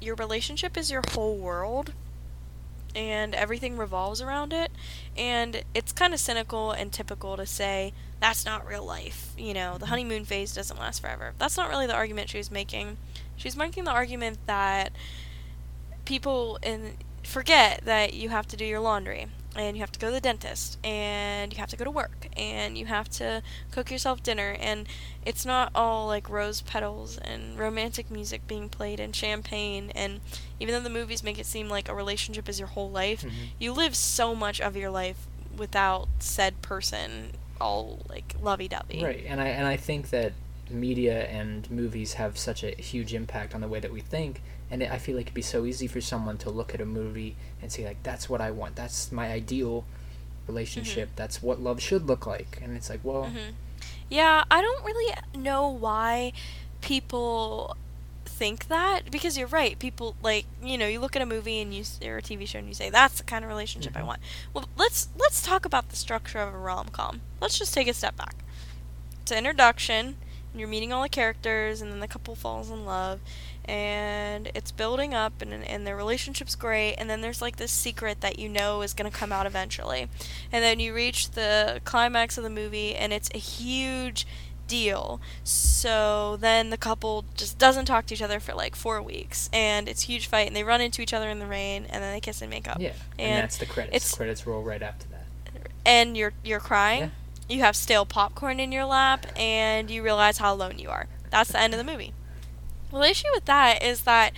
your 0.00 0.14
relationship 0.16 0.76
is 0.76 0.90
your 0.90 1.02
whole 1.12 1.36
world 1.36 1.92
and 2.94 3.34
everything 3.34 3.76
revolves 3.76 4.22
around 4.22 4.52
it 4.52 4.70
and 5.16 5.62
it's 5.74 5.92
kind 5.92 6.14
of 6.14 6.20
cynical 6.20 6.70
and 6.70 6.92
typical 6.92 7.36
to 7.36 7.44
say 7.44 7.92
that's 8.20 8.46
not 8.46 8.66
real 8.66 8.84
life 8.84 9.34
you 9.36 9.52
know 9.52 9.74
the 9.74 9.80
mm-hmm. 9.80 9.90
honeymoon 9.90 10.24
phase 10.24 10.54
doesn't 10.54 10.78
last 10.78 11.00
forever. 11.00 11.34
That's 11.38 11.56
not 11.56 11.68
really 11.68 11.86
the 11.86 11.94
argument 11.94 12.30
she 12.30 12.38
was 12.38 12.50
making. 12.50 12.96
She's 13.36 13.56
making 13.56 13.84
the 13.84 13.90
argument 13.90 14.38
that 14.46 14.92
people 16.04 16.58
in 16.62 16.96
forget 17.22 17.82
that 17.84 18.14
you 18.14 18.28
have 18.28 18.46
to 18.46 18.56
do 18.56 18.64
your 18.64 18.80
laundry 18.80 19.26
and 19.56 19.76
you 19.76 19.82
have 19.82 19.92
to 19.92 19.98
go 19.98 20.08
to 20.08 20.12
the 20.12 20.20
dentist 20.20 20.78
and 20.84 21.52
you 21.52 21.58
have 21.58 21.70
to 21.70 21.76
go 21.76 21.84
to 21.84 21.90
work 21.90 22.28
and 22.36 22.76
you 22.78 22.86
have 22.86 23.08
to 23.08 23.42
cook 23.70 23.90
yourself 23.90 24.22
dinner 24.22 24.56
and 24.60 24.86
it's 25.24 25.44
not 25.46 25.70
all 25.74 26.06
like 26.06 26.28
rose 26.28 26.60
petals 26.60 27.18
and 27.18 27.58
romantic 27.58 28.10
music 28.10 28.46
being 28.46 28.68
played 28.68 29.00
and 29.00 29.14
champagne 29.16 29.90
and 29.94 30.20
even 30.60 30.72
though 30.74 30.80
the 30.80 30.90
movies 30.90 31.22
make 31.22 31.38
it 31.38 31.46
seem 31.46 31.68
like 31.68 31.88
a 31.88 31.94
relationship 31.94 32.48
is 32.48 32.58
your 32.58 32.68
whole 32.68 32.90
life 32.90 33.22
Mhm. 33.22 33.30
you 33.58 33.72
live 33.72 33.96
so 33.96 34.34
much 34.34 34.60
of 34.60 34.76
your 34.76 34.90
life 34.90 35.26
without 35.56 36.08
said 36.18 36.60
person 36.62 37.32
all 37.60 38.00
like 38.08 38.34
lovey-dovey 38.42 39.02
Right, 39.02 39.24
and 39.26 39.40
I 39.40 39.48
and 39.48 39.66
I 39.66 39.76
think 39.76 40.10
that 40.10 40.32
media 40.68 41.26
and 41.28 41.70
movies 41.70 42.14
have 42.14 42.36
such 42.36 42.62
a 42.64 42.70
huge 42.72 43.14
impact 43.14 43.54
on 43.54 43.60
the 43.60 43.68
way 43.68 43.78
that 43.80 43.92
we 43.92 44.00
think, 44.00 44.42
and 44.70 44.82
I 44.82 44.98
feel 44.98 45.14
like 45.16 45.26
it'd 45.26 45.34
be 45.34 45.40
so 45.40 45.64
easy 45.64 45.86
for 45.86 46.00
someone 46.00 46.38
to 46.38 46.50
look 46.50 46.74
at 46.74 46.80
a 46.80 46.84
movie 46.84 47.36
and 47.66 47.72
say 47.72 47.84
like, 47.84 48.02
"That's 48.02 48.28
what 48.30 48.40
I 48.40 48.50
want. 48.50 48.76
That's 48.76 49.10
my 49.12 49.30
ideal 49.32 49.84
relationship. 50.46 51.10
That's 51.16 51.42
what 51.42 51.60
love 51.60 51.80
should 51.80 52.06
look 52.06 52.26
like." 52.26 52.58
And 52.62 52.76
it's 52.76 52.88
like, 52.88 53.00
well, 53.02 53.24
Mhm. 53.24 53.52
Yeah, 54.08 54.44
I 54.50 54.60
don't 54.62 54.84
really 54.84 55.12
know 55.34 55.68
why 55.68 56.32
people 56.80 57.76
think 58.24 58.68
that 58.68 59.10
because 59.10 59.36
you're 59.38 59.48
right. 59.48 59.78
People 59.78 60.14
like 60.22 60.44
you 60.62 60.78
know 60.78 60.86
you 60.86 61.00
look 61.00 61.16
at 61.16 61.22
a 61.22 61.26
movie 61.26 61.60
and 61.60 61.74
you 61.74 61.84
or 62.04 62.18
a 62.18 62.22
TV 62.22 62.46
show 62.46 62.58
and 62.58 62.68
you 62.68 62.74
say 62.74 62.90
that's 62.90 63.18
the 63.18 63.24
kind 63.24 63.44
of 63.44 63.48
relationship 63.48 63.96
I 63.96 64.00
Mhm. 64.02 64.06
want. 64.06 64.20
Well, 64.54 64.68
let's 64.76 65.08
let's 65.18 65.42
talk 65.42 65.64
about 65.64 65.88
the 65.88 65.96
structure 65.96 66.38
of 66.38 66.54
a 66.54 66.58
rom 66.58 66.88
com. 66.90 67.20
Let's 67.40 67.58
just 67.58 67.74
take 67.74 67.88
a 67.88 67.94
step 67.94 68.16
back. 68.16 68.36
It's 69.22 69.32
an 69.32 69.38
introduction. 69.38 70.16
And 70.52 70.60
you're 70.60 70.68
meeting 70.68 70.90
all 70.92 71.02
the 71.02 71.08
characters, 71.10 71.80
and 71.82 71.90
then 71.92 72.00
the 72.00 72.08
couple 72.08 72.34
falls 72.34 72.70
in 72.70 72.86
love, 72.86 73.20
and 73.68 74.50
it's 74.54 74.70
building 74.72 75.14
up, 75.14 75.42
and 75.42 75.52
and 75.52 75.86
their 75.86 75.96
relationship's 75.96 76.54
great, 76.54 76.94
and 76.96 77.08
then 77.10 77.20
there's 77.20 77.42
like 77.42 77.56
this 77.56 77.72
secret 77.72 78.20
that 78.20 78.38
you 78.38 78.48
know 78.48 78.82
is 78.82 78.92
gonna 78.94 79.10
come 79.10 79.32
out 79.32 79.46
eventually, 79.46 80.08
and 80.52 80.62
then 80.64 80.80
you 80.80 80.94
reach 80.94 81.30
the 81.32 81.80
climax 81.84 82.36
of 82.38 82.44
the 82.44 82.50
movie, 82.50 82.94
and 82.94 83.12
it's 83.12 83.30
a 83.34 83.38
huge 83.38 84.26
deal. 84.68 85.20
So 85.44 86.36
then 86.40 86.70
the 86.70 86.76
couple 86.76 87.24
just 87.36 87.56
doesn't 87.58 87.84
talk 87.86 88.06
to 88.06 88.14
each 88.14 88.22
other 88.22 88.40
for 88.40 88.52
like 88.54 88.74
four 88.76 89.00
weeks, 89.02 89.48
and 89.52 89.88
it's 89.88 90.04
a 90.04 90.06
huge 90.06 90.26
fight, 90.26 90.46
and 90.46 90.56
they 90.56 90.64
run 90.64 90.80
into 90.80 91.02
each 91.02 91.12
other 91.14 91.28
in 91.28 91.38
the 91.38 91.46
rain, 91.46 91.86
and 91.88 92.02
then 92.02 92.12
they 92.12 92.20
kiss 92.20 92.40
and 92.42 92.50
make 92.50 92.68
up. 92.68 92.78
yeah, 92.80 92.92
and, 93.18 93.30
And 93.32 93.42
that's 93.44 93.58
the 93.58 93.66
credits. 93.66 93.96
it's- 93.96 94.14
credits 94.14 94.46
roll 94.46 94.62
right 94.62 94.82
after 94.82 95.06
that. 95.08 95.24
And 95.84 96.16
you're 96.16 96.32
you're 96.44 96.58
crying. 96.60 97.00
Yeah. 97.00 97.08
You 97.56 97.60
have 97.62 97.76
stale 97.76 98.04
popcorn 98.04 98.58
in 98.58 98.72
your 98.72 98.84
lap, 98.86 99.24
and 99.36 99.88
you 99.88 100.02
realize 100.02 100.38
how 100.38 100.52
alone 100.52 100.80
you 100.80 100.88
are. 100.90 101.06
That's 101.30 101.52
the 101.52 101.60
end 101.60 101.74
of 101.74 101.78
the 101.78 101.84
movie. 101.84 102.12
Well, 102.96 103.04
the 103.04 103.10
issue 103.10 103.28
with 103.34 103.44
that 103.44 103.82
is 103.82 104.04
that 104.04 104.32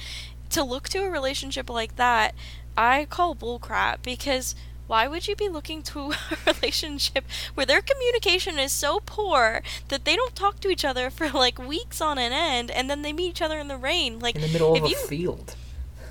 to 0.50 0.64
look 0.64 0.88
to 0.88 0.98
a 0.98 1.08
relationship 1.08 1.70
like 1.70 1.94
that, 1.94 2.34
I 2.76 3.04
call 3.04 3.36
bullcrap 3.36 4.02
because 4.02 4.56
why 4.88 5.06
would 5.06 5.28
you 5.28 5.36
be 5.36 5.48
looking 5.48 5.80
to 5.84 6.10
a 6.30 6.36
relationship 6.44 7.24
where 7.54 7.66
their 7.66 7.80
communication 7.80 8.58
is 8.58 8.72
so 8.72 8.98
poor 9.06 9.62
that 9.90 10.04
they 10.04 10.16
don't 10.16 10.34
talk 10.34 10.58
to 10.60 10.70
each 10.70 10.84
other 10.84 11.08
for 11.08 11.30
like 11.30 11.56
weeks 11.56 12.00
on 12.00 12.18
an 12.18 12.32
end 12.32 12.72
and 12.72 12.90
then 12.90 13.02
they 13.02 13.12
meet 13.12 13.28
each 13.28 13.42
other 13.42 13.60
in 13.60 13.68
the 13.68 13.76
rain? 13.76 14.18
Like 14.18 14.34
In 14.34 14.42
the 14.42 14.48
middle 14.48 14.74
of 14.74 14.82
a 14.82 14.88
you 14.88 14.96
field. 14.96 15.54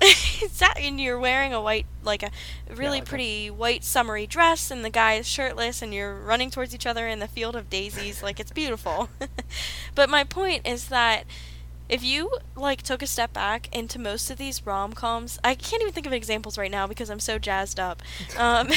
exactly, 0.00 0.86
and 0.88 0.98
you're 0.98 1.18
wearing 1.18 1.52
a 1.52 1.60
white, 1.60 1.84
like 2.02 2.22
a 2.22 2.30
really 2.74 3.00
like 3.00 3.02
a- 3.02 3.10
pretty 3.10 3.50
white 3.50 3.84
summery 3.84 4.26
dress, 4.26 4.70
and 4.70 4.82
the 4.82 4.90
guy 4.90 5.14
is 5.14 5.26
shirtless, 5.26 5.82
and 5.82 5.92
you're 5.92 6.14
running 6.14 6.50
towards 6.50 6.74
each 6.74 6.86
other 6.86 7.06
in 7.08 7.18
the 7.18 7.28
field 7.28 7.56
of 7.56 7.68
daisies. 7.68 8.22
like 8.22 8.40
it's 8.40 8.52
beautiful. 8.52 9.10
but 9.94 10.08
my 10.08 10.24
point 10.24 10.66
is 10.66 10.88
that 10.88 11.24
if 11.88 12.04
you 12.04 12.30
like 12.56 12.82
took 12.82 13.02
a 13.02 13.06
step 13.06 13.32
back 13.32 13.74
into 13.74 13.98
most 13.98 14.30
of 14.30 14.38
these 14.38 14.66
rom 14.66 14.92
coms, 14.92 15.38
I 15.42 15.54
can't 15.54 15.82
even 15.82 15.94
think 15.94 16.06
of 16.06 16.12
examples 16.12 16.58
right 16.58 16.70
now 16.70 16.86
because 16.86 17.10
I'm 17.10 17.20
so 17.20 17.38
jazzed 17.38 17.80
up. 17.80 18.02
Um, 18.38 18.68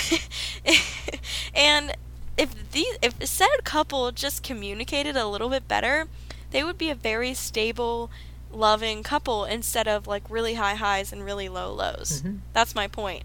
and 1.55 1.95
if 2.37 2.71
these, 2.71 2.97
if 3.01 3.15
said 3.27 3.47
couple 3.63 4.11
just 4.11 4.43
communicated 4.43 5.15
a 5.15 5.27
little 5.27 5.49
bit 5.49 5.67
better, 5.67 6.07
they 6.51 6.63
would 6.63 6.77
be 6.77 6.89
a 6.89 6.95
very 6.95 7.33
stable 7.33 8.09
loving 8.51 9.03
couple 9.03 9.45
instead 9.45 9.87
of 9.87 10.07
like 10.07 10.23
really 10.29 10.55
high 10.55 10.75
highs 10.75 11.13
and 11.13 11.23
really 11.23 11.47
low 11.49 11.73
lows. 11.73 12.21
Mhm. 12.21 12.39
That's 12.53 12.75
my 12.75 12.87
point. 12.87 13.23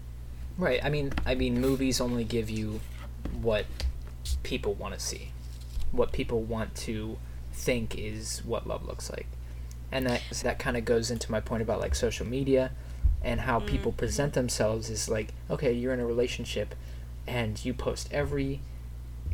Right. 0.57 0.79
I 0.83 0.89
mean, 0.89 1.13
I 1.25 1.35
mean, 1.35 1.59
movies 1.61 1.99
only 2.01 2.23
give 2.23 2.49
you 2.49 2.81
what 3.41 3.65
people 4.43 4.73
want 4.73 4.93
to 4.93 4.99
see, 4.99 5.31
what 5.91 6.11
people 6.11 6.41
want 6.41 6.75
to 6.75 7.17
think 7.53 7.97
is 7.97 8.41
what 8.45 8.67
love 8.67 8.85
looks 8.85 9.09
like, 9.09 9.27
and 9.91 10.05
that 10.05 10.21
that 10.43 10.59
kind 10.59 10.77
of 10.77 10.85
goes 10.85 11.11
into 11.11 11.31
my 11.31 11.39
point 11.39 11.61
about 11.61 11.79
like 11.79 11.95
social 11.95 12.25
media 12.25 12.71
and 13.23 13.41
how 13.41 13.59
mm-hmm. 13.59 13.69
people 13.69 13.91
present 13.91 14.33
themselves 14.33 14.89
is 14.89 15.09
like, 15.09 15.33
okay, 15.49 15.71
you're 15.71 15.93
in 15.93 15.99
a 15.99 16.05
relationship, 16.05 16.75
and 17.25 17.63
you 17.65 17.73
post 17.73 18.07
every 18.11 18.59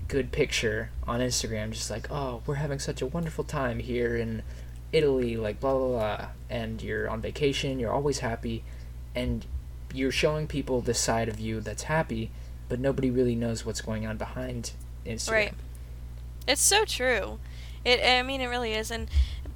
good 0.08 0.32
picture 0.32 0.89
on 1.08 1.20
Instagram, 1.20 1.72
just 1.72 1.89
like, 1.89 2.10
oh, 2.12 2.42
we're 2.46 2.56
having 2.56 2.80
such 2.80 3.02
a 3.02 3.06
wonderful 3.06 3.44
time 3.44 3.80
here 3.80 4.16
in 4.16 4.42
Italy, 4.92 5.36
like 5.36 5.60
blah 5.60 5.78
blah 5.78 5.88
blah, 5.88 6.28
and 6.50 6.82
you're 6.82 7.10
on 7.10 7.22
vacation, 7.22 7.80
you're 7.80 7.92
always 7.92 8.20
happy, 8.20 8.63
and 9.16 9.46
you're 9.94 10.12
showing 10.12 10.48
people 10.48 10.82
this 10.82 11.00
side 11.00 11.30
of 11.30 11.39
you 11.39 11.60
that's 11.60 11.84
happy, 11.84 12.32
but 12.70 12.80
nobody 12.80 13.12
really 13.12 13.36
knows 13.36 13.66
what's 13.66 13.82
going 13.82 14.06
on 14.06 14.18
behind 14.18 14.72
Instagram. 15.06 15.32
Right. 15.32 15.54
It's 16.48 16.62
so 16.62 16.86
true. 16.86 17.39
It. 17.86 18.02
I 18.04 18.22
mean, 18.24 18.42
it 18.42 18.48
really 18.48 18.74
is. 18.74 18.92
And 18.92 19.10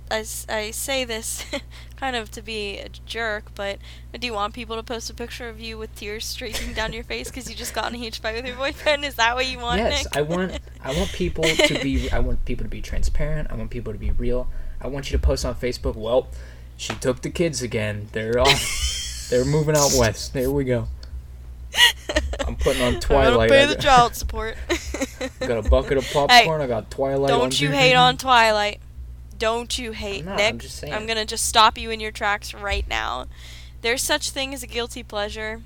I, 0.09 0.25
I 0.49 0.71
say 0.71 1.03
this 1.03 1.45
kind 1.97 2.15
of 2.15 2.31
to 2.31 2.41
be 2.41 2.77
a 2.77 2.89
jerk, 3.05 3.53
but 3.55 3.79
do 4.17 4.25
you 4.25 4.33
want 4.33 4.53
people 4.53 4.75
to 4.75 4.83
post 4.83 5.09
a 5.09 5.13
picture 5.13 5.49
of 5.49 5.59
you 5.59 5.77
with 5.77 5.93
tears 5.95 6.25
streaking 6.25 6.73
down 6.73 6.93
your 6.93 7.03
face 7.03 7.29
because 7.29 7.49
you 7.49 7.55
just 7.55 7.73
got 7.73 7.89
in 7.89 7.95
a 7.95 7.97
huge 7.97 8.21
fight 8.21 8.35
with 8.35 8.45
your 8.45 8.55
boyfriend? 8.55 9.03
Is 9.05 9.15
that 9.15 9.35
what 9.35 9.47
you 9.47 9.59
want? 9.59 9.79
yes, 9.79 10.05
Nick? 10.05 10.17
I 10.17 10.21
want 10.21 10.59
I 10.83 10.95
want 10.95 11.11
people 11.11 11.43
to 11.43 11.79
be 11.79 12.09
I 12.11 12.19
want 12.19 12.45
people 12.45 12.63
to 12.63 12.69
be 12.69 12.81
transparent. 12.81 13.51
I 13.51 13.55
want 13.55 13.69
people 13.69 13.93
to 13.93 13.99
be 13.99 14.11
real. 14.11 14.47
I 14.79 14.87
want 14.87 15.11
you 15.11 15.17
to 15.17 15.23
post 15.23 15.45
on 15.45 15.55
Facebook. 15.55 15.95
Well, 15.95 16.27
she 16.77 16.93
took 16.95 17.21
the 17.21 17.29
kids 17.29 17.61
again. 17.61 18.09
They're 18.11 18.39
off. 18.39 19.27
They're 19.29 19.45
moving 19.45 19.75
out 19.75 19.91
west. 19.97 20.33
There 20.33 20.51
we 20.51 20.63
go. 20.63 20.87
I'm 22.45 22.55
putting 22.55 22.81
on 22.81 22.99
Twilight. 22.99 23.51
I'm 23.51 23.57
pay 23.57 23.65
the 23.65 23.81
child 23.81 24.15
support. 24.15 24.55
Got 25.39 25.65
a 25.65 25.69
bucket 25.69 25.97
of 25.97 26.09
popcorn. 26.11 26.61
I 26.61 26.67
got 26.67 26.89
Twilight. 26.89 27.27
Don't 27.27 27.59
you 27.59 27.69
hate 27.69 27.95
on 27.95 28.17
Twilight. 28.17 28.79
Don't 29.37 29.77
you 29.77 29.91
hate 29.91 30.25
Nick? 30.25 30.53
I'm 30.53 30.59
just 30.59 30.77
saying. 30.77 30.93
I'm 30.93 31.05
gonna 31.05 31.25
just 31.25 31.45
stop 31.45 31.77
you 31.77 31.91
in 31.91 31.99
your 31.99 32.11
tracks 32.11 32.53
right 32.53 32.87
now. 32.87 33.25
There's 33.81 34.01
such 34.01 34.31
thing 34.31 34.53
as 34.53 34.63
a 34.63 34.67
guilty 34.67 35.03
pleasure. 35.03 35.61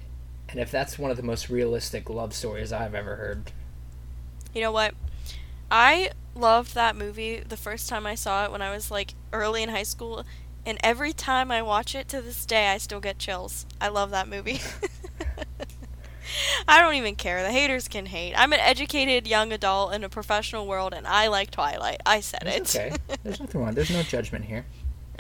And 0.49 0.59
if 0.59 0.69
that's 0.69 0.99
one 0.99 1.11
of 1.11 1.17
the 1.17 1.23
most 1.23 1.49
realistic 1.49 2.09
love 2.09 2.33
stories 2.33 2.73
I've 2.73 2.93
ever 2.93 3.15
heard, 3.15 3.51
You 4.53 4.61
know 4.61 4.71
what? 4.71 4.93
I 5.69 6.11
loved 6.35 6.75
that 6.75 6.95
movie 6.95 7.39
the 7.39 7.55
first 7.57 7.87
time 7.87 8.05
I 8.05 8.15
saw 8.15 8.43
it 8.45 8.51
when 8.51 8.61
I 8.61 8.71
was 8.73 8.91
like 8.91 9.13
early 9.31 9.63
in 9.63 9.69
high 9.69 9.83
school, 9.83 10.25
and 10.65 10.77
every 10.83 11.13
time 11.13 11.51
I 11.51 11.61
watch 11.61 11.95
it 11.95 12.07
to 12.09 12.21
this 12.21 12.45
day, 12.45 12.67
I 12.67 12.77
still 12.77 12.99
get 12.99 13.17
chills. 13.17 13.65
I 13.79 13.87
love 13.87 14.11
that 14.11 14.27
movie. 14.27 14.59
I 16.67 16.79
don't 16.81 16.95
even 16.95 17.15
care. 17.15 17.43
The 17.43 17.51
haters 17.51 17.87
can 17.87 18.05
hate. 18.05 18.33
I'm 18.35 18.53
an 18.53 18.59
educated 18.59 19.27
young 19.27 19.51
adult 19.51 19.93
in 19.93 20.03
a 20.03 20.09
professional 20.09 20.67
world, 20.67 20.93
and 20.93 21.05
I 21.07 21.27
like 21.27 21.51
Twilight. 21.51 22.01
I 22.05 22.19
said 22.21 22.43
it's 22.45 22.75
it. 22.75 22.93
okay. 22.93 23.17
There's 23.23 23.39
nothing 23.39 23.61
wrong. 23.61 23.73
There's 23.73 23.91
no 23.91 24.03
judgment 24.03 24.45
here. 24.45 24.65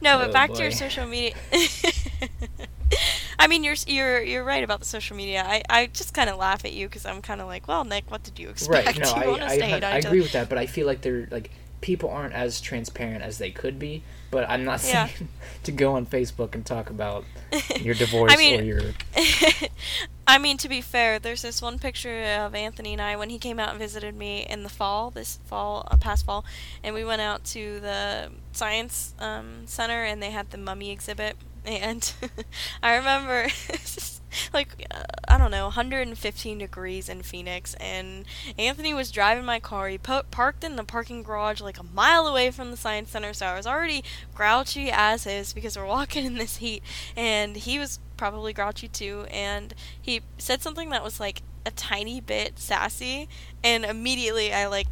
no, 0.00 0.18
but 0.18 0.30
Oh, 0.30 0.32
back 0.32 0.52
to 0.54 0.62
your 0.62 0.72
social 0.72 1.06
media. 1.06 1.34
I 3.38 3.46
mean, 3.46 3.62
you're 3.62 3.76
you're 3.86 4.20
you're 4.22 4.42
right 4.44 4.64
about 4.64 4.80
the 4.80 4.86
social 4.86 5.16
media. 5.16 5.44
I, 5.46 5.62
I 5.70 5.86
just 5.86 6.12
kind 6.12 6.28
of 6.28 6.38
laugh 6.38 6.64
at 6.64 6.72
you 6.72 6.88
because 6.88 7.06
I'm 7.06 7.22
kind 7.22 7.40
of 7.40 7.46
like, 7.46 7.68
well, 7.68 7.84
Nick, 7.84 8.10
what 8.10 8.22
did 8.24 8.38
you 8.38 8.48
expect? 8.48 8.86
Right. 8.86 8.98
No, 8.98 9.06
you 9.16 9.22
I, 9.22 9.26
wanna 9.28 9.44
I, 9.44 9.56
stay 9.56 9.68
have- 9.68 9.84
I 9.84 9.98
each 9.98 10.04
agree 10.06 10.18
other. 10.18 10.24
with 10.24 10.32
that, 10.32 10.48
but 10.48 10.58
I 10.58 10.66
feel 10.66 10.86
like 10.86 11.02
they're 11.02 11.28
like 11.30 11.50
people 11.80 12.10
aren't 12.10 12.34
as 12.34 12.60
transparent 12.60 13.22
as 13.22 13.38
they 13.38 13.50
could 13.50 13.78
be. 13.78 14.02
But 14.30 14.48
I'm 14.48 14.64
not 14.64 14.84
Yeah. 14.84 15.06
saying 15.06 15.28
to 15.64 15.72
go 15.72 15.94
on 15.94 16.04
Facebook 16.06 16.54
and 16.54 16.64
talk 16.64 16.90
about 16.90 17.24
your 17.80 17.94
divorce 17.94 18.32
I 18.32 18.36
mean, 18.36 18.60
or 18.60 18.62
your. 18.62 18.80
I 20.26 20.36
mean, 20.36 20.58
to 20.58 20.68
be 20.68 20.82
fair, 20.82 21.18
there's 21.18 21.40
this 21.40 21.62
one 21.62 21.78
picture 21.78 22.22
of 22.22 22.54
Anthony 22.54 22.92
and 22.92 23.00
I 23.00 23.16
when 23.16 23.30
he 23.30 23.38
came 23.38 23.58
out 23.58 23.70
and 23.70 23.78
visited 23.78 24.14
me 24.14 24.44
in 24.48 24.62
the 24.62 24.68
fall, 24.68 25.10
this 25.10 25.38
fall, 25.46 25.88
uh, 25.90 25.96
past 25.96 26.26
fall, 26.26 26.44
and 26.84 26.94
we 26.94 27.04
went 27.04 27.22
out 27.22 27.44
to 27.46 27.80
the 27.80 28.30
science 28.52 29.14
um, 29.18 29.66
center 29.66 30.04
and 30.04 30.22
they 30.22 30.30
had 30.30 30.50
the 30.50 30.58
mummy 30.58 30.90
exhibit. 30.90 31.36
And 31.64 32.12
I 32.82 32.96
remember, 32.96 33.48
like, 34.52 34.86
uh, 34.90 35.02
I 35.26 35.38
don't 35.38 35.50
know, 35.50 35.64
115 35.64 36.58
degrees 36.58 37.08
in 37.08 37.22
Phoenix, 37.22 37.74
and 37.74 38.24
Anthony 38.58 38.94
was 38.94 39.10
driving 39.10 39.44
my 39.44 39.60
car. 39.60 39.88
He 39.88 39.98
po- 39.98 40.24
parked 40.30 40.64
in 40.64 40.76
the 40.76 40.84
parking 40.84 41.22
garage 41.22 41.60
like 41.60 41.78
a 41.78 41.82
mile 41.82 42.26
away 42.26 42.50
from 42.50 42.70
the 42.70 42.76
science 42.76 43.10
center, 43.10 43.32
so 43.32 43.46
I 43.46 43.56
was 43.56 43.66
already 43.66 44.04
grouchy 44.34 44.90
as 44.92 45.26
is 45.26 45.52
because 45.52 45.76
we're 45.76 45.86
walking 45.98 46.24
in 46.24 46.34
this 46.34 46.56
heat, 46.56 46.82
and 47.16 47.56
he 47.56 47.78
was 47.78 47.98
probably 48.16 48.52
grouchy 48.52 48.88
too, 48.88 49.26
and 49.30 49.74
he 50.00 50.22
said 50.38 50.62
something 50.62 50.90
that 50.90 51.04
was 51.04 51.20
like 51.20 51.42
a 51.64 51.70
tiny 51.70 52.20
bit 52.20 52.58
sassy, 52.58 53.28
and 53.62 53.84
immediately 53.84 54.52
I 54.52 54.66
like 54.66 54.88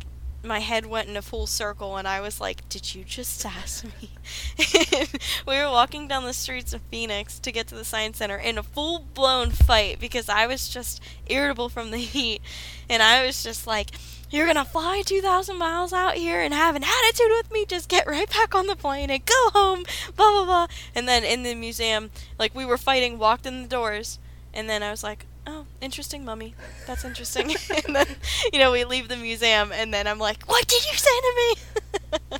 my 0.46 0.60
head 0.60 0.86
went 0.86 1.08
in 1.08 1.16
a 1.16 1.22
full 1.22 1.46
circle 1.46 1.96
and 1.96 2.06
I 2.06 2.20
was 2.20 2.40
like, 2.40 2.68
Did 2.68 2.94
you 2.94 3.04
just 3.04 3.44
ask 3.46 3.84
me? 3.84 4.10
we 5.46 5.58
were 5.58 5.70
walking 5.70 6.08
down 6.08 6.24
the 6.24 6.32
streets 6.32 6.72
of 6.72 6.82
Phoenix 6.90 7.38
to 7.40 7.52
get 7.52 7.66
to 7.68 7.74
the 7.74 7.84
science 7.84 8.18
center 8.18 8.36
in 8.36 8.58
a 8.58 8.62
full 8.62 9.00
blown 9.14 9.50
fight 9.50 9.98
because 10.00 10.28
I 10.28 10.46
was 10.46 10.68
just 10.68 11.00
irritable 11.26 11.68
from 11.68 11.90
the 11.90 11.98
heat 11.98 12.42
and 12.88 13.02
I 13.02 13.24
was 13.26 13.42
just 13.42 13.66
like 13.66 13.90
you're 14.28 14.46
gonna 14.46 14.64
fly 14.64 15.02
2,000 15.04 15.56
miles 15.56 15.92
out 15.92 16.14
here 16.14 16.40
and 16.40 16.52
have 16.52 16.74
an 16.74 16.82
attitude 16.82 17.30
with 17.30 17.52
me? 17.52 17.64
Just 17.64 17.88
get 17.88 18.06
right 18.06 18.28
back 18.28 18.54
on 18.54 18.66
the 18.66 18.74
plane 18.74 19.10
and 19.10 19.24
go 19.24 19.50
home, 19.50 19.84
blah 20.16 20.30
blah 20.30 20.44
blah. 20.44 20.66
And 20.94 21.06
then 21.06 21.22
in 21.24 21.42
the 21.42 21.54
museum, 21.54 22.10
like 22.38 22.54
we 22.54 22.64
were 22.64 22.78
fighting, 22.78 23.18
walked 23.18 23.46
in 23.46 23.62
the 23.62 23.68
doors, 23.68 24.18
and 24.52 24.68
then 24.68 24.82
I 24.82 24.90
was 24.90 25.04
like, 25.04 25.26
oh, 25.46 25.66
interesting, 25.80 26.24
mummy. 26.24 26.54
That's 26.86 27.04
interesting. 27.04 27.54
and 27.86 27.96
then, 27.96 28.06
you 28.52 28.58
know, 28.58 28.72
we 28.72 28.84
leave 28.84 29.08
the 29.08 29.16
museum, 29.16 29.72
and 29.72 29.92
then 29.92 30.06
I'm 30.06 30.18
like, 30.18 30.44
what 30.48 30.66
did 30.66 30.84
you 30.86 30.94
say 30.94 31.20
to 31.20 31.34
me? 31.36 31.54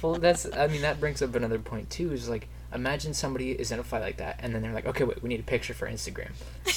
Well, 0.02 0.14
that's. 0.14 0.46
I 0.54 0.68
mean, 0.68 0.82
that 0.82 1.00
brings 1.00 1.22
up 1.22 1.34
another 1.34 1.58
point 1.58 1.90
too. 1.90 2.12
Is 2.12 2.28
like, 2.28 2.48
imagine 2.76 3.14
somebody 3.14 3.50
is 3.50 3.72
in 3.72 3.78
a 3.78 3.84
fight 3.84 4.02
like 4.02 4.18
that, 4.18 4.36
and 4.38 4.54
then 4.54 4.62
they're 4.62 4.72
like, 4.72 4.86
okay, 4.86 5.04
wait, 5.04 5.22
we 5.22 5.28
need 5.28 5.40
a 5.40 5.44
picture 5.44 5.74
for 5.74 5.88
Instagram, 5.88 6.30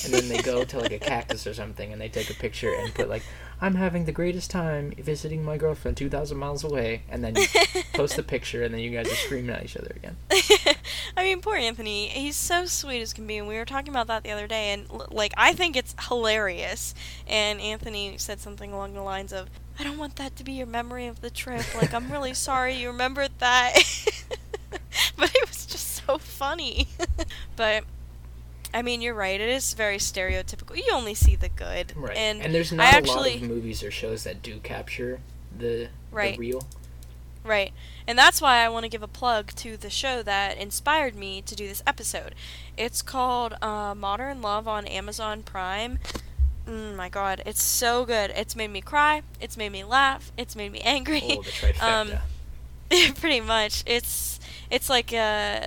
and 0.03 0.13
then 0.13 0.27
they 0.29 0.41
go 0.41 0.63
to 0.63 0.79
like 0.79 0.91
a 0.91 0.99
cactus 1.12 1.45
or 1.45 1.53
something, 1.53 1.91
and 1.91 2.01
they 2.01 2.09
take 2.09 2.29
a 2.29 2.33
picture 2.33 2.73
and 2.73 2.93
put 2.93 3.09
like, 3.09 3.23
I'm 3.62 3.75
having 3.75 4.05
the 4.05 4.12
greatest 4.13 4.49
time 4.49 4.91
visiting 4.91 5.43
my 5.43 5.57
girlfriend 5.57 5.97
two 5.97 6.09
thousand 6.09 6.38
miles 6.38 6.63
away, 6.63 7.03
and 7.09 7.23
then 7.23 7.35
you 7.35 7.45
post 7.93 8.15
the 8.15 8.23
picture, 8.23 8.63
and 8.63 8.73
then 8.73 8.81
you 8.81 8.91
guys 8.91 9.12
are 9.12 9.15
screaming 9.15 9.51
at 9.51 9.63
each 9.63 9.75
other 9.75 9.91
again. 9.95 10.15
I 11.17 11.23
mean, 11.23 11.41
poor 11.41 11.57
Anthony. 11.57 12.07
He's 12.07 12.38
so 12.38 12.65
sweet 12.65 13.01
as 13.01 13.13
can 13.13 13.27
be, 13.27 13.38
and 13.38 13.47
we 13.47 13.55
were 13.55 13.65
talking 13.65 13.89
about 13.89 14.07
that 14.07 14.23
the 14.23 14.31
other 14.31 14.47
day, 14.47 14.71
and 14.71 14.88
like 15.12 15.33
I 15.35 15.53
think 15.53 15.75
it's 15.75 15.93
hilarious. 16.07 16.95
And 17.27 17.59
Anthony 17.59 18.15
said 18.17 18.39
something 18.39 18.71
along 18.71 18.93
the 18.93 19.01
lines 19.01 19.33
of, 19.33 19.49
"I 19.77 19.83
don't 19.83 19.97
want 19.97 20.15
that 20.15 20.38
to 20.38 20.43
be 20.43 20.53
your 20.53 20.67
memory 20.67 21.07
of 21.07 21.19
the 21.19 21.29
trip. 21.29 21.75
Like, 21.75 21.93
I'm 21.93 22.12
really 22.12 22.33
sorry 22.33 22.75
you 22.75 22.88
remembered 22.88 23.31
that." 23.39 23.73
but 25.17 25.35
it 25.35 25.49
was 25.49 25.65
just 25.65 25.88
so 26.10 26.17
funny. 26.17 26.88
but 27.56 27.84
I 28.74 28.82
mean, 28.82 29.02
you're 29.02 29.13
right. 29.13 29.39
It 29.39 29.50
is 29.50 29.74
very 29.74 29.98
stereotypical. 29.98 30.76
You 30.76 30.91
only 30.93 31.13
see 31.13 31.36
the 31.36 31.50
good, 31.50 31.93
Right. 31.95 32.15
and, 32.17 32.41
And, 32.41 32.54
there's 32.54 32.72
I 32.72 32.78
not 32.78 32.93
actually 32.93 33.32
a 33.32 33.36
lot 33.36 33.43
of 33.43 33.50
movies 33.50 33.84
or 33.84 33.91
shows 33.91 34.24
that 34.24 34.41
do 34.41 34.60
capture 34.60 35.19
the 35.58 35.89
Right. 36.12 36.34
the 36.34 36.39
real. 36.39 36.67
Right. 37.43 37.72
And 38.08 38.17
that's 38.17 38.41
why 38.41 38.58
I 38.58 38.69
want 38.69 38.84
to 38.84 38.89
give 38.89 39.02
a 39.02 39.08
plug 39.08 39.54
to 39.56 39.78
the 39.78 39.89
show 39.89 40.22
that 40.24 40.58
inspired 40.58 41.15
me 41.15 41.41
to 41.43 41.56
do 41.56 41.67
this 41.67 41.82
episode. 41.88 42.36
It's 42.78 43.02
called 43.02 43.56
uh, 43.62 43.95
Modern 43.95 44.41
Love 44.41 44.67
on 44.67 44.86
Amazon 44.88 45.41
Prime. 45.43 46.00
Mm, 46.67 46.95
my 46.95 47.10
god, 47.10 47.41
it's 47.45 47.63
so 47.63 48.06
good. 48.06 48.32
It's 48.36 48.56
made 48.56 48.69
me 48.72 48.82
cry, 48.82 49.24
it's 49.39 49.58
made 49.58 49.72
me 49.72 49.84
laugh, 49.84 50.32
it's 50.38 50.56
made 50.56 50.72
me 50.72 50.80
angry. 50.84 51.22
Oh, 51.26 51.41
the 51.41 51.50
trifecta. 51.50 51.82
Um, 51.82 52.12
pretty 53.15 53.41
much. 53.41 53.84
It's 53.86 54.38
it's 54.70 54.89
like 54.89 55.13
uh 55.13 55.59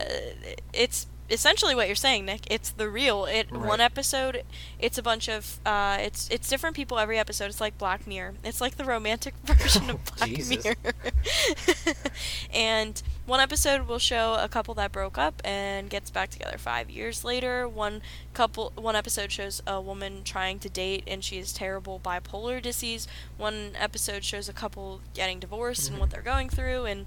it's 0.72 1.07
essentially 1.30 1.74
what 1.74 1.86
you're 1.86 1.96
saying, 1.96 2.26
Nick. 2.26 2.42
It's 2.50 2.70
the 2.70 2.90
real. 2.90 3.24
It 3.24 3.46
Right. 3.50 3.66
one 3.66 3.80
episode, 3.80 4.42
it's 4.78 4.98
a 4.98 5.03
bunch 5.03 5.28
of 5.28 5.61
uh 5.64 5.96
it's 6.00 6.28
it's 6.30 6.48
different 6.48 6.76
people 6.76 6.98
every 6.98 7.18
episode. 7.18 7.46
It's 7.46 7.61
like 7.61 7.78
Black 7.78 8.07
Mirror. 8.07 8.34
It's 8.44 8.61
like 8.61 8.76
the 8.76 8.84
romantic 8.84 9.34
version 9.44 9.88
of 9.90 10.05
Black 10.05 10.28
Jesus. 10.30 10.64
Mirror. 10.64 10.76
and 12.53 13.03
one 13.24 13.40
episode 13.40 13.86
will 13.86 13.98
show 13.98 14.34
a 14.38 14.48
couple 14.48 14.74
that 14.74 14.92
broke 14.92 15.16
up 15.16 15.40
and 15.44 15.88
gets 15.88 16.11
back 16.11 16.30
together 16.30 16.59
5 16.59 16.90
years 16.90 17.24
later. 17.24 17.68
One 17.68 18.03
couple 18.34 18.72
one 18.74 18.96
episode 18.96 19.30
shows 19.32 19.62
a 19.66 19.80
woman 19.80 20.22
trying 20.24 20.59
to 20.61 20.68
date 20.68 21.05
and 21.07 21.22
she 21.24 21.38
has 21.38 21.53
terrible 21.53 22.00
bipolar 22.00 22.61
disease. 22.61 23.07
One 23.36 23.72
episode 23.78 24.24
shows 24.24 24.48
a 24.48 24.53
couple 24.53 25.00
getting 25.14 25.38
divorced 25.38 25.88
and 25.88 25.98
what 25.98 26.11
they're 26.11 26.22
going 26.22 26.48
through 26.50 26.84
and 26.84 27.07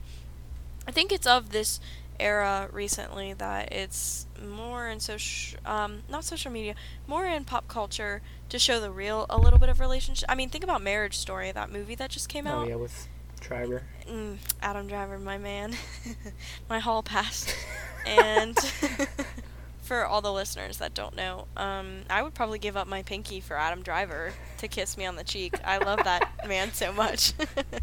I 0.87 0.91
think 0.91 1.11
it's 1.11 1.27
of 1.27 1.49
this 1.49 1.79
era 2.19 2.69
recently 2.71 3.33
that 3.33 3.71
it's 3.73 4.25
more 4.41 4.87
in 4.87 4.99
social, 4.99 5.59
um, 5.65 6.03
not 6.09 6.23
social 6.23 6.51
media, 6.51 6.75
more 7.07 7.25
in 7.25 7.43
pop 7.43 7.67
culture 7.67 8.21
to 8.49 8.59
show 8.59 8.79
the 8.79 8.91
real, 8.91 9.25
a 9.29 9.37
little 9.37 9.59
bit 9.59 9.69
of 9.69 9.79
relationship. 9.79 10.29
I 10.29 10.35
mean, 10.35 10.49
think 10.49 10.63
about 10.63 10.81
Marriage 10.81 11.17
Story, 11.17 11.51
that 11.51 11.71
movie 11.71 11.95
that 11.95 12.09
just 12.09 12.29
came 12.29 12.47
oh 12.47 12.51
out. 12.51 12.65
Oh 12.65 12.69
yeah, 12.69 12.75
with 12.75 13.07
Driver. 13.39 13.83
Mm, 14.07 14.37
Adam 14.61 14.87
Driver, 14.87 15.19
my 15.19 15.37
man, 15.37 15.75
my 16.69 16.79
hall 16.79 17.03
pass. 17.03 17.53
and 18.05 18.57
for 19.85 20.05
all 20.05 20.21
the 20.21 20.33
listeners 20.33 20.77
that 20.77 20.93
don't 20.93 21.15
know, 21.15 21.47
um, 21.55 22.01
I 22.09 22.23
would 22.23 22.33
probably 22.33 22.59
give 22.59 22.75
up 22.75 22.87
my 22.87 23.03
pinky 23.03 23.39
for 23.39 23.55
Adam 23.57 23.83
Driver 23.83 24.33
to 24.57 24.67
kiss 24.67 24.97
me 24.97 25.05
on 25.05 25.15
the 25.15 25.23
cheek. 25.23 25.55
I 25.63 25.77
love 25.77 26.03
that 26.03 26.29
man 26.47 26.73
so 26.73 26.91
much. 26.91 27.33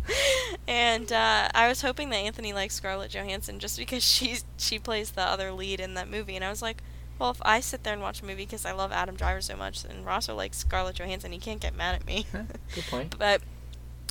and 0.69 1.13
uh, 1.13 1.49
I 1.55 1.69
was 1.69 1.83
hoping 1.83 2.11
that 2.11 2.17
Anthony 2.17 2.53
likes 2.53 2.75
Scarlett 2.75 3.13
Johansson 3.13 3.59
just 3.59 3.79
because 3.79 4.05
she's 4.05 4.45
she 4.59 4.79
plays 4.79 5.13
the 5.13 5.23
other 5.23 5.53
lead 5.53 5.81
in 5.81 5.95
that 5.95 6.09
movie, 6.09 6.37
and 6.37 6.45
I 6.45 6.51
was 6.51 6.63
like. 6.63 6.83
Well, 7.19 7.31
if 7.31 7.43
I 7.43 7.61
sit 7.61 7.85
there 7.85 7.93
and 7.93 8.03
watch 8.03 8.21
a 8.21 8.25
movie 8.25 8.47
because 8.47 8.65
I 8.67 8.73
love 8.73 8.91
Adam 8.91 9.15
Driver 9.15 9.41
so 9.43 9.55
much, 9.55 9.85
and 9.85 10.05
Rosso 10.05 10.35
likes 10.35 10.59
Scarlett 10.59 10.97
Johansson, 10.97 11.31
he 11.31 11.39
can't 11.39 11.61
get 11.61 11.77
mad 11.77 11.95
at 11.95 12.05
me. 12.05 12.27
Good 12.75 12.85
point. 12.91 13.17
But 13.17 13.43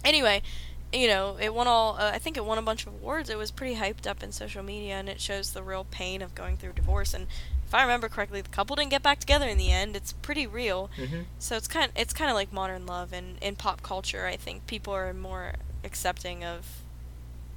anyway, 0.05 0.43
you 0.93 1.07
know, 1.07 1.37
it 1.39 1.53
won 1.53 1.67
all. 1.67 1.95
Uh, 1.97 2.11
I 2.13 2.19
think 2.19 2.37
it 2.37 2.45
won 2.45 2.57
a 2.57 2.61
bunch 2.61 2.85
of 2.85 2.93
awards. 2.93 3.29
It 3.29 3.37
was 3.37 3.51
pretty 3.51 3.75
hyped 3.75 4.07
up 4.07 4.23
in 4.23 4.31
social 4.31 4.63
media, 4.63 4.95
and 4.95 5.09
it 5.09 5.19
shows 5.19 5.51
the 5.51 5.63
real 5.63 5.85
pain 5.89 6.21
of 6.21 6.35
going 6.35 6.57
through 6.57 6.73
divorce. 6.73 7.13
And 7.13 7.27
if 7.71 7.75
I 7.75 7.83
remember 7.83 8.09
correctly, 8.09 8.41
the 8.41 8.49
couple 8.49 8.75
didn't 8.75 8.89
get 8.89 9.01
back 9.01 9.21
together 9.21 9.47
in 9.47 9.57
the 9.57 9.71
end. 9.71 9.95
It's 9.95 10.11
pretty 10.11 10.45
real. 10.45 10.89
Mm-hmm. 10.97 11.21
So 11.39 11.55
it's 11.55 11.69
kind. 11.69 11.85
of, 11.85 11.91
It's 11.95 12.11
kind 12.11 12.29
of 12.29 12.35
like 12.35 12.51
modern 12.51 12.85
love, 12.85 13.13
and 13.13 13.37
in 13.41 13.55
pop 13.55 13.81
culture, 13.81 14.25
I 14.25 14.35
think 14.35 14.67
people 14.67 14.93
are 14.93 15.13
more 15.13 15.53
accepting 15.85 16.43
of, 16.43 16.81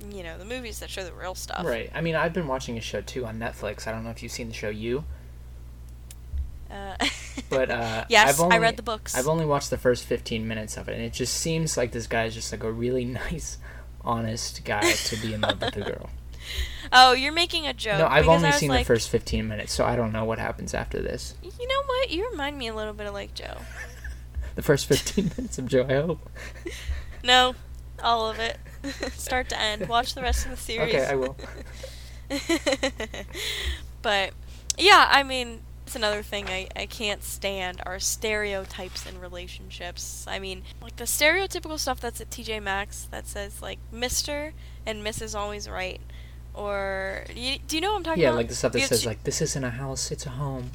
you 0.08 0.22
know, 0.22 0.38
the 0.38 0.44
movies 0.44 0.78
that 0.78 0.88
show 0.88 1.02
the 1.02 1.12
real 1.12 1.34
stuff. 1.34 1.66
Right. 1.66 1.90
I 1.92 2.00
mean, 2.00 2.14
I've 2.14 2.32
been 2.32 2.46
watching 2.46 2.78
a 2.78 2.80
show 2.80 3.00
too 3.00 3.26
on 3.26 3.40
Netflix. 3.40 3.88
I 3.88 3.90
don't 3.90 4.04
know 4.04 4.10
if 4.10 4.22
you've 4.22 4.30
seen 4.30 4.46
the 4.46 4.54
show 4.54 4.68
You, 4.68 5.02
Uh, 6.70 6.94
but 7.50 7.72
uh, 7.72 8.04
yes, 8.08 8.38
only, 8.38 8.54
I 8.54 8.60
read 8.60 8.76
the 8.76 8.84
books. 8.84 9.16
I've 9.16 9.26
only 9.26 9.44
watched 9.44 9.70
the 9.70 9.78
first 9.78 10.04
15 10.04 10.46
minutes 10.46 10.76
of 10.76 10.88
it, 10.88 10.94
and 10.94 11.02
it 11.02 11.12
just 11.12 11.34
seems 11.34 11.76
like 11.76 11.90
this 11.90 12.06
guy 12.06 12.26
is 12.26 12.34
just 12.34 12.52
like 12.52 12.62
a 12.62 12.70
really 12.70 13.04
nice, 13.30 13.58
honest 14.04 14.64
guy 14.64 14.92
to 14.92 15.16
be 15.16 15.34
in 15.34 15.40
love 15.40 15.60
with 15.60 15.76
a 15.76 15.80
girl. 15.80 16.08
oh, 16.92 17.12
you're 17.12 17.32
making 17.32 17.66
a 17.66 17.72
joke. 17.72 17.98
no, 17.98 18.06
I've 18.06 18.28
only 18.28 18.50
seen 18.52 18.68
like, 18.68 18.86
the 18.86 18.94
first 18.94 19.08
15 19.10 19.46
minutes, 19.48 19.72
so 19.72 19.84
I 19.84 19.96
don't 19.96 20.12
know 20.12 20.24
what 20.24 20.38
happens 20.38 20.74
after 20.74 21.00
this. 21.00 21.34
You 21.42 21.68
know 21.68 21.82
what? 21.86 22.10
You 22.10 22.30
remind 22.30 22.58
me 22.58 22.68
a 22.68 22.74
little 22.74 22.94
bit 22.94 23.06
of 23.06 23.14
like 23.14 23.34
Joe. 23.34 23.58
The 24.54 24.62
first 24.62 24.86
15 24.86 25.32
minutes 25.36 25.58
of 25.58 25.66
Joe, 25.66 25.84
I 25.88 25.94
hope. 25.94 26.30
No, 27.24 27.54
all 28.02 28.28
of 28.28 28.38
it, 28.38 28.58
start 29.12 29.48
to 29.48 29.58
end. 29.58 29.88
Watch 29.88 30.14
the 30.14 30.20
rest 30.20 30.44
of 30.44 30.50
the 30.50 30.56
series. 30.58 30.94
Okay, 30.94 31.06
I 31.06 31.14
will. 31.14 31.36
but 34.02 34.34
yeah, 34.76 35.08
I 35.10 35.22
mean, 35.22 35.62
it's 35.86 35.96
another 35.96 36.22
thing 36.22 36.48
I, 36.48 36.68
I 36.74 36.86
can't 36.86 37.22
stand 37.22 37.80
are 37.86 37.98
stereotypes 37.98 39.06
in 39.06 39.20
relationships. 39.20 40.24
I 40.28 40.38
mean, 40.38 40.62
like 40.82 40.96
the 40.96 41.04
stereotypical 41.04 41.78
stuff 41.78 42.00
that's 42.00 42.20
at 42.20 42.30
TJ 42.30 42.62
Maxx 42.62 43.06
that 43.10 43.26
says 43.26 43.62
like 43.62 43.78
Mr. 43.92 44.52
and 44.86 45.04
Mrs. 45.04 45.38
always 45.38 45.68
right. 45.68 46.00
Or 46.54 47.24
you, 47.34 47.58
do 47.66 47.76
you 47.76 47.80
know 47.82 47.90
what 47.90 47.98
I'm 47.98 48.04
talking 48.04 48.22
Yeah, 48.22 48.28
about? 48.28 48.34
Yeah, 48.34 48.38
like 48.38 48.48
the 48.48 48.54
stuff 48.54 48.72
that 48.72 48.80
You- 48.80 48.86
says 48.86 49.04
like 49.04 49.24
this 49.24 49.42
isn't 49.42 49.64
a 49.64 49.70
house, 49.70 50.10
it's 50.10 50.26
a 50.26 50.30
home. 50.30 50.70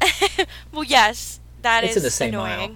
well, 0.72 0.84
yes, 0.84 1.40
that 1.62 1.84
is 1.84 1.90
It's 1.90 1.96
in 1.98 2.02
the 2.02 2.10
same 2.10 2.34
aisle. 2.34 2.74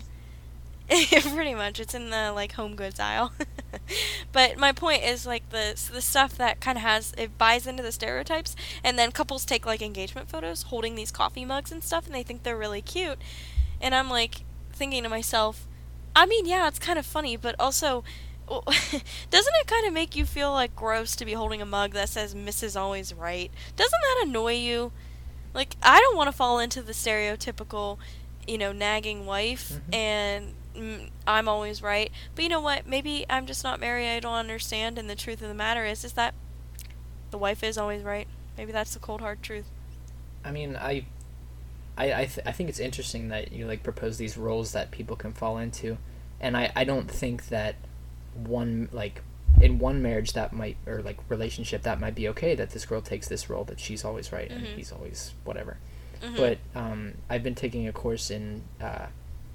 Pretty 1.34 1.54
much, 1.54 1.80
it's 1.80 1.92
in 1.94 2.08
the 2.10 2.32
like 2.32 2.52
home 2.52 2.74
goods 2.74 2.98
aisle. 2.98 3.32
but 4.32 4.56
my 4.56 4.72
point 4.72 5.02
is 5.02 5.26
like 5.26 5.50
the 5.50 5.78
the 5.92 6.00
stuff 6.00 6.36
that 6.38 6.60
kind 6.60 6.78
of 6.78 6.82
has 6.82 7.12
it 7.18 7.36
buys 7.36 7.66
into 7.66 7.82
the 7.82 7.92
stereotypes, 7.92 8.56
and 8.82 8.98
then 8.98 9.12
couples 9.12 9.44
take 9.44 9.66
like 9.66 9.82
engagement 9.82 10.30
photos 10.30 10.62
holding 10.62 10.94
these 10.94 11.10
coffee 11.10 11.44
mugs 11.44 11.70
and 11.70 11.82
stuff, 11.84 12.06
and 12.06 12.14
they 12.14 12.22
think 12.22 12.42
they're 12.42 12.56
really 12.56 12.80
cute, 12.80 13.18
and 13.82 13.94
I'm 13.94 14.08
like 14.08 14.42
thinking 14.72 15.02
to 15.02 15.08
myself, 15.10 15.66
I 16.16 16.24
mean, 16.24 16.46
yeah, 16.46 16.68
it's 16.68 16.78
kind 16.78 16.98
of 16.98 17.04
funny, 17.04 17.36
but 17.36 17.54
also. 17.58 18.04
Doesn't 19.30 19.54
it 19.60 19.66
kind 19.66 19.86
of 19.86 19.92
make 19.92 20.16
you 20.16 20.24
feel 20.24 20.52
like 20.52 20.74
gross 20.74 21.14
to 21.16 21.24
be 21.24 21.34
holding 21.34 21.60
a 21.62 21.66
mug 21.66 21.92
that 21.92 22.08
says 22.08 22.34
Mrs. 22.34 22.62
Is 22.64 22.76
always 22.76 23.14
Right? 23.14 23.50
Doesn't 23.76 24.00
that 24.00 24.24
annoy 24.26 24.54
you? 24.54 24.92
Like, 25.54 25.76
I 25.82 26.00
don't 26.00 26.16
want 26.16 26.28
to 26.28 26.36
fall 26.36 26.58
into 26.58 26.82
the 26.82 26.92
stereotypical, 26.92 27.98
you 28.46 28.58
know, 28.58 28.72
nagging 28.72 29.26
wife 29.26 29.72
Mhm. 29.90 29.94
and 29.94 30.54
mm, 30.76 31.10
I'm 31.26 31.48
always 31.48 31.82
right. 31.82 32.10
But 32.34 32.44
you 32.44 32.48
know 32.50 32.60
what? 32.60 32.86
Maybe 32.86 33.24
I'm 33.28 33.46
just 33.46 33.64
not 33.64 33.80
married. 33.80 34.08
I 34.08 34.20
don't 34.20 34.34
understand. 34.34 34.98
And 34.98 35.08
the 35.10 35.16
truth 35.16 35.42
of 35.42 35.48
the 35.48 35.54
matter 35.54 35.84
is, 35.84 36.04
is 36.04 36.12
that 36.12 36.34
the 37.30 37.38
wife 37.38 37.62
is 37.62 37.76
always 37.76 38.02
right. 38.02 38.28
Maybe 38.56 38.72
that's 38.72 38.92
the 38.94 39.00
cold 39.00 39.20
hard 39.20 39.42
truth. 39.42 39.66
I 40.44 40.50
mean, 40.52 40.76
I, 40.76 41.04
I, 41.96 42.12
I, 42.12 42.24
th- 42.26 42.46
I 42.46 42.52
think 42.52 42.68
it's 42.68 42.78
interesting 42.78 43.28
that 43.28 43.52
you 43.52 43.66
like 43.66 43.82
propose 43.82 44.18
these 44.18 44.36
roles 44.36 44.72
that 44.72 44.90
people 44.90 45.16
can 45.16 45.32
fall 45.32 45.58
into, 45.58 45.98
and 46.40 46.56
I, 46.56 46.70
I 46.76 46.84
don't 46.84 47.10
think 47.10 47.48
that 47.48 47.74
one 48.46 48.88
like 48.92 49.22
in 49.60 49.78
one 49.78 50.00
marriage 50.02 50.32
that 50.34 50.52
might 50.52 50.76
or 50.86 51.02
like 51.02 51.16
relationship 51.28 51.82
that 51.82 51.98
might 52.00 52.14
be 52.14 52.28
okay 52.28 52.54
that 52.54 52.70
this 52.70 52.84
girl 52.86 53.00
takes 53.00 53.26
this 53.28 53.50
role 53.50 53.64
that 53.64 53.80
she's 53.80 54.04
always 54.04 54.30
right 54.32 54.50
and 54.50 54.64
Mhm. 54.64 54.76
he's 54.76 54.92
always 54.92 55.32
whatever. 55.44 55.78
Mhm. 56.22 56.36
But 56.36 56.58
um, 56.74 57.14
I've 57.28 57.42
been 57.42 57.54
taking 57.54 57.88
a 57.88 57.92
course 57.92 58.30
in 58.30 58.62
uh, 58.80 59.06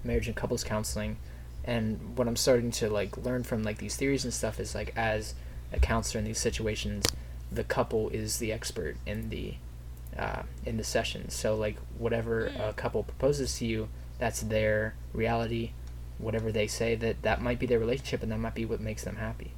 marriage 0.04 0.28
and 0.28 0.36
couples 0.36 0.64
counseling, 0.64 1.18
and 1.64 2.18
what 2.18 2.28
I'm 2.28 2.36
starting 2.36 2.72
to 2.72 2.90
like 2.90 3.18
learn 3.18 3.44
from 3.44 3.64
like 3.64 3.78
these 3.78 3.96
theories 3.96 4.24
and 4.26 4.34
stuff 4.34 4.60
is 4.60 4.76
like 4.76 4.92
as 4.98 5.36
a 5.72 5.80
counselor 5.80 6.20
in 6.20 6.26
these 6.26 6.40
situations, 6.40 7.06
the 7.52 7.64
couple 7.64 8.10
is 8.10 8.40
the 8.40 8.52
expert 8.52 8.98
in 9.06 9.30
the 9.30 9.56
uh, 10.18 10.44
in 10.66 10.78
the 10.78 10.84
session. 10.84 11.30
So 11.30 11.56
like 11.56 11.78
whatever 11.98 12.50
Mm. 12.50 12.70
a 12.70 12.74
couple 12.74 13.04
proposes 13.04 13.58
to 13.60 13.66
you, 13.66 13.88
that's 14.20 14.42
their 14.42 14.96
reality. 15.14 15.72
Whatever 16.18 16.52
they 16.52 16.68
say, 16.68 16.96
that 16.96 17.22
that 17.24 17.42
might 17.42 17.60
be 17.60 17.66
their 17.66 17.80
relationship, 17.80 18.24
and 18.24 18.32
that 18.32 18.40
might 18.40 18.56
be 18.56 18.66
what 18.66 18.80
makes 18.80 19.04
them 19.04 19.18
happy. 19.18 19.52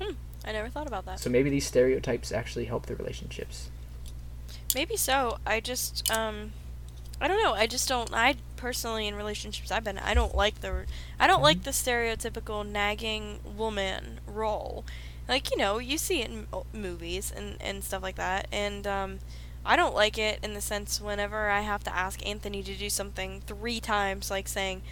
Hmm, 0.00 0.14
I 0.44 0.52
never 0.52 0.68
thought 0.68 0.86
about 0.86 1.04
that. 1.06 1.20
So 1.20 1.30
maybe 1.30 1.50
these 1.50 1.66
stereotypes 1.66 2.32
actually 2.32 2.66
help 2.66 2.86
the 2.86 2.96
relationships. 2.96 3.70
Maybe 4.74 4.96
so. 4.96 5.38
I 5.46 5.60
just 5.60 6.10
um 6.10 6.52
I 7.20 7.28
don't 7.28 7.42
know. 7.42 7.54
I 7.54 7.66
just 7.66 7.88
don't 7.88 8.12
I 8.12 8.36
personally 8.56 9.06
in 9.06 9.14
relationships 9.14 9.70
I've 9.70 9.84
been 9.84 9.98
I 9.98 10.14
don't 10.14 10.34
like 10.34 10.60
the 10.60 10.86
I 11.18 11.26
don't 11.26 11.42
like 11.42 11.62
the 11.62 11.70
stereotypical 11.70 12.66
nagging 12.66 13.40
woman 13.56 14.20
role. 14.26 14.84
Like, 15.28 15.50
you 15.50 15.56
know, 15.56 15.78
you 15.78 15.98
see 15.98 16.22
it 16.22 16.30
in 16.30 16.46
movies 16.72 17.32
and 17.34 17.56
and 17.60 17.84
stuff 17.84 18.02
like 18.02 18.16
that 18.16 18.48
and 18.52 18.86
um 18.86 19.18
I 19.64 19.76
don't 19.76 19.94
like 19.94 20.18
it 20.18 20.40
in 20.42 20.54
the 20.54 20.60
sense 20.60 21.00
whenever 21.00 21.48
I 21.48 21.60
have 21.60 21.84
to 21.84 21.94
ask 21.94 22.26
Anthony 22.26 22.64
to 22.64 22.74
do 22.74 22.90
something 22.90 23.42
3 23.46 23.78
times 23.80 24.30
like 24.30 24.48
saying 24.48 24.82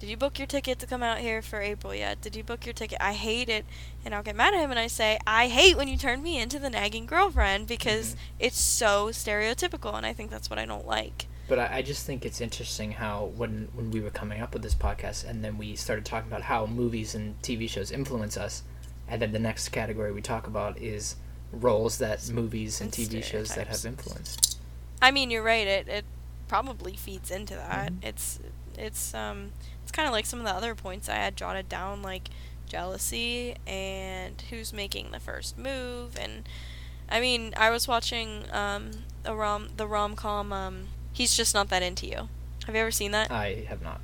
did 0.00 0.08
you 0.10 0.16
book 0.16 0.38
your 0.38 0.46
ticket 0.46 0.78
to 0.80 0.86
come 0.86 1.02
out 1.02 1.18
here 1.18 1.40
for 1.42 1.60
April 1.60 1.94
yet? 1.94 2.20
Did 2.20 2.36
you 2.36 2.44
book 2.44 2.66
your 2.66 2.72
ticket? 2.74 2.98
I 3.00 3.12
hate 3.14 3.48
it. 3.48 3.64
And 4.04 4.14
I'll 4.14 4.22
get 4.22 4.36
mad 4.36 4.54
at 4.54 4.60
him 4.60 4.70
and 4.70 4.78
I 4.78 4.86
say, 4.88 5.18
I 5.26 5.48
hate 5.48 5.76
when 5.76 5.88
you 5.88 5.96
turn 5.96 6.22
me 6.22 6.38
into 6.38 6.58
the 6.58 6.68
nagging 6.70 7.06
girlfriend 7.06 7.66
because 7.66 8.14
Mhm. 8.14 8.16
it's 8.40 8.60
so 8.60 9.08
stereotypical 9.08 9.94
and 9.94 10.04
I 10.06 10.12
think 10.12 10.30
that's 10.30 10.50
what 10.50 10.58
I 10.58 10.66
don't 10.66 10.86
like. 10.86 11.26
But 11.48 11.58
I, 11.60 11.76
I 11.78 11.82
just 11.82 12.04
think 12.04 12.26
it's 12.26 12.40
interesting 12.40 12.92
how 12.92 13.26
when 13.36 13.68
when 13.74 13.90
we 13.90 14.00
were 14.00 14.10
coming 14.10 14.40
up 14.40 14.52
with 14.52 14.62
this 14.62 14.74
podcast, 14.74 15.24
and 15.24 15.44
then 15.44 15.56
we 15.58 15.76
started 15.76 16.04
talking 16.04 16.28
about 16.28 16.42
how 16.42 16.66
movies 16.66 17.14
and 17.14 17.40
TV 17.40 17.68
shows 17.68 17.90
influence 17.92 18.36
us, 18.36 18.64
and 19.08 19.22
then 19.22 19.30
the 19.32 19.38
next 19.38 19.68
category 19.68 20.10
we 20.12 20.20
talk 20.20 20.48
about 20.48 20.76
is 20.78 21.14
roles 21.52 21.98
that 21.98 22.28
movies 22.28 22.80
and, 22.80 22.96
And 22.98 23.08
TV 23.08 23.22
shows 23.22 23.54
that 23.54 23.68
have 23.68 23.84
influenced. 23.86 24.58
I 25.00 25.12
mean, 25.12 25.30
you're 25.30 25.44
right. 25.44 25.66
It 25.68 25.88
it 25.88 26.04
probably 26.48 26.96
feeds 26.96 27.30
into 27.30 27.54
that. 27.54 27.92
Mhm. 27.92 28.04
It's 28.04 28.40
it's 28.76 29.14
um 29.14 29.52
kind 29.96 30.06
of 30.06 30.12
like 30.12 30.26
some 30.26 30.38
of 30.38 30.44
the 30.44 30.52
other 30.52 30.74
points 30.74 31.08
I 31.08 31.14
had 31.14 31.36
jotted 31.36 31.68
down 31.68 32.02
like 32.02 32.28
jealousy 32.68 33.56
and 33.66 34.42
who's 34.50 34.72
making 34.72 35.10
the 35.10 35.20
first 35.20 35.56
move 35.56 36.18
and 36.20 36.48
I 37.08 37.20
mean, 37.20 37.54
I 37.56 37.70
was 37.70 37.88
watching 37.88 38.44
um 38.52 38.90
a 39.24 39.34
rom 39.34 39.70
the 39.76 39.86
rom-com 39.86 40.52
um 40.52 40.88
He's 41.16 41.34
just 41.34 41.54
not 41.54 41.70
that 41.70 41.82
into 41.82 42.06
you. 42.06 42.28
Have 42.66 42.74
you 42.74 42.80
ever 42.82 42.90
seen 42.90 43.12
that? 43.12 43.30
I 43.30 43.64
have 43.70 43.80
not. 43.80 44.02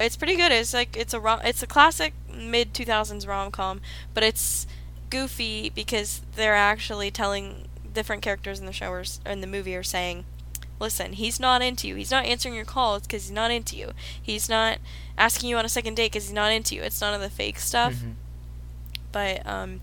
It's 0.00 0.16
pretty 0.16 0.34
good. 0.34 0.50
It's 0.50 0.74
like 0.74 0.96
it's 0.96 1.14
a 1.14 1.20
rom- 1.20 1.42
it's 1.44 1.62
a 1.62 1.68
classic 1.68 2.14
mid 2.34 2.74
2000s 2.74 3.28
rom-com, 3.28 3.80
but 4.12 4.24
it's 4.24 4.66
goofy 5.08 5.70
because 5.70 6.22
they're 6.34 6.56
actually 6.56 7.12
telling 7.12 7.68
different 7.94 8.22
characters 8.22 8.58
in 8.58 8.66
the 8.66 8.72
show 8.72 8.90
or 8.90 9.04
in 9.24 9.40
the 9.40 9.46
movie 9.46 9.76
are 9.76 9.84
saying, 9.84 10.24
"Listen, 10.82 11.12
he's 11.14 11.38
not 11.40 11.62
into 11.62 11.86
you. 11.88 11.94
He's 11.94 12.10
not 12.10 12.26
answering 12.26 12.54
your 12.54 12.64
calls 12.66 13.02
because 13.02 13.22
he's 13.22 13.30
not 13.32 13.50
into 13.50 13.76
you. 13.76 13.92
He's 14.20 14.48
not 14.48 14.78
asking 15.16 15.48
you 15.48 15.56
on 15.56 15.64
a 15.64 15.68
second 15.68 15.94
date 15.94 16.12
because 16.12 16.24
he's 16.24 16.34
not 16.34 16.52
into 16.52 16.74
you. 16.74 16.82
It's 16.82 17.00
none 17.00 17.14
of 17.14 17.20
the 17.22 17.30
fake 17.30 17.58
stuff." 17.58 17.94
Mhm. 17.94 18.14
but 19.12 19.46
um, 19.46 19.80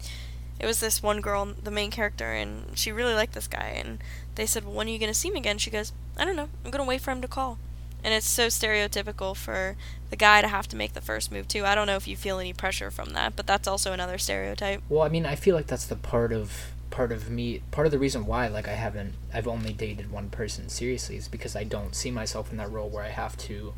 it 0.60 0.66
was 0.66 0.80
this 0.80 1.02
one 1.04 1.22
girl, 1.22 1.46
the 1.46 1.72
main 1.72 1.92
character, 1.92 2.34
and 2.34 2.78
she 2.78 2.92
really 2.92 3.14
liked 3.14 3.34
this 3.34 3.48
guy. 3.48 3.74
And 3.82 4.00
they 4.36 4.46
said, 4.46 4.64
well, 4.66 4.74
"When 4.74 4.88
are 4.88 4.92
you 4.92 5.00
gonna 5.00 5.14
see 5.14 5.30
him 5.30 5.36
again?" 5.36 5.58
She 5.58 5.70
goes, 5.70 5.94
"I 6.18 6.26
don't 6.26 6.36
know. 6.36 6.50
I'm 6.66 6.72
gonna 6.72 6.84
wait 6.84 7.02
for 7.02 7.12
him 7.12 7.22
to 7.22 7.28
call." 7.28 7.60
And 8.04 8.14
it's 8.14 8.28
so 8.28 8.48
stereotypical 8.48 9.36
for 9.36 9.76
the 10.10 10.16
guy 10.16 10.42
to 10.42 10.48
have 10.48 10.68
to 10.70 10.76
make 10.76 10.94
the 10.94 11.02
first 11.02 11.32
move 11.32 11.48
too. 11.48 11.66
I 11.66 11.76
don't 11.76 11.86
know 11.86 11.96
if 11.98 12.08
you 12.08 12.16
feel 12.18 12.40
any 12.40 12.54
pressure 12.54 12.90
from 12.90 13.12
that, 13.12 13.36
but 13.36 13.46
that's 13.46 13.68
also 13.68 13.92
another 13.94 14.18
stereotype. 14.18 14.82
Well, 14.90 15.04
I 15.04 15.10
mean, 15.10 15.26
I 15.26 15.36
feel 15.36 15.56
like 15.56 15.68
that's 15.68 15.86
the 15.86 15.96
part 15.96 16.32
of 16.32 16.72
part 16.90 17.12
of 17.12 17.30
me. 17.30 17.62
Part 17.72 17.88
of 17.88 17.92
the 17.92 18.00
reason 18.00 18.26
why, 18.26 18.48
like, 18.48 18.68
I 18.68 18.74
haven't, 18.74 19.14
I've 19.34 19.48
only 19.48 19.74
dated 19.74 20.12
one 20.12 20.30
person 20.30 20.70
seriously, 20.70 21.18
is 21.18 21.28
because 21.28 21.56
I 21.56 21.64
don't 21.64 21.96
see 21.96 22.12
myself 22.12 22.52
in 22.52 22.58
that 22.58 22.72
role 22.72 22.90
where 22.90 23.04
I 23.04 23.10
have 23.10 23.38
to, 23.38 23.74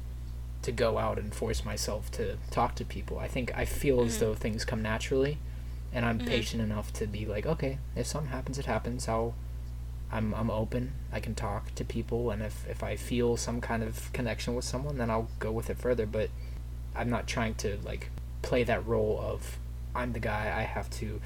to 0.62 0.72
go 0.72 0.98
out 0.98 1.18
and 1.18 1.34
force 1.34 1.66
myself 1.66 2.12
to 2.12 2.38
talk 2.52 2.76
to 2.76 2.86
people. 2.86 3.20
I 3.20 3.28
think 3.28 3.52
I 3.56 3.66
feel 3.66 4.02
as 4.02 4.18
Mhm. 4.18 4.20
though 4.20 4.36
things 4.36 4.64
come 4.66 4.82
naturally, 4.82 5.38
and 5.94 6.06
I'm 6.06 6.20
Mhm. 6.20 6.26
patient 6.28 6.62
enough 6.62 6.94
to 6.94 7.08
be 7.08 7.26
like, 7.26 7.46
okay, 7.46 7.80
if 7.96 8.08
something 8.08 8.32
happens, 8.32 8.58
it 8.60 8.66
happens. 8.66 9.08
I'll, 9.08 9.34
I'm 10.12 10.34
I'm 10.36 10.52
open. 10.52 10.92
I 11.12 11.20
can 11.20 11.36
talk 11.36 11.74
to 11.76 11.84
people, 11.86 12.32
and 12.32 12.42
if 12.42 12.68
if 12.68 12.84
I 12.84 12.96
feel 12.96 13.38
some 13.38 13.62
kind 13.62 13.82
of 13.82 14.12
connection 14.14 14.56
with 14.56 14.66
someone, 14.66 14.98
then 14.98 15.10
I'll 15.10 15.30
go 15.40 15.52
with 15.52 15.70
it 15.70 15.78
further. 15.78 16.06
But 16.06 16.30
I'm 16.96 17.10
not 17.10 17.28
trying 17.28 17.56
to 17.56 17.78
like 17.84 18.10
play 18.42 18.64
that 18.66 18.86
role 18.86 19.20
of 19.22 19.58
I'm 19.96 20.12
the 20.14 20.20
guy. 20.20 20.54
I 20.56 20.64
have 20.64 20.90
to 21.02 21.22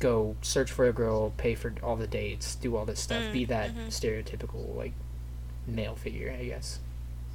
go 0.00 0.36
search 0.42 0.70
for 0.72 0.86
a 0.88 0.92
girl, 0.92 1.30
pay 1.36 1.54
for 1.54 1.74
all 1.82 1.96
the 1.96 2.08
dates, 2.08 2.56
do 2.56 2.76
all 2.76 2.86
this 2.86 3.00
stuff, 3.00 3.18
Mm, 3.20 3.32
be 3.32 3.44
that 3.46 3.70
mhm. 3.74 3.88
stereotypical 3.88 4.74
like 4.76 4.94
male 5.66 5.96
figure, 5.96 6.32
I 6.38 6.44
guess. 6.46 6.80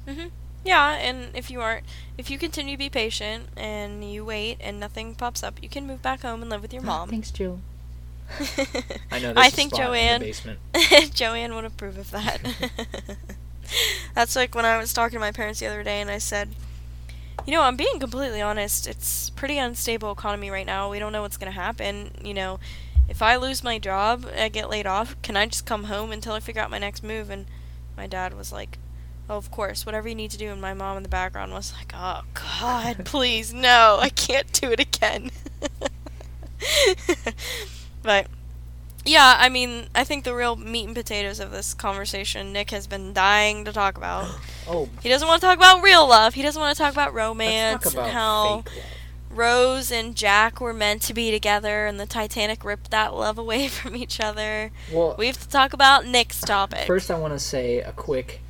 hmm 0.06 0.28
Yeah, 0.64 0.92
and 0.96 1.30
if 1.34 1.50
you 1.50 1.60
aren't, 1.60 1.86
if 2.18 2.30
you 2.30 2.38
continue 2.38 2.74
to 2.74 2.78
be 2.78 2.90
patient 2.90 3.48
and 3.56 4.04
you 4.12 4.24
wait 4.24 4.58
and 4.60 4.80
nothing 4.80 5.14
pops 5.14 5.42
up, 5.42 5.62
you 5.62 5.68
can 5.68 5.86
move 5.86 6.02
back 6.02 6.22
home 6.22 6.42
and 6.42 6.50
live 6.50 6.62
with 6.62 6.72
your 6.72 6.82
mom. 6.82 7.08
Thanks, 7.10 7.30
Jill. 7.30 7.60
I 9.10 9.18
know. 9.20 9.32
I 9.36 9.50
There's 9.50 9.54
think 9.54 9.72
spot 9.72 9.80
in 10.00 10.18
the 10.20 10.32
Joanne. 10.32 10.60
Joanne 11.14 11.54
would 11.54 11.64
approve 11.64 11.98
of 11.98 12.10
that. 12.10 12.40
That's 14.14 14.36
like 14.36 14.54
when 14.54 14.64
I 14.64 14.78
was 14.78 14.92
talking 14.92 15.16
to 15.16 15.20
my 15.20 15.32
parents 15.32 15.60
the 15.60 15.66
other 15.66 15.82
day 15.82 16.00
and 16.00 16.10
I 16.10 16.18
said, 16.18 16.50
you 17.46 17.52
know, 17.52 17.62
I'm 17.62 17.76
being 17.76 18.00
completely 18.00 18.42
honest. 18.42 18.86
It's 18.86 19.30
pretty 19.30 19.58
unstable 19.58 20.12
economy 20.12 20.50
right 20.50 20.66
now. 20.66 20.90
We 20.90 20.98
don't 20.98 21.12
know 21.12 21.22
what's 21.22 21.36
going 21.36 21.52
to 21.52 21.58
happen. 21.58 22.10
You 22.22 22.34
know, 22.34 22.58
if 23.08 23.22
I 23.22 23.36
lose 23.36 23.62
my 23.62 23.78
job, 23.78 24.26
I 24.36 24.48
get 24.48 24.68
laid 24.68 24.86
off, 24.86 25.20
can 25.22 25.36
I 25.36 25.46
just 25.46 25.64
come 25.64 25.84
home 25.84 26.10
until 26.10 26.32
I 26.32 26.40
figure 26.40 26.60
out 26.60 26.70
my 26.70 26.78
next 26.78 27.04
move? 27.04 27.30
And 27.30 27.46
my 27.96 28.08
dad 28.08 28.34
was 28.34 28.52
like, 28.52 28.78
oh, 29.30 29.36
of 29.36 29.50
course, 29.50 29.86
whatever 29.86 30.08
you 30.08 30.14
need 30.14 30.32
to 30.32 30.38
do. 30.38 30.48
And 30.48 30.60
my 30.60 30.74
mom 30.74 30.96
in 30.96 31.02
the 31.04 31.08
background 31.08 31.52
was 31.52 31.72
like, 31.72 31.92
oh, 31.94 32.22
God, 32.34 32.98
please, 33.04 33.54
no, 33.54 33.98
I 34.00 34.08
can't 34.08 34.52
do 34.52 34.72
it 34.72 34.80
again. 34.80 35.30
but 38.02 38.26
yeah, 39.06 39.36
I 39.38 39.48
mean, 39.48 39.86
I 39.94 40.04
think 40.04 40.24
the 40.24 40.34
real 40.34 40.56
meat 40.56 40.86
and 40.86 40.94
potatoes 40.94 41.40
of 41.40 41.50
this 41.50 41.74
conversation 41.74 42.52
Nick 42.52 42.70
has 42.70 42.86
been 42.86 43.12
dying 43.12 43.64
to 43.64 43.72
talk 43.72 43.96
about. 43.96 44.26
Oh, 44.68 44.88
He 45.00 45.08
doesn't 45.08 45.28
want 45.28 45.40
to 45.40 45.46
talk 45.46 45.56
about 45.56 45.80
real 45.80 46.08
love. 46.08 46.34
He 46.34 46.42
doesn't 46.42 46.60
want 46.60 46.76
to 46.76 46.82
talk 46.82 46.92
about 46.92 47.14
romance 47.14 47.84
talk 47.84 47.92
about 47.92 48.04
and 48.06 48.12
how. 48.12 48.64
Rose 49.30 49.92
and 49.92 50.16
Jack 50.16 50.60
were 50.60 50.72
meant 50.72 51.02
to 51.02 51.14
be 51.14 51.30
together 51.30 51.86
and 51.86 52.00
the 52.00 52.06
Titanic 52.06 52.64
ripped 52.64 52.90
that 52.90 53.14
love 53.14 53.38
away 53.38 53.68
from 53.68 53.94
each 53.94 54.18
other. 54.18 54.72
Well, 54.92 55.14
We 55.16 55.26
have 55.28 55.38
to 55.38 55.48
talk 55.48 55.72
about 55.72 56.04
Nick's 56.04 56.40
topic. 56.40 56.86
First, 56.86 57.12
I 57.12 57.18
want 57.18 57.32
to 57.34 57.38
say 57.38 57.78
a 57.80 57.92
quick 57.92 58.40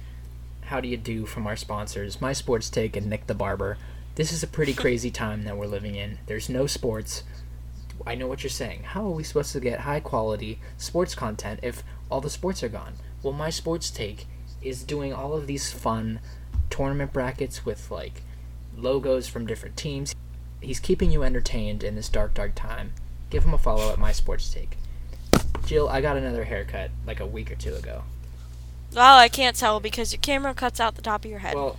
how 0.63 0.81
do 0.81 0.89
you 0.89 0.97
do 0.97 1.27
from 1.27 1.47
our 1.47 1.57
sponsors, 1.57 2.21
My 2.21 2.33
Sports 2.33 2.71
Take 2.71 2.97
and 2.97 3.09
Nick 3.09 3.27
the 3.27 3.35
Barber. 3.35 3.79
This 4.15 4.33
is 4.33 4.43
a 4.43 4.47
pretty 4.49 4.75
crazy 4.83 5.11
time 5.11 5.45
that 5.45 5.57
we're 5.57 5.67
living 5.67 5.97
in. 5.97 6.19
There's 6.27 6.49
no 6.49 6.67
sports. 6.67 7.25
I 8.07 8.15
know 8.15 8.27
what 8.27 8.43
you're 8.43 8.51
saying. 8.51 8.83
How 8.83 9.05
are 9.07 9.11
we 9.11 9.23
supposed 9.25 9.53
to 9.53 9.61
get 9.61 9.81
high 9.81 10.01
quality 10.01 10.59
sports 10.77 11.15
content 11.15 11.61
if 11.63 11.83
all 12.11 12.21
the 12.21 12.31
sports 12.31 12.63
are 12.63 12.69
gone? 12.69 12.95
Well, 13.23 13.33
My 13.33 13.51
Sports 13.51 13.91
Take 13.91 14.27
is 14.63 14.83
doing 14.83 15.13
all 15.13 15.35
of 15.35 15.47
these 15.47 15.73
fun 15.73 16.21
tournament 16.71 17.13
brackets 17.13 17.65
with 17.65 17.91
like 17.91 18.23
logos 18.77 19.29
from 19.29 19.47
different 19.47 19.77
teams. 19.77 20.15
He's 20.61 20.81
keeping 20.81 21.11
you 21.11 21.23
entertained 21.23 21.83
in 21.85 21.95
this 21.95 22.09
dark, 22.09 22.35
dark 22.35 22.55
time. 22.55 22.93
Give 23.31 23.45
him 23.45 23.55
a 23.55 23.59
follow 23.59 23.91
at 23.93 23.99
My 23.99 24.13
Sports 24.13 24.53
Take. 24.53 24.77
Jill, 25.65 25.89
I 25.89 26.01
got 26.01 26.17
another 26.17 26.45
haircut 26.45 26.91
like 27.07 27.21
a 27.21 27.27
week 27.27 27.51
or 27.51 27.57
two 27.57 27.75
ago. 27.75 28.03
well, 28.95 29.19
I 29.19 29.29
can't 29.29 29.57
tell 29.57 29.81
because 29.81 30.13
your 30.13 30.21
camera 30.21 30.55
cuts 30.55 30.79
out 30.81 30.95
the 30.95 31.03
top 31.03 31.25
of 31.25 31.31
your 31.31 31.41
head. 31.41 31.55
Well, 31.55 31.77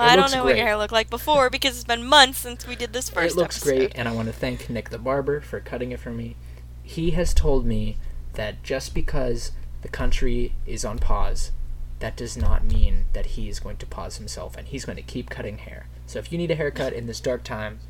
Well, 0.00 0.08
it 0.08 0.12
I 0.12 0.16
don't 0.16 0.32
know 0.32 0.44
what 0.44 0.56
your 0.56 0.66
hair 0.66 0.78
looked 0.78 0.92
like 0.92 1.10
before 1.10 1.50
because 1.50 1.76
it's 1.76 1.84
been 1.84 2.04
months 2.04 2.38
since 2.38 2.66
we 2.66 2.74
did 2.74 2.92
this 2.92 3.10
first 3.10 3.34
it 3.34 3.38
looks 3.38 3.58
episode. 3.58 3.76
great, 3.76 3.92
and 3.94 4.08
I 4.08 4.12
want 4.12 4.28
to 4.28 4.32
thank 4.32 4.70
Nick 4.70 4.88
the 4.88 4.98
barber 4.98 5.40
for 5.40 5.60
cutting 5.60 5.92
it 5.92 6.00
for 6.00 6.10
me. 6.10 6.36
He 6.82 7.10
has 7.10 7.34
told 7.34 7.66
me 7.66 7.98
that 8.32 8.62
just 8.62 8.94
because 8.94 9.52
the 9.82 9.88
country 9.88 10.54
is 10.66 10.84
on 10.84 10.98
pause, 10.98 11.52
that 11.98 12.16
does 12.16 12.36
not 12.36 12.64
mean 12.64 13.04
that 13.12 13.26
he 13.26 13.48
is 13.50 13.60
going 13.60 13.76
to 13.76 13.86
pause 13.86 14.16
himself, 14.16 14.56
and 14.56 14.66
he's 14.68 14.86
going 14.86 14.96
to 14.96 15.02
keep 15.02 15.28
cutting 15.28 15.58
hair. 15.58 15.86
So 16.06 16.18
if 16.18 16.32
you 16.32 16.38
need 16.38 16.50
a 16.50 16.54
haircut 16.54 16.94
in 16.94 17.06
this 17.06 17.20
dark 17.20 17.44
time, 17.44 17.80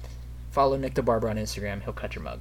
follow 0.50 0.76
Nick 0.76 0.94
the 0.94 1.02
barber 1.02 1.30
on 1.30 1.36
Instagram. 1.36 1.82
He'll 1.84 1.92
cut 1.92 2.16
your 2.16 2.24
mug. 2.24 2.40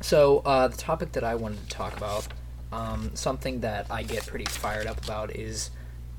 So 0.00 0.42
uh, 0.46 0.68
the 0.68 0.76
topic 0.76 1.12
that 1.12 1.24
I 1.24 1.34
wanted 1.34 1.62
to 1.64 1.68
talk 1.68 1.96
about, 1.96 2.28
um, 2.70 3.10
something 3.14 3.60
that 3.60 3.86
I 3.90 4.04
get 4.04 4.26
pretty 4.26 4.44
fired 4.44 4.86
up 4.86 5.02
about, 5.02 5.34
is 5.34 5.70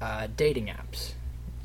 uh, 0.01 0.27
dating 0.35 0.67
apps, 0.67 1.13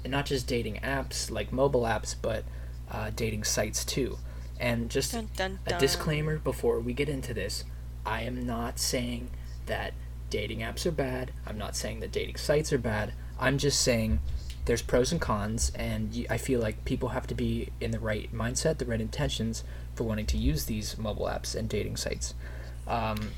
and 0.05 0.11
not 0.11 0.27
just 0.27 0.47
dating 0.47 0.77
apps 0.77 1.31
like 1.31 1.53
mobile 1.53 1.83
apps, 1.83 2.15
but 2.21 2.45
uh, 2.91 3.11
dating 3.15 3.45
sites 3.45 3.85
too. 3.85 4.19
And 4.61 4.91
just 4.91 5.13
Dun, 5.13 5.29
dun, 5.37 5.59
a 5.67 5.79
disclaimer 5.79 6.39
before 6.39 6.79
we 6.79 6.93
get 6.93 7.09
into 7.09 7.35
this 7.35 7.65
I 8.05 8.23
am 8.23 8.47
not 8.47 8.79
saying 8.79 9.31
that 9.67 9.95
dating 10.31 10.61
apps 10.61 10.87
are 10.87 10.93
bad. 10.93 11.33
I'm 11.47 11.59
not 11.59 11.77
saying 11.77 12.01
that 12.01 12.13
dating 12.13 12.37
sites 12.37 12.73
are 12.73 12.79
bad. 12.79 13.13
I'm 13.39 13.59
just 13.59 13.81
saying 13.81 14.21
there's 14.65 14.83
pros 14.83 15.13
and 15.13 15.21
cons, 15.21 15.73
and 15.75 16.27
I 16.31 16.39
feel 16.39 16.61
like 16.61 16.85
people 16.85 17.11
have 17.11 17.27
to 17.29 17.35
be 17.35 17.71
in 17.81 17.91
the 17.91 17.99
right 17.99 18.33
mindset, 18.33 18.79
the 18.79 18.87
right 18.87 19.01
intentions 19.01 19.65
for 19.95 20.05
wanting 20.05 20.27
to 20.27 20.39
use 20.39 20.65
these 20.65 20.97
mobile 20.99 21.27
apps 21.27 21.55
and 21.55 21.69
dating 21.69 21.97
sites. 21.97 22.35
Um, 22.87 23.31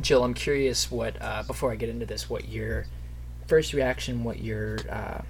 Jill, 0.00 0.24
I'm 0.24 0.34
curious 0.34 0.90
what, 0.90 1.20
uh, 1.20 1.42
before 1.46 1.72
I 1.72 1.76
get 1.76 1.88
into 1.88 2.06
this, 2.06 2.30
what 2.30 2.48
your 2.48 2.86
first 3.46 3.72
reaction, 3.72 4.24
what 4.24 4.40
your 4.40 4.78
uh, 4.90 5.22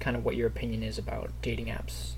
kind 0.00 0.16
of 0.16 0.24
what 0.24 0.36
your 0.36 0.46
opinion 0.46 0.82
is 0.82 0.98
about 0.98 1.30
dating 1.42 1.66
apps. 1.66 2.12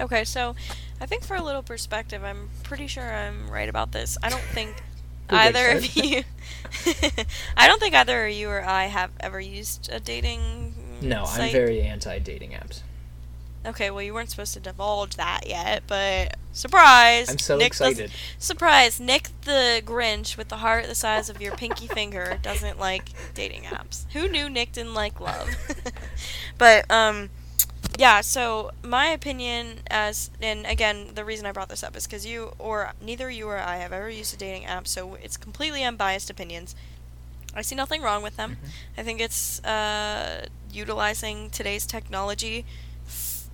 Okay, 0.00 0.24
so 0.24 0.54
I 1.00 1.06
think 1.06 1.24
for 1.24 1.36
a 1.36 1.42
little 1.42 1.62
perspective, 1.62 2.24
I'm 2.24 2.48
pretty 2.62 2.86
sure 2.86 3.12
I'm 3.12 3.50
right 3.50 3.68
about 3.68 3.92
this. 3.92 4.16
I 4.22 4.30
don't 4.30 4.40
think 4.42 4.82
either 5.30 5.68
of 5.70 5.94
you. 5.94 6.24
I 7.56 7.68
don't 7.68 7.80
think 7.80 7.94
either 7.94 8.26
you 8.28 8.48
or 8.48 8.64
I 8.64 8.86
have 8.86 9.10
ever 9.20 9.40
used 9.40 9.90
a 9.92 10.00
dating. 10.00 10.74
No, 11.02 11.24
I'm 11.26 11.52
very 11.52 11.82
anti 11.82 12.18
dating 12.18 12.52
apps. 12.52 12.80
Okay, 13.64 13.90
well, 13.90 14.02
you 14.02 14.14
weren't 14.14 14.30
supposed 14.30 14.54
to 14.54 14.60
divulge 14.60 15.16
that 15.16 15.46
yet, 15.46 15.82
but 15.86 16.36
surprise! 16.52 17.28
I'm 17.28 17.38
so 17.38 17.58
Nick 17.58 17.68
excited. 17.68 18.10
Surprise! 18.38 18.98
Nick 18.98 19.28
the 19.42 19.82
Grinch 19.84 20.38
with 20.38 20.48
the 20.48 20.58
heart 20.58 20.86
the 20.86 20.94
size 20.94 21.28
of 21.28 21.42
your 21.42 21.54
pinky 21.56 21.86
finger 21.88 22.38
doesn't 22.42 22.78
like 22.78 23.10
dating 23.34 23.64
apps. 23.64 24.06
Who 24.12 24.28
knew 24.28 24.48
Nick 24.48 24.72
didn't 24.72 24.94
like 24.94 25.20
love? 25.20 25.50
but 26.58 26.90
um, 26.90 27.28
yeah. 27.98 28.22
So 28.22 28.70
my 28.82 29.08
opinion, 29.08 29.80
as 29.90 30.30
and 30.40 30.64
again, 30.64 31.08
the 31.14 31.24
reason 31.24 31.44
I 31.44 31.52
brought 31.52 31.68
this 31.68 31.82
up 31.82 31.94
is 31.96 32.06
because 32.06 32.24
you 32.24 32.54
or 32.58 32.92
neither 33.02 33.30
you 33.30 33.46
or 33.46 33.58
I 33.58 33.76
have 33.76 33.92
ever 33.92 34.08
used 34.08 34.32
a 34.32 34.38
dating 34.38 34.64
app, 34.64 34.88
so 34.88 35.16
it's 35.22 35.36
completely 35.36 35.84
unbiased 35.84 36.30
opinions. 36.30 36.74
I 37.54 37.60
see 37.60 37.74
nothing 37.74 38.00
wrong 38.00 38.22
with 38.22 38.36
them. 38.36 38.56
I 38.96 39.02
think 39.02 39.20
it's 39.20 39.62
uh, 39.64 40.46
utilizing 40.72 41.50
today's 41.50 41.84
technology 41.84 42.64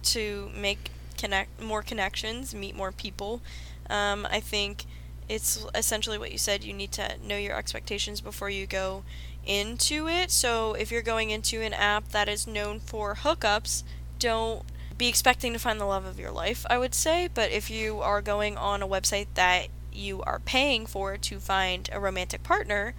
to 0.06 0.50
make 0.54 0.90
connect 1.16 1.62
more 1.62 1.82
connections, 1.82 2.54
meet 2.54 2.76
more 2.76 2.92
people. 2.92 3.40
Um, 3.88 4.26
I 4.30 4.40
think 4.40 4.84
it's 5.28 5.66
essentially 5.74 6.18
what 6.18 6.32
you 6.32 6.38
said. 6.38 6.64
You 6.64 6.72
need 6.72 6.92
to 6.92 7.16
know 7.24 7.36
your 7.36 7.56
expectations 7.56 8.20
before 8.20 8.50
you 8.50 8.66
go 8.66 9.02
into 9.44 10.08
it. 10.08 10.30
So 10.30 10.74
if 10.74 10.90
you're 10.90 11.02
going 11.02 11.30
into 11.30 11.60
an 11.62 11.72
app 11.72 12.08
that 12.08 12.28
is 12.28 12.46
known 12.46 12.80
for 12.80 13.16
hookups, 13.16 13.82
don't 14.18 14.64
be 14.98 15.08
expecting 15.08 15.52
to 15.52 15.58
find 15.58 15.80
the 15.80 15.84
love 15.84 16.04
of 16.04 16.18
your 16.18 16.30
life, 16.30 16.64
I 16.70 16.78
would 16.78 16.94
say. 16.94 17.28
But 17.32 17.50
if 17.50 17.70
you 17.70 18.00
are 18.00 18.22
going 18.22 18.56
on 18.56 18.82
a 18.82 18.88
website 18.88 19.26
that 19.34 19.68
you 19.92 20.22
are 20.22 20.40
paying 20.40 20.86
for 20.86 21.16
to 21.16 21.38
find 21.38 21.88
a 21.92 22.00
romantic 22.00 22.42
partner, 22.42 22.94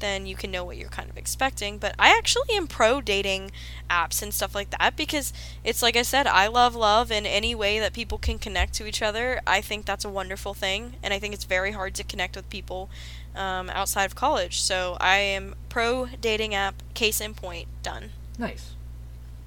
then 0.00 0.26
you 0.26 0.34
can 0.34 0.50
know 0.50 0.64
what 0.64 0.76
you're 0.76 0.88
kind 0.88 1.08
of 1.08 1.16
expecting. 1.16 1.78
But 1.78 1.94
I 1.98 2.16
actually 2.16 2.54
am 2.54 2.66
pro 2.66 3.00
dating 3.00 3.52
apps 3.88 4.22
and 4.22 4.34
stuff 4.34 4.54
like 4.54 4.70
that 4.70 4.96
because 4.96 5.32
it's 5.64 5.82
like 5.82 5.96
I 5.96 6.02
said, 6.02 6.26
I 6.26 6.48
love 6.48 6.74
love 6.74 7.10
in 7.10 7.26
any 7.26 7.54
way 7.54 7.78
that 7.78 7.92
people 7.92 8.18
can 8.18 8.38
connect 8.38 8.74
to 8.74 8.86
each 8.86 9.02
other. 9.02 9.40
I 9.46 9.60
think 9.60 9.86
that's 9.86 10.04
a 10.04 10.10
wonderful 10.10 10.54
thing, 10.54 10.96
and 11.02 11.14
I 11.14 11.18
think 11.18 11.34
it's 11.34 11.44
very 11.44 11.72
hard 11.72 11.94
to 11.96 12.04
connect 12.04 12.36
with 12.36 12.50
people 12.50 12.90
um, 13.34 13.70
outside 13.70 14.04
of 14.04 14.14
college. 14.14 14.60
So 14.60 14.96
I 15.00 15.16
am 15.18 15.54
pro 15.68 16.08
dating 16.20 16.54
app. 16.54 16.82
Case 16.94 17.20
in 17.20 17.34
point, 17.34 17.68
done. 17.82 18.10
Nice. 18.38 18.74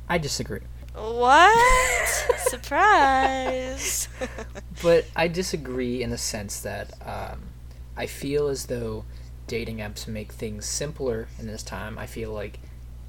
I 0.08 0.18
disagree. 0.18 0.62
What? 0.96 2.08
Surprise! 2.38 4.08
But 4.82 5.06
I 5.16 5.28
disagree 5.28 6.04
in 6.04 6.12
the 6.12 6.18
sense 6.18 6.60
that 6.62 6.94
um, 7.06 7.42
I 7.98 8.06
feel 8.06 8.48
as 8.48 8.68
though 8.68 9.06
dating 9.48 9.78
apps 9.78 10.08
make 10.08 10.32
things 10.32 10.66
simpler 10.66 11.28
in 11.40 11.48
this 11.48 11.64
time. 11.64 11.98
I 11.98 12.06
feel 12.06 12.32
like 12.32 12.60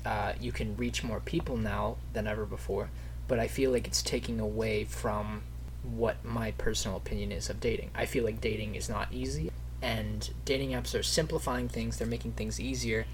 uh, 0.04 0.34
you 0.40 0.52
can 0.52 0.76
reach 0.76 1.02
more 1.02 1.20
people 1.20 1.56
now 1.56 1.96
than 2.12 2.26
ever 2.26 2.44
before, 2.44 2.90
but 3.28 3.38
I 3.38 3.48
feel 3.48 3.70
like 3.70 3.86
it's 3.86 4.02
taking 4.02 4.40
away 4.40 4.84
from 4.84 5.42
what 5.82 6.24
my 6.24 6.52
personal 6.52 6.96
opinion 6.96 7.32
is 7.32 7.48
of 7.48 7.60
dating. 7.60 7.90
I 7.94 8.06
feel 8.06 8.24
like 8.24 8.40
dating 8.40 8.74
is 8.74 8.88
not 8.88 9.12
easy, 9.12 9.50
and 9.82 10.30
dating 10.44 10.70
apps 10.70 10.98
are 10.98 11.02
simplifying 11.02 11.68
things, 11.68 11.98
they're 11.98 12.06
making 12.06 12.32
things 12.32 12.58
easier. 12.60 13.06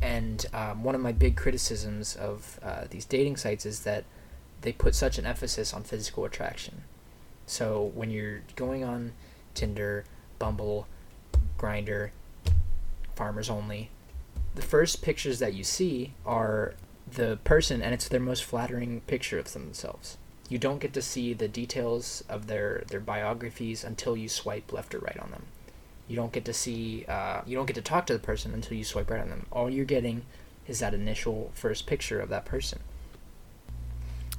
And 0.00 0.44
um, 0.52 0.84
one 0.84 0.94
of 0.94 1.00
my 1.00 1.12
big 1.12 1.36
criticisms 1.36 2.14
of 2.14 2.60
uh, 2.62 2.84
these 2.88 3.04
dating 3.04 3.36
sites 3.36 3.66
is 3.66 3.80
that 3.80 4.04
they 4.60 4.72
put 4.72 4.94
such 4.94 5.18
an 5.18 5.26
emphasis 5.26 5.72
on 5.72 5.82
physical 5.82 6.24
attraction. 6.24 6.82
So 7.46 7.90
when 7.94 8.10
you're 8.10 8.42
going 8.56 8.84
on 8.84 9.12
Tinder, 9.54 10.04
Bumble, 10.38 10.86
Grindr, 11.58 12.10
Farmers 13.18 13.50
Only, 13.50 13.90
the 14.54 14.62
first 14.62 15.02
pictures 15.02 15.40
that 15.40 15.52
you 15.52 15.64
see 15.64 16.14
are 16.24 16.74
the 17.10 17.40
person, 17.42 17.82
and 17.82 17.92
it's 17.92 18.08
their 18.08 18.20
most 18.20 18.44
flattering 18.44 19.00
picture 19.08 19.40
of 19.40 19.52
themselves. 19.52 20.18
You 20.48 20.58
don't 20.58 20.78
get 20.78 20.92
to 20.92 21.02
see 21.02 21.34
the 21.34 21.48
details 21.48 22.22
of 22.28 22.46
their 22.46 22.84
their 22.88 23.00
biographies 23.00 23.82
until 23.82 24.16
you 24.16 24.28
swipe 24.28 24.72
left 24.72 24.94
or 24.94 25.00
right 25.00 25.18
on 25.18 25.32
them. 25.32 25.46
You 26.06 26.14
don't 26.14 26.32
get 26.32 26.44
to 26.44 26.52
see. 26.52 27.04
Uh, 27.08 27.40
you 27.44 27.56
don't 27.56 27.66
get 27.66 27.74
to 27.74 27.82
talk 27.82 28.06
to 28.06 28.12
the 28.12 28.18
person 28.20 28.54
until 28.54 28.76
you 28.76 28.84
swipe 28.84 29.10
right 29.10 29.20
on 29.20 29.30
them. 29.30 29.46
All 29.50 29.68
you're 29.68 29.84
getting 29.84 30.22
is 30.68 30.78
that 30.78 30.94
initial 30.94 31.50
first 31.54 31.86
picture 31.86 32.20
of 32.20 32.28
that 32.28 32.44
person. 32.44 32.78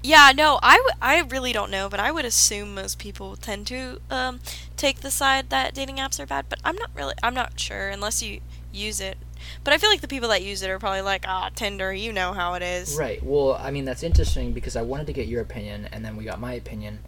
Yeah, 0.02 0.32
no, 0.34 0.60
I, 0.64 0.78
w- 0.78 0.96
I 1.02 1.20
really 1.20 1.52
don't 1.52 1.70
know, 1.70 1.90
but 1.90 2.00
I 2.00 2.10
would 2.10 2.24
assume 2.24 2.74
most 2.74 3.00
people 3.00 3.36
tend 3.36 3.68
to 3.68 4.00
um, 4.10 4.40
take 4.78 5.02
the 5.02 5.12
side 5.12 5.50
that 5.50 5.74
dating 5.74 5.98
apps 5.98 6.22
are 6.22 6.26
bad. 6.26 6.46
But 6.48 6.60
I'm 6.64 6.78
not 6.78 6.92
really, 6.96 7.16
I'm 7.22 7.34
not 7.34 7.60
sure 7.60 7.90
unless 7.90 8.24
you 8.24 8.40
use 8.72 8.99
it. 9.01 9.17
But 9.63 9.74
I 9.74 9.78
feel 9.78 9.89
like 9.89 10.01
the 10.01 10.07
people 10.07 10.30
that 10.30 10.43
use 10.43 10.61
it 10.61 10.70
are 10.70 10.80
probably 10.80 11.01
like, 11.01 11.26
ah, 11.28 11.49
Tinder, 11.55 11.93
you 11.93 12.11
know 12.13 12.34
how 12.34 12.53
it 12.55 12.61
is. 12.63 12.95
Right. 12.97 13.24
Well, 13.24 13.53
I 13.55 13.72
mean 13.72 13.86
that's 13.86 14.03
interesting 14.03 14.51
because 14.53 14.76
I 14.76 14.82
wanted 14.82 15.07
to 15.07 15.13
get 15.13 15.28
your 15.28 15.41
opinion, 15.41 15.88
and 15.91 16.03
then 16.03 16.15
we 16.17 16.24
got 16.26 16.39
my 16.39 16.53
opinion. 16.53 16.99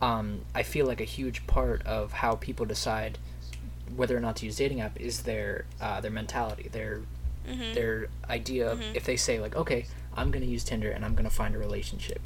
Um, 0.00 0.42
I 0.54 0.62
feel 0.62 0.86
like 0.86 1.00
a 1.00 1.04
huge 1.04 1.46
part 1.46 1.84
of 1.86 2.12
how 2.12 2.36
people 2.36 2.64
decide 2.66 3.18
whether 3.96 4.16
or 4.16 4.20
not 4.20 4.36
to 4.36 4.46
use 4.46 4.56
dating 4.56 4.80
app 4.80 5.00
is 5.00 5.22
their 5.22 5.64
uh, 5.80 6.00
their 6.00 6.10
mentality, 6.10 6.68
their 6.70 7.00
Mhm. 7.48 7.74
their 7.74 8.06
idea 8.28 8.70
of 8.70 8.78
Mhm. 8.78 8.94
if 8.94 9.04
they 9.04 9.16
say 9.16 9.40
like, 9.40 9.56
okay, 9.56 9.86
I'm 10.16 10.30
gonna 10.30 10.44
use 10.44 10.62
Tinder 10.64 10.90
and 10.90 11.04
I'm 11.04 11.14
gonna 11.14 11.30
find 11.30 11.54
a 11.54 11.58
relationship. 11.58 12.20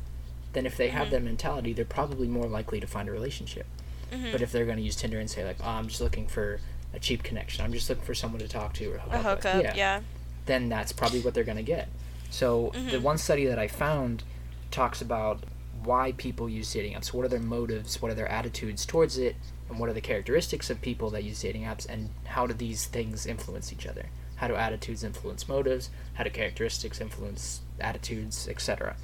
Then 0.53 0.67
if 0.67 0.77
they 0.77 0.89
have 0.89 1.07
Mhm. 1.07 1.11
that 1.13 1.23
mentality, 1.23 1.73
they're 1.73 1.85
probably 1.87 2.27
more 2.29 2.47
likely 2.47 2.81
to 2.81 2.87
find 2.87 3.09
a 3.09 3.13
relationship. 3.13 3.65
Mhm. 4.13 4.33
But 4.33 4.43
if 4.43 4.53
they're 4.53 4.67
gonna 4.67 4.81
use 4.83 4.97
Tinder 4.97 5.19
and 5.21 5.31
say 5.31 5.45
like, 5.45 5.57
oh, 5.63 5.69
I'm 5.69 5.89
just 5.89 6.01
looking 6.01 6.27
for 6.27 6.61
a 6.93 6.99
cheap 6.99 7.23
connection, 7.23 7.65
I'm 7.65 7.73
just 7.73 7.89
looking 7.89 8.05
for 8.05 8.15
someone 8.15 8.41
to 8.41 8.49
talk 8.49 8.75
to 8.75 8.93
or 8.93 8.99
hook 8.99 9.13
a 9.13 9.17
up 9.17 9.37
with," 9.37 9.45
hookup, 9.45 9.77
yeah. 9.77 10.01
then 10.47 10.69
that's 10.69 10.93
probably 10.93 11.21
what 11.21 11.35
they're 11.35 11.45
going 11.45 11.57
to 11.57 11.63
get. 11.63 11.89
So 12.31 12.71
the 12.75 12.79
Mhm. 12.99 13.03
one 13.03 13.19
study 13.19 13.45
that 13.47 13.59
I 13.59 13.69
found 13.69 14.23
talks 14.71 15.01
about 15.03 15.45
why 15.85 16.13
people 16.13 16.49
use 16.49 16.73
dating 16.73 16.95
apps. 16.95 17.13
What 17.13 17.25
are 17.25 17.29
their 17.29 17.41
motives? 17.41 18.01
What 18.01 18.11
are 18.11 18.15
their 18.15 18.29
attitudes 18.29 18.87
towards 18.87 19.19
it? 19.19 19.37
And 19.69 19.79
what 19.79 19.89
are 19.89 19.93
the 19.93 20.01
characteristics 20.01 20.71
of 20.71 20.81
people 20.81 21.11
that 21.11 21.25
use 21.25 21.41
dating 21.43 21.63
apps? 21.63 21.87
And 21.89 22.11
how 22.25 22.47
do 22.47 22.55
these 22.55 22.87
things 22.87 23.27
influence 23.27 23.73
each 23.73 23.87
other? 23.87 24.07
How 24.37 24.49
do 24.49 24.55
attitudes 24.55 25.03
influence 25.05 25.49
motives? 25.49 25.91
How 26.15 26.25
do 26.25 26.31
characteristics 26.31 27.01
influence 27.01 27.61
attitudes, 27.81 28.49
etc.? 28.49 28.97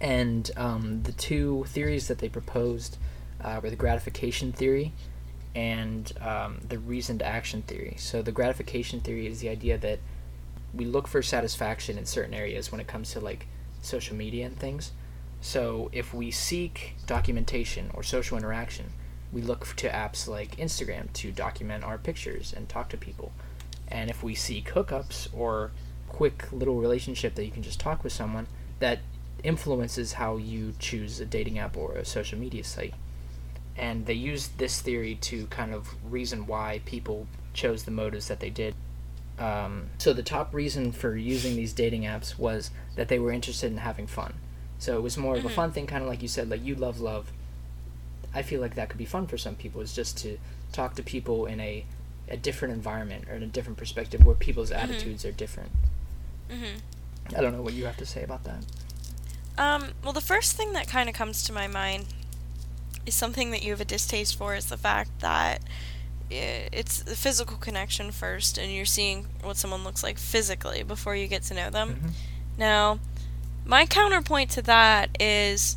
And 0.00 0.50
um, 0.56 1.02
the 1.02 1.12
two 1.12 1.64
theories 1.68 2.08
that 2.08 2.18
they 2.18 2.28
proposed 2.28 2.98
uh, 3.40 3.60
were 3.62 3.70
the 3.70 3.76
gratification 3.76 4.52
theory 4.52 4.92
and 5.54 6.12
um, 6.20 6.60
the 6.68 6.78
reasoned 6.78 7.22
action 7.22 7.62
theory. 7.62 7.94
So 7.98 8.22
the 8.22 8.32
gratification 8.32 9.00
theory 9.00 9.26
is 9.26 9.40
the 9.40 9.48
idea 9.48 9.78
that 9.78 9.98
we 10.74 10.84
look 10.84 11.06
for 11.06 11.22
satisfaction 11.22 11.98
in 11.98 12.06
certain 12.06 12.34
areas 12.34 12.72
when 12.72 12.80
it 12.80 12.86
comes 12.86 13.12
to 13.12 13.20
like 13.20 13.46
social 13.82 14.16
media 14.16 14.46
and 14.46 14.58
things. 14.58 14.92
So 15.40 15.90
if 15.92 16.14
we 16.14 16.30
seek 16.30 16.94
documentation 17.06 17.90
or 17.94 18.02
social 18.02 18.38
interaction, 18.38 18.92
we 19.32 19.42
look 19.42 19.74
to 19.76 19.88
apps 19.88 20.28
like 20.28 20.56
Instagram 20.56 21.12
to 21.14 21.32
document 21.32 21.84
our 21.84 21.98
pictures 21.98 22.54
and 22.56 22.68
talk 22.68 22.88
to 22.90 22.96
people. 22.96 23.32
And 23.88 24.08
if 24.08 24.22
we 24.22 24.34
seek 24.34 24.70
hookups 24.70 25.28
or 25.34 25.72
quick 26.08 26.50
little 26.52 26.76
relationship 26.76 27.34
that 27.34 27.44
you 27.44 27.50
can 27.50 27.62
just 27.62 27.80
talk 27.80 28.04
with 28.04 28.12
someone, 28.12 28.46
that 28.78 29.00
influences 29.42 30.14
how 30.14 30.36
you 30.36 30.74
choose 30.78 31.20
a 31.20 31.26
dating 31.26 31.58
app 31.58 31.76
or 31.76 31.96
a 31.96 32.04
social 32.04 32.38
media 32.38 32.64
site 32.64 32.94
and 33.76 34.06
they 34.06 34.12
used 34.14 34.58
this 34.58 34.80
theory 34.80 35.14
to 35.22 35.46
kind 35.46 35.72
of 35.74 35.88
reason 36.10 36.46
why 36.46 36.80
people 36.84 37.26
chose 37.54 37.84
the 37.84 37.90
motives 37.90 38.28
that 38.28 38.40
they 38.40 38.50
did. 38.50 38.74
Um, 39.38 39.88
so 39.98 40.12
the 40.12 40.22
top 40.22 40.52
reason 40.54 40.92
for 40.92 41.16
using 41.16 41.56
these 41.56 41.72
dating 41.72 42.02
apps 42.02 42.38
was 42.38 42.70
that 42.96 43.08
they 43.08 43.18
were 43.18 43.32
interested 43.32 43.72
in 43.72 43.78
having 43.78 44.06
fun. 44.06 44.34
So 44.78 44.96
it 44.96 45.00
was 45.02 45.16
more 45.16 45.36
of 45.36 45.44
a 45.44 45.48
Mhm. 45.48 45.52
fun 45.54 45.72
thing, 45.72 45.86
kind 45.86 46.02
of 46.02 46.08
like 46.08 46.22
you 46.22 46.28
said, 46.28 46.50
like 46.50 46.62
you 46.64 46.74
love 46.74 47.00
love. 47.00 47.32
I 48.34 48.42
feel 48.42 48.60
like 48.60 48.74
that 48.74 48.88
could 48.88 48.98
be 48.98 49.04
fun 49.04 49.26
for 49.26 49.36
some 49.38 49.54
people. 49.54 49.80
Is 49.80 49.94
just 49.94 50.16
to 50.18 50.38
talk 50.72 50.94
to 50.96 51.02
people 51.02 51.46
in 51.46 51.60
a 51.60 51.84
a 52.28 52.36
different 52.36 52.72
environment 52.72 53.28
or 53.28 53.34
in 53.34 53.42
a 53.42 53.46
different 53.46 53.76
perspective 53.78 54.24
where 54.24 54.34
people's 54.34 54.70
attitudes 54.70 55.24
are 55.24 55.32
different. 55.32 55.70
hmm 56.48 56.76
I 57.36 57.40
don't 57.40 57.52
know 57.52 57.62
what 57.62 57.74
you 57.74 57.84
have 57.84 57.96
to 57.98 58.06
say 58.06 58.22
about 58.22 58.44
that. 58.44 58.64
Um, 59.58 59.92
well, 60.02 60.12
the 60.12 60.20
first 60.22 60.56
thing 60.56 60.72
that 60.72 60.88
kind 60.88 61.08
of 61.08 61.14
comes 61.14 61.42
to 61.44 61.52
my 61.52 61.66
mind 61.66 62.06
is 63.06 63.14
something 63.14 63.50
that 63.50 63.62
you 63.62 63.70
have 63.70 63.80
a 63.80 63.84
distaste 63.84 64.36
for 64.36 64.54
is 64.54 64.66
the 64.66 64.76
fact 64.76 65.20
that 65.20 65.60
it's 66.30 67.02
the 67.02 67.14
physical 67.14 67.58
connection 67.58 68.10
first, 68.10 68.56
and 68.56 68.72
you're 68.72 68.86
seeing 68.86 69.26
what 69.42 69.56
someone 69.56 69.84
looks 69.84 70.02
like 70.02 70.18
physically 70.18 70.82
before 70.82 71.14
you 71.14 71.26
get 71.26 71.42
to 71.44 71.54
know 71.54 71.68
them. 71.68 72.00
Mhm. 72.02 72.10
Now, 72.56 72.98
my 73.66 73.84
counterpoint 73.86 74.50
to 74.52 74.62
that 74.62 75.10
is 75.20 75.76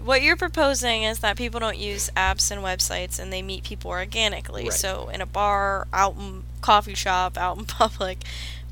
what 0.00 0.22
you're 0.22 0.36
proposing 0.36 1.02
is 1.02 1.18
that 1.18 1.36
people 1.36 1.58
don't 1.58 1.78
use 1.78 2.08
apps 2.16 2.52
and 2.52 2.62
websites 2.62 3.18
and 3.18 3.32
they 3.32 3.42
meet 3.42 3.64
people 3.64 3.90
organically. 3.90 4.64
Right. 4.64 4.72
So, 4.72 5.08
in 5.12 5.20
a 5.20 5.26
bar, 5.26 5.88
out 5.92 6.14
in 6.16 6.44
coffee 6.60 6.94
shop, 6.94 7.36
out 7.36 7.58
in 7.58 7.64
public. 7.64 8.22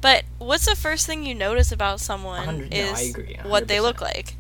But 0.00 0.24
what's 0.38 0.66
the 0.66 0.76
first 0.76 1.06
thing 1.06 1.24
you 1.24 1.34
notice 1.34 1.72
about 1.72 2.00
someone 2.00 2.68
no, 2.70 2.76
is 2.76 2.98
I 2.98 3.02
agree, 3.02 3.36
what 3.42 3.68
they 3.68 3.80
look 3.80 4.00
like. 4.00 4.36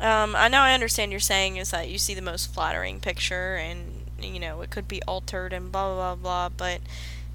Um, 0.00 0.36
I 0.36 0.48
know 0.48 0.60
I 0.60 0.74
understand 0.74 1.10
you're 1.10 1.20
saying 1.20 1.56
is 1.56 1.70
that 1.70 1.88
you 1.88 1.98
see 1.98 2.14
the 2.14 2.22
most 2.22 2.52
flattering 2.54 3.00
picture 3.00 3.56
and 3.56 4.04
you 4.20 4.38
know 4.40 4.60
it 4.62 4.70
could 4.70 4.86
be 4.88 5.02
altered 5.04 5.52
and 5.52 5.70
blah 5.72 5.94
blah 5.94 6.14
blah 6.14 6.48
blah, 6.48 6.48
but 6.56 6.80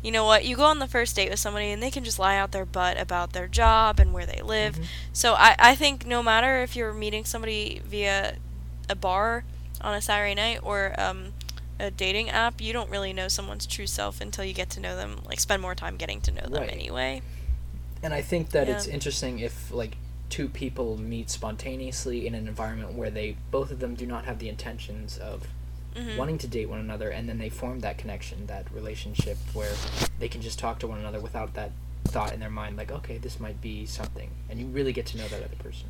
you 0.02 0.12
know 0.12 0.26
what? 0.26 0.44
You 0.46 0.58
go 0.58 0.66
on 0.66 0.80
the 0.80 0.88
first 0.88 1.16
date 1.16 1.30
with 1.30 1.40
somebody 1.40 1.72
and 1.72 1.82
they 1.82 1.90
can 1.92 2.04
just 2.04 2.20
lie 2.20 2.36
out 2.38 2.52
their 2.52 2.66
butt 2.66 3.00
about 3.00 3.32
their 3.34 3.48
job 3.48 4.00
and 4.00 4.14
where 4.14 4.26
they 4.26 4.42
live. 4.42 4.76
Mhm. 4.76 4.86
So 5.14 5.34
I, 5.36 5.56
I 5.58 5.76
think 5.76 6.06
no 6.06 6.22
matter 6.22 6.62
if 6.62 6.76
you're 6.76 6.94
meeting 6.94 7.24
somebody 7.24 7.82
via 7.86 8.36
a 8.90 8.96
bar 8.96 9.46
on 9.80 9.94
a 9.96 10.02
Saturday 10.02 10.36
night 10.36 10.60
or 10.62 10.94
um, 10.98 11.32
a 11.80 11.90
dating 11.90 12.30
app, 12.30 12.60
you 12.60 12.74
don't 12.74 12.90
really 12.90 13.14
know 13.14 13.30
someone's 13.30 13.66
true 13.66 13.88
self 13.88 14.20
until 14.20 14.44
you 14.44 14.54
get 14.54 14.70
to 14.72 14.82
know 14.82 14.96
them, 14.98 15.22
like 15.26 15.40
spend 15.40 15.62
more 15.62 15.74
time 15.76 15.96
getting 15.96 16.20
to 16.22 16.32
know 16.32 16.44
them 16.50 16.62
Right. 16.64 16.70
anyway. 16.74 17.22
And 18.02 18.14
I 18.14 18.22
think 18.22 18.50
that 18.52 18.68
Yeah. 18.68 18.76
it's 18.76 18.88
interesting 18.88 19.40
if 19.40 19.72
like 19.72 19.96
two 20.30 20.48
people 20.50 20.98
meet 20.98 21.30
spontaneously 21.30 22.26
in 22.26 22.34
an 22.36 22.48
environment 22.48 22.94
where 22.94 23.10
they 23.10 23.38
both 23.52 23.72
of 23.72 23.80
them 23.80 23.96
do 23.96 24.06
not 24.06 24.26
have 24.26 24.40
the 24.40 24.50
intentions 24.50 25.18
of 25.18 25.48
Mhm. 25.96 26.18
wanting 26.18 26.38
to 26.40 26.48
date 26.48 26.68
one 26.68 26.80
another 26.80 27.10
and 27.12 27.30
then 27.30 27.38
they 27.38 27.50
form 27.50 27.82
that 27.82 28.00
connection, 28.00 28.48
that 28.48 28.66
relationship 28.74 29.38
where 29.54 29.76
they 30.18 30.28
can 30.28 30.42
just 30.42 30.58
talk 30.58 30.80
to 30.80 30.88
one 30.88 30.98
another 30.98 31.20
without 31.20 31.54
that 31.54 31.72
thought 32.06 32.34
in 32.34 32.40
their 32.40 32.50
mind 32.50 32.76
like, 32.78 32.92
okay, 32.92 33.18
this 33.20 33.40
might 33.40 33.62
be 33.62 33.86
something. 33.86 34.32
And 34.50 34.60
you 34.60 34.66
really 34.66 34.92
get 34.92 35.06
to 35.08 35.18
know 35.18 35.28
that 35.28 35.44
other 35.44 35.56
person. 35.58 35.90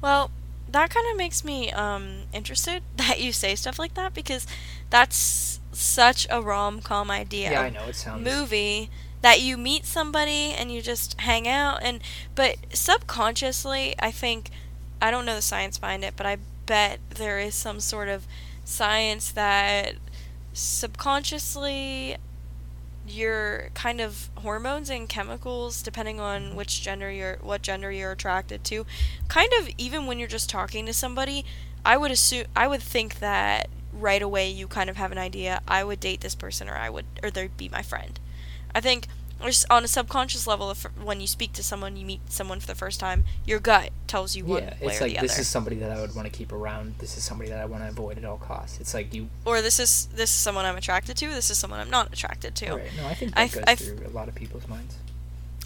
Well, 0.00 0.30
that 0.70 0.90
kind 0.90 1.06
of 1.10 1.16
makes 1.16 1.42
me 1.44 1.72
um, 1.72 2.22
interested 2.32 2.82
that 2.96 3.20
you 3.20 3.32
say 3.32 3.56
stuff 3.56 3.78
like 3.78 3.94
that 3.94 4.14
because 4.14 4.46
that's 4.90 5.58
such 5.72 6.26
a 6.30 6.40
rom 6.40 6.80
com 6.80 7.10
idea. 7.10 7.50
Yeah, 7.50 7.62
I 7.62 7.70
know 7.70 7.86
it 7.86 7.96
sounds 7.96 8.24
Movie 8.24 8.88
that 9.22 9.40
you 9.40 9.56
meet 9.56 9.84
somebody 9.84 10.52
and 10.52 10.72
you 10.72 10.80
just 10.80 11.20
hang 11.20 11.48
out 11.48 11.82
and 11.82 12.00
but 12.34 12.56
subconsciously 12.72 13.94
I 13.98 14.10
think 14.10 14.50
I 15.00 15.10
don't 15.10 15.24
know 15.24 15.36
the 15.36 15.42
science 15.42 15.78
behind 15.78 16.04
it, 16.04 16.14
but 16.16 16.26
I 16.26 16.38
bet 16.66 16.98
there 17.10 17.38
is 17.38 17.54
some 17.54 17.80
sort 17.80 18.08
of 18.08 18.26
science 18.64 19.30
that 19.30 19.94
subconsciously 20.52 22.16
your 23.06 23.70
kind 23.74 24.00
of 24.00 24.28
hormones 24.38 24.90
and 24.90 25.08
chemicals 25.08 25.82
depending 25.82 26.20
on 26.20 26.54
which 26.54 26.82
gender 26.82 27.10
you're 27.10 27.38
what 27.40 27.62
gender 27.62 27.90
you're 27.90 28.12
attracted 28.12 28.62
to 28.64 28.84
kind 29.28 29.50
of 29.58 29.68
even 29.78 30.04
when 30.04 30.18
you're 30.18 30.28
just 30.28 30.50
talking 30.50 30.84
to 30.84 30.92
somebody 30.92 31.42
i 31.86 31.96
would 31.96 32.10
assume 32.10 32.44
i 32.54 32.66
would 32.66 32.82
think 32.82 33.18
that 33.20 33.68
right 33.94 34.20
away 34.20 34.50
you 34.50 34.66
kind 34.66 34.90
of 34.90 34.96
have 34.96 35.10
an 35.10 35.16
idea 35.16 35.62
i 35.66 35.82
would 35.82 36.00
date 36.00 36.20
this 36.20 36.34
person 36.34 36.68
or 36.68 36.74
i 36.74 36.90
would 36.90 37.06
or 37.22 37.30
they'd 37.30 37.56
be 37.56 37.68
my 37.70 37.80
friend 37.80 38.20
i 38.74 38.80
think 38.80 39.06
just 39.44 39.64
on 39.70 39.84
a 39.84 39.88
subconscious 39.88 40.46
level 40.46 40.70
if 40.70 40.82
when 41.02 41.20
you 41.20 41.26
speak 41.26 41.52
to 41.52 41.62
someone 41.62 41.96
you 41.96 42.04
meet 42.04 42.20
someone 42.30 42.58
for 42.58 42.66
the 42.66 42.74
first 42.74 42.98
time 42.98 43.24
your 43.46 43.60
gut 43.60 43.90
tells 44.08 44.34
you 44.34 44.44
one 44.44 44.62
yeah, 44.62 44.70
way 44.70 44.78
it's 44.82 45.00
or 45.00 45.04
like 45.04 45.14
the 45.14 45.20
this 45.20 45.34
other 45.34 45.40
is 45.42 45.48
somebody 45.48 45.76
that 45.76 45.92
I 45.92 46.00
would 46.00 46.14
want 46.16 46.26
to 46.26 46.32
keep 46.36 46.50
around. 46.50 46.94
This 46.98 47.16
is 47.16 47.22
somebody 47.22 47.50
that 47.50 47.60
I 47.60 47.66
want 47.66 47.84
to 47.84 47.88
avoid 47.88 48.18
at 48.18 48.24
all 48.24 48.38
costs. 48.38 48.80
It's 48.80 48.94
like 48.94 49.14
you 49.14 49.28
or 49.44 49.62
this 49.62 49.78
is 49.78 50.06
this 50.06 50.30
is 50.30 50.36
someone 50.36 50.64
i'm 50.64 50.76
attracted 50.76 51.16
to 51.18 51.28
this 51.28 51.50
is 51.50 51.58
someone 51.58 51.78
i'm 51.78 51.90
not 51.90 52.12
attracted 52.12 52.56
to 52.56 52.76
right. 52.76 52.90
No, 52.96 53.06
I 53.06 53.14
think 53.14 53.34
that 53.34 53.52
goes 53.52 53.64
I 53.66 53.74
through 53.76 54.06
a 54.06 54.10
lot 54.10 54.26
of 54.28 54.34
people's 54.34 54.66
minds. 54.66 54.96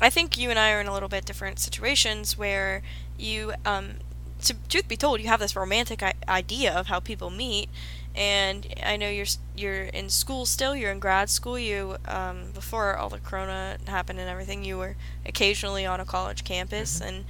I 0.03 0.11
think 0.11 0.37
you 0.37 0.51
and 0.51 0.59
I 0.59 0.73
are 0.73 0.81
in 0.81 0.89
a 0.89 0.93
little 0.93 1.09
bit 1.09 1.25
different 1.25 1.61
situations 1.61 2.37
where 2.37 2.83
you, 3.17 3.53
um, 3.65 3.95
to 4.43 4.55
truth 4.69 4.89
be 4.89 4.97
told, 4.97 5.21
you 5.21 5.29
have 5.29 5.39
this 5.39 5.55
romantic 5.55 6.03
I- 6.03 6.15
idea 6.29 6.75
of 6.75 6.89
how 6.89 6.99
people 6.99 7.31
meet, 7.31 7.69
and 8.15 8.67
I 8.85 8.97
know 8.97 9.09
you're 9.09 9.27
you're 9.57 9.83
in 9.85 10.09
school 10.11 10.45
still. 10.47 10.75
You're 10.77 10.93
in 10.93 10.99
grad 11.01 11.31
school. 11.31 11.59
You 11.59 11.97
um, 12.07 12.51
before 12.53 12.97
all 12.97 13.09
the 13.09 13.19
Corona 13.19 13.79
happened 13.87 14.19
and 14.19 14.29
everything, 14.29 14.65
you 14.65 14.79
were 14.79 14.97
occasionally 15.27 15.87
on 15.87 16.01
a 16.01 16.05
college 16.05 16.45
campus, 16.45 17.01
Mhm. 17.01 17.09
and 17.09 17.25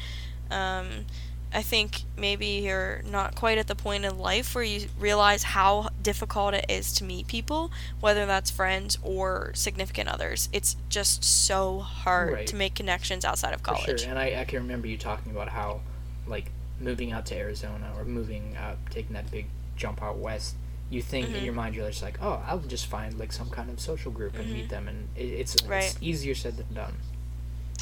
um, 0.51 1.07
I 1.55 1.61
think 1.63 2.03
maybe 2.17 2.47
you're 2.47 3.03
not 3.05 3.35
quite 3.35 3.59
at 3.59 3.67
the 3.67 3.75
point 3.75 4.05
in 4.07 4.19
life 4.19 4.55
where 4.55 4.65
you 4.65 4.89
realize 4.99 5.43
how 5.43 5.91
difficult 6.03 6.55
it 6.55 6.65
is 6.69 6.93
to 6.95 7.05
meet 7.05 7.27
people, 7.27 7.71
whether 8.01 8.25
that's 8.25 8.51
friends 8.51 8.97
or 9.03 9.53
significant 9.55 10.09
others. 10.09 10.49
It's 10.53 10.77
just 10.89 11.23
so 11.23 11.81
hard 11.81 12.33
Right. 12.33 12.47
to 12.47 12.57
make 12.57 12.75
connections 12.75 13.25
outside 13.27 13.53
of 13.53 13.61
For 13.61 13.67
college. 13.75 14.01
sure. 14.01 14.09
And 14.09 14.19
I, 14.19 14.41
I 14.41 14.45
can 14.45 14.61
remember 14.61 14.87
you 14.87 14.97
talking 14.97 15.31
about 15.31 15.51
how, 15.51 15.81
like, 16.27 16.51
moving 16.81 17.13
out 17.13 17.27
to 17.27 17.37
Arizona 17.37 17.93
or 17.99 18.05
moving 18.07 18.57
out, 18.57 18.79
taking 18.91 19.13
that 19.13 19.31
big 19.31 19.45
jump 19.77 20.03
out 20.03 20.17
west, 20.17 20.55
you 20.93 21.03
think 21.03 21.27
Mm-hmm. 21.29 21.37
in 21.37 21.45
your 21.45 21.55
mind, 21.55 21.75
you're 21.75 21.89
just 21.89 22.03
like, 22.03 22.19
oh, 22.23 22.43
I'll 22.47 22.59
just 22.59 22.87
find, 22.87 23.19
like, 23.19 23.33
some 23.33 23.49
kind 23.51 23.71
of 23.71 23.81
social 23.81 24.11
group 24.13 24.37
and 24.39 24.53
meet 24.53 24.69
them. 24.69 24.89
And 24.89 25.09
it, 25.17 25.23
it's, 25.25 25.55
Mm-hmm. 25.57 25.71
Right. 25.71 25.85
it's 25.85 25.99
easier 26.01 26.35
said 26.35 26.57
than 26.57 26.73
done. 26.75 26.95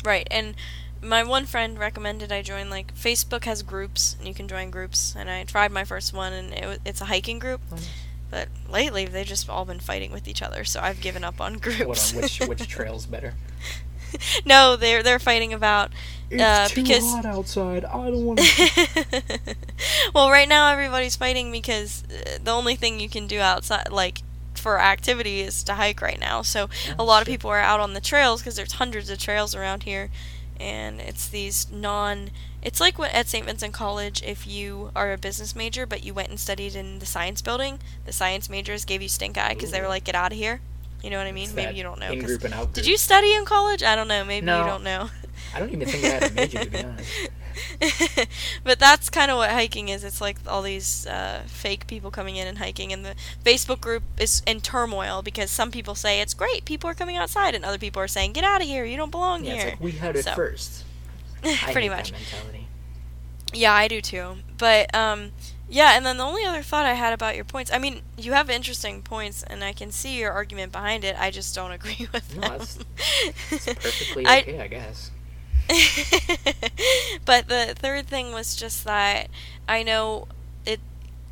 Right, 0.05 0.27
and 0.31 0.55
my 1.03 1.23
one 1.25 1.47
friend 1.47 1.79
recommended 1.79 2.31
I 2.31 2.43
join 2.43 2.69
like 2.71 2.95
Facebook 2.95 3.45
has 3.45 3.63
groups 3.63 4.17
and 4.19 4.29
you 4.29 4.35
can 4.35 4.47
join 4.49 4.71
groups 4.71 5.15
and 5.17 5.31
I 5.31 5.45
tried 5.45 5.73
my 5.73 5.83
first 5.85 6.13
one 6.13 6.33
and 6.35 6.53
it, 6.53 6.81
it's 6.85 7.01
a 7.01 7.07
hiking 7.07 7.39
group. 7.39 7.61
Oh, 7.71 7.77
nice. 7.77 7.89
But 8.31 8.49
lately 8.71 9.07
they've 9.07 9.27
just 9.27 9.49
all 9.49 9.65
been 9.65 9.81
fighting 9.81 10.13
with 10.13 10.29
each 10.29 10.41
other, 10.43 10.63
so 10.65 10.79
I've 10.81 11.01
given 11.01 11.25
up 11.25 11.41
on 11.41 11.55
groups. 11.55 11.85
What 12.15 12.15
on 12.15 12.21
which, 12.23 12.39
which 12.41 12.69
trail's 12.77 13.07
better? 13.07 13.35
no, 14.47 14.77
they're 14.77 15.03
they're 15.03 15.19
fighting 15.19 15.53
about 15.53 15.91
uh, 16.39 16.69
because 16.75 17.15
outside. 17.25 17.85
I 17.85 18.11
don't 18.11 18.25
want 18.25 18.39
to. 18.41 19.57
well, 20.15 20.31
right 20.31 20.49
now 20.49 20.71
everybody's 20.71 21.17
fighting 21.17 21.51
because 21.51 22.05
uh, 22.05 22.39
the 22.43 22.53
only 22.53 22.77
thing 22.77 23.01
you 23.01 23.09
can 23.09 23.27
do 23.27 23.41
outside, 23.41 23.91
like 23.91 24.23
for 24.55 24.81
activity, 24.81 25.41
is 25.41 25.63
to 25.65 25.75
hike 25.75 26.01
right 26.01 26.21
now. 26.21 26.43
So 26.43 26.69
a 26.99 27.05
lot 27.05 27.23
of 27.23 27.29
people 27.29 27.51
are 27.51 27.59
out 27.59 27.81
on 27.81 27.95
the 27.95 28.01
trails 28.01 28.41
because 28.41 28.57
there's 28.57 28.73
hundreds 28.75 29.11
of 29.11 29.19
trails 29.19 29.55
around 29.55 29.85
here, 29.85 30.11
and 30.59 31.01
it's 31.01 31.29
these 31.29 31.71
non. 31.71 32.31
It's 32.63 32.81
like 32.81 32.99
what 32.99 33.13
at 33.15 33.27
St. 33.27 33.47
Vincent 33.47 33.73
College, 33.73 34.23
if 34.23 34.47
you 34.47 34.91
are 34.95 35.13
a 35.13 35.19
business 35.19 35.57
major 35.57 35.87
but 35.87 36.05
you 36.05 36.13
went 36.13 36.29
and 36.29 36.39
studied 36.39 36.77
in 36.77 36.99
the 36.99 37.07
science 37.07 37.41
building, 37.41 37.79
the 38.05 38.13
science 38.13 38.51
majors 38.51 38.85
gave 38.85 39.01
you 39.01 39.09
stink 39.09 39.39
eye 39.39 39.55
because 39.55 39.71
they 39.71 39.81
were 39.81 39.89
like, 39.89 40.05
"Get 40.05 40.15
out 40.15 40.33
of 40.33 40.39
here." 40.39 40.61
You 41.03 41.09
know 41.11 41.19
what 41.19 41.27
I 41.27 41.33
mean? 41.33 41.45
It's 41.45 41.55
Maybe 41.55 41.77
you 41.77 41.83
don't 41.83 41.99
know. 41.99 42.11
In-group 42.11 42.45
and 42.45 42.55
out 42.55 42.73
Did 42.75 42.87
you 42.87 42.99
study 42.99 43.35
in 43.35 43.45
college? 43.45 43.83
I 43.83 43.97
don't 43.97 44.09
know. 44.09 44.25
Maybe 44.25 44.45
No. 44.45 44.61
you 44.61 44.67
don't 44.67 44.85
know. 44.85 45.11
I 45.55 45.59
don't 45.59 45.71
even 45.71 45.87
think 45.89 46.05
I 46.05 46.09
had 46.09 46.31
a 46.31 46.35
major, 46.35 46.65
to 46.65 46.71
be 46.71 46.79
honest. 46.85 47.11
but 48.65 48.79
that's 48.79 49.11
kind 49.11 49.31
of 49.31 49.37
what 49.37 49.51
hiking 49.51 49.89
is. 49.89 50.05
It's 50.05 50.21
like 50.21 50.39
all 50.47 50.63
these 50.63 51.07
uh, 51.07 51.43
fake 51.47 51.87
people 51.87 52.11
coming 52.11 52.37
in 52.37 52.47
and 52.47 52.59
hiking, 52.59 52.93
and 52.93 53.05
the 53.05 53.15
Facebook 53.45 53.81
group 53.81 54.03
is 54.19 54.43
in 54.47 54.61
turmoil 54.61 55.23
because 55.23 55.51
some 55.51 55.71
people 55.71 55.95
say 55.95 56.21
it's 56.21 56.35
great, 56.35 56.65
people 56.65 56.89
are 56.89 56.95
coming 56.95 57.17
outside, 57.17 57.55
and 57.55 57.65
other 57.65 57.79
people 57.79 58.01
are 58.03 58.09
saying 58.09 58.33
get 58.33 58.45
out 58.45 58.61
of 58.61 58.67
here, 58.69 58.85
you 58.85 58.97
don't 58.97 59.11
belong 59.11 59.45
Yeah, 59.45 59.53
here. 59.55 59.63
it's 59.63 59.71
like 59.73 59.81
we 59.81 59.91
had 59.93 60.17
it 60.17 60.25
So- 60.25 60.35
first. 60.35 60.85
I 61.45 61.73
Pretty 61.73 61.89
much. 61.89 62.11
That 62.13 62.21
mentality. 62.21 62.67
Yeah, 63.53 63.73
I 63.73 63.89
do 63.89 64.01
too. 64.01 64.37
But 64.59 64.95
um, 64.95 65.33
yeah, 65.69 65.97
and 65.97 66.07
then 66.07 66.19
the 66.19 66.23
only 66.25 66.45
other 66.45 66.63
thought 66.63 66.85
I 66.87 66.93
had 66.95 67.13
about 67.13 67.35
your 67.35 67.45
points, 67.45 67.73
I 67.73 67.79
mean, 67.79 68.03
you 68.17 68.33
have 68.33 68.49
interesting 68.51 69.03
points, 69.03 69.43
and 69.43 69.65
I 69.65 69.73
can 69.73 69.91
see 69.91 70.19
your 70.19 70.31
argument 70.33 70.71
behind 70.71 71.03
it. 71.03 71.17
I 71.19 71.31
just 71.31 71.55
don't 71.55 71.73
agree 71.79 72.09
with 72.13 72.37
No, 72.37 72.43
them. 72.43 72.51
that's- 72.59 72.79
It's 73.51 73.65
perfectly 73.67 74.27
I- 74.27 74.41
okay, 74.43 74.61
I 74.61 74.69
guess. 74.69 75.11
but 77.25 77.49
the 77.49 77.75
third 77.77 78.07
thing 78.07 78.33
was 78.33 78.57
just 78.57 78.85
that 78.85 79.29
I 79.69 79.83
know 79.83 80.27
it 80.67 80.81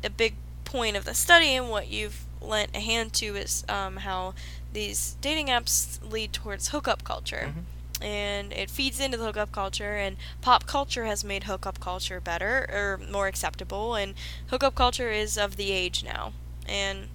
a 0.03 0.09
big 0.09 0.35
point 0.65 0.95
of 0.95 1.05
the 1.05 1.13
study 1.13 1.55
and 1.55 1.69
what 1.69 1.87
you've 1.89 2.25
lent 2.41 2.75
a 2.75 2.79
hand 2.79 3.13
to 3.13 3.35
is 3.35 3.65
um, 3.67 3.97
how 3.97 4.33
these 4.71 5.17
dating 5.21 5.47
apps 5.47 5.99
lead 6.09 6.31
towards 6.31 6.69
hookup 6.69 7.03
culture. 7.03 7.53
And 8.01 8.53
it 8.53 8.69
feeds 8.69 9.01
into 9.01 9.17
the 9.17 9.25
hookup 9.25 9.51
culture, 9.51 9.97
and 9.97 10.15
pop 10.41 10.65
culture 10.65 11.03
has 11.03 11.21
made 11.25 11.43
hookup 11.43 11.81
culture 11.81 12.21
better 12.21 12.65
or 12.69 12.97
more 13.11 13.27
acceptable, 13.27 13.95
and 13.95 14.13
hookup 14.47 14.73
culture 14.73 15.11
is 15.11 15.37
of 15.37 15.57
the 15.57 15.71
age 15.71 16.01
now. 16.01 16.31
And 16.65 17.09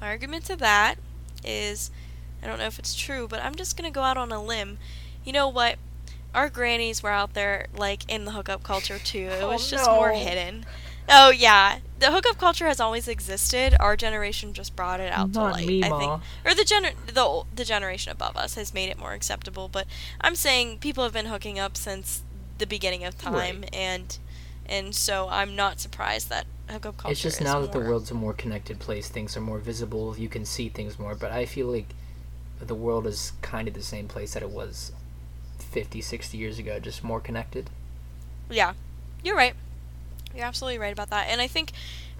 my 0.00 0.08
argument 0.08 0.46
to 0.46 0.56
that 0.56 0.96
is 1.44 1.92
I 2.42 2.48
don't 2.48 2.58
know 2.58 2.66
if 2.66 2.80
it's 2.80 2.96
true, 2.96 3.28
but 3.28 3.40
I'm 3.44 3.54
just 3.54 3.76
going 3.76 3.90
to 3.90 3.94
go 3.94 4.02
out 4.02 4.16
on 4.16 4.32
a 4.32 4.42
limb. 4.42 4.78
You 5.24 5.32
know 5.32 5.48
what? 5.48 5.76
Our 6.34 6.48
grannies 6.48 7.02
were 7.02 7.10
out 7.10 7.34
there, 7.34 7.66
like, 7.76 8.10
in 8.10 8.24
the 8.24 8.32
hookup 8.32 8.62
culture, 8.62 8.98
too. 8.98 9.28
It 9.30 9.42
Oh, 9.42 9.48
was 9.50 9.70
just 9.70 9.84
more 9.88 10.10
hidden. 10.12 10.64
Oh, 11.08 11.30
yeah. 11.30 11.78
The 11.98 12.10
hookup 12.10 12.38
culture 12.38 12.66
has 12.66 12.80
always 12.80 13.06
existed. 13.08 13.76
Our 13.78 13.96
generation 13.96 14.52
just 14.54 14.74
brought 14.74 15.00
it 15.00 15.12
out 15.12 15.32
Not 15.32 15.48
to 15.48 15.52
light, 15.54 15.66
me, 15.66 15.82
I 15.82 15.88
think. 15.98 16.22
Or 16.44 16.54
the, 16.54 16.62
gener- 16.62 16.94
the, 17.06 17.42
the 17.54 17.64
generation 17.64 18.12
above 18.12 18.36
us 18.36 18.54
has 18.54 18.72
made 18.72 18.88
it 18.88 18.98
more 18.98 19.12
acceptable. 19.12 19.68
But 19.68 19.86
I'm 20.20 20.34
saying 20.34 20.78
people 20.78 21.04
have 21.04 21.12
been 21.12 21.26
hooking 21.26 21.58
up 21.58 21.76
since 21.76 22.22
the 22.58 22.66
beginning 22.66 23.04
of 23.04 23.18
time, 23.18 23.62
Right. 23.62 23.74
and 23.74 24.18
and 24.66 24.94
so 24.94 25.28
I'm 25.28 25.56
not 25.56 25.80
surprised 25.80 26.28
that 26.28 26.46
hookup 26.70 26.96
culture 26.96 27.10
It's 27.12 27.20
just 27.20 27.40
now 27.40 27.60
that 27.60 27.72
the 27.72 27.80
world's 27.80 28.12
a 28.12 28.14
more 28.14 28.32
connected 28.32 28.78
place, 28.78 29.08
things 29.08 29.36
are 29.36 29.40
more 29.40 29.58
visible, 29.58 30.16
you 30.16 30.28
can 30.28 30.44
see 30.44 30.68
things 30.68 30.96
more, 30.98 31.16
but 31.16 31.32
I 31.32 31.44
feel 31.44 31.66
like 31.66 31.88
the 32.60 32.76
world 32.76 33.06
is 33.08 33.32
kind 33.42 33.66
of 33.66 33.74
the 33.74 33.82
same 33.82 34.06
place 34.06 34.34
that 34.34 34.42
it 34.44 34.50
was 34.50 34.92
50, 35.62 36.00
60 36.00 36.36
years 36.36 36.58
ago, 36.58 36.78
just 36.78 37.02
more 37.02 37.20
connected. 37.20 37.70
Yeah, 38.50 38.74
you're 39.22 39.36
right. 39.36 39.54
You're 40.34 40.46
absolutely 40.46 40.78
right 40.78 40.92
about 40.92 41.10
that. 41.10 41.28
And 41.28 41.40
I 41.40 41.46
think, 41.46 41.72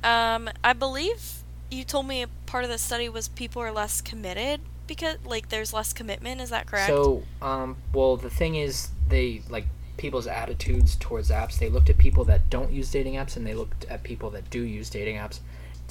um, 0.05 0.51
I 0.63 0.73
believe 0.73 1.43
you 1.71 1.85
told 1.85 2.07
me 2.07 2.23
a 2.23 2.29
part 2.47 2.65
of 2.65 2.71
the 2.71 2.79
study 2.79 3.09
was 3.09 3.29
people 3.29 3.63
are 3.63 3.73
less 3.73 4.01
committed 4.01 4.61
because, 4.87 5.17
like, 5.25 5.49
there's 5.49 5.73
less 5.73 5.93
commitment. 5.93 6.41
Is 6.41 6.51
that 6.51 6.67
correct? 6.67 6.89
So, 6.89 7.23
um, 7.41 7.77
well, 7.93 8.17
the 8.17 8.31
thing 8.31 8.57
is, 8.57 8.91
they, 9.09 9.43
like, 9.49 9.67
people's 9.97 10.27
attitudes 10.27 10.97
towards 10.97 11.31
apps, 11.31 11.59
they 11.59 11.69
looked 11.69 11.91
at 11.91 11.99
people 11.99 12.25
that 12.25 12.51
don't 12.51 12.73
use 12.73 12.91
dating 12.91 13.15
apps 13.15 13.37
and 13.37 13.47
they 13.47 13.55
looked 13.55 13.85
at 13.87 14.03
people 14.03 14.31
that 14.31 14.51
do 14.51 14.63
use 14.63 14.91
dating 14.91 15.17
apps. 15.17 15.41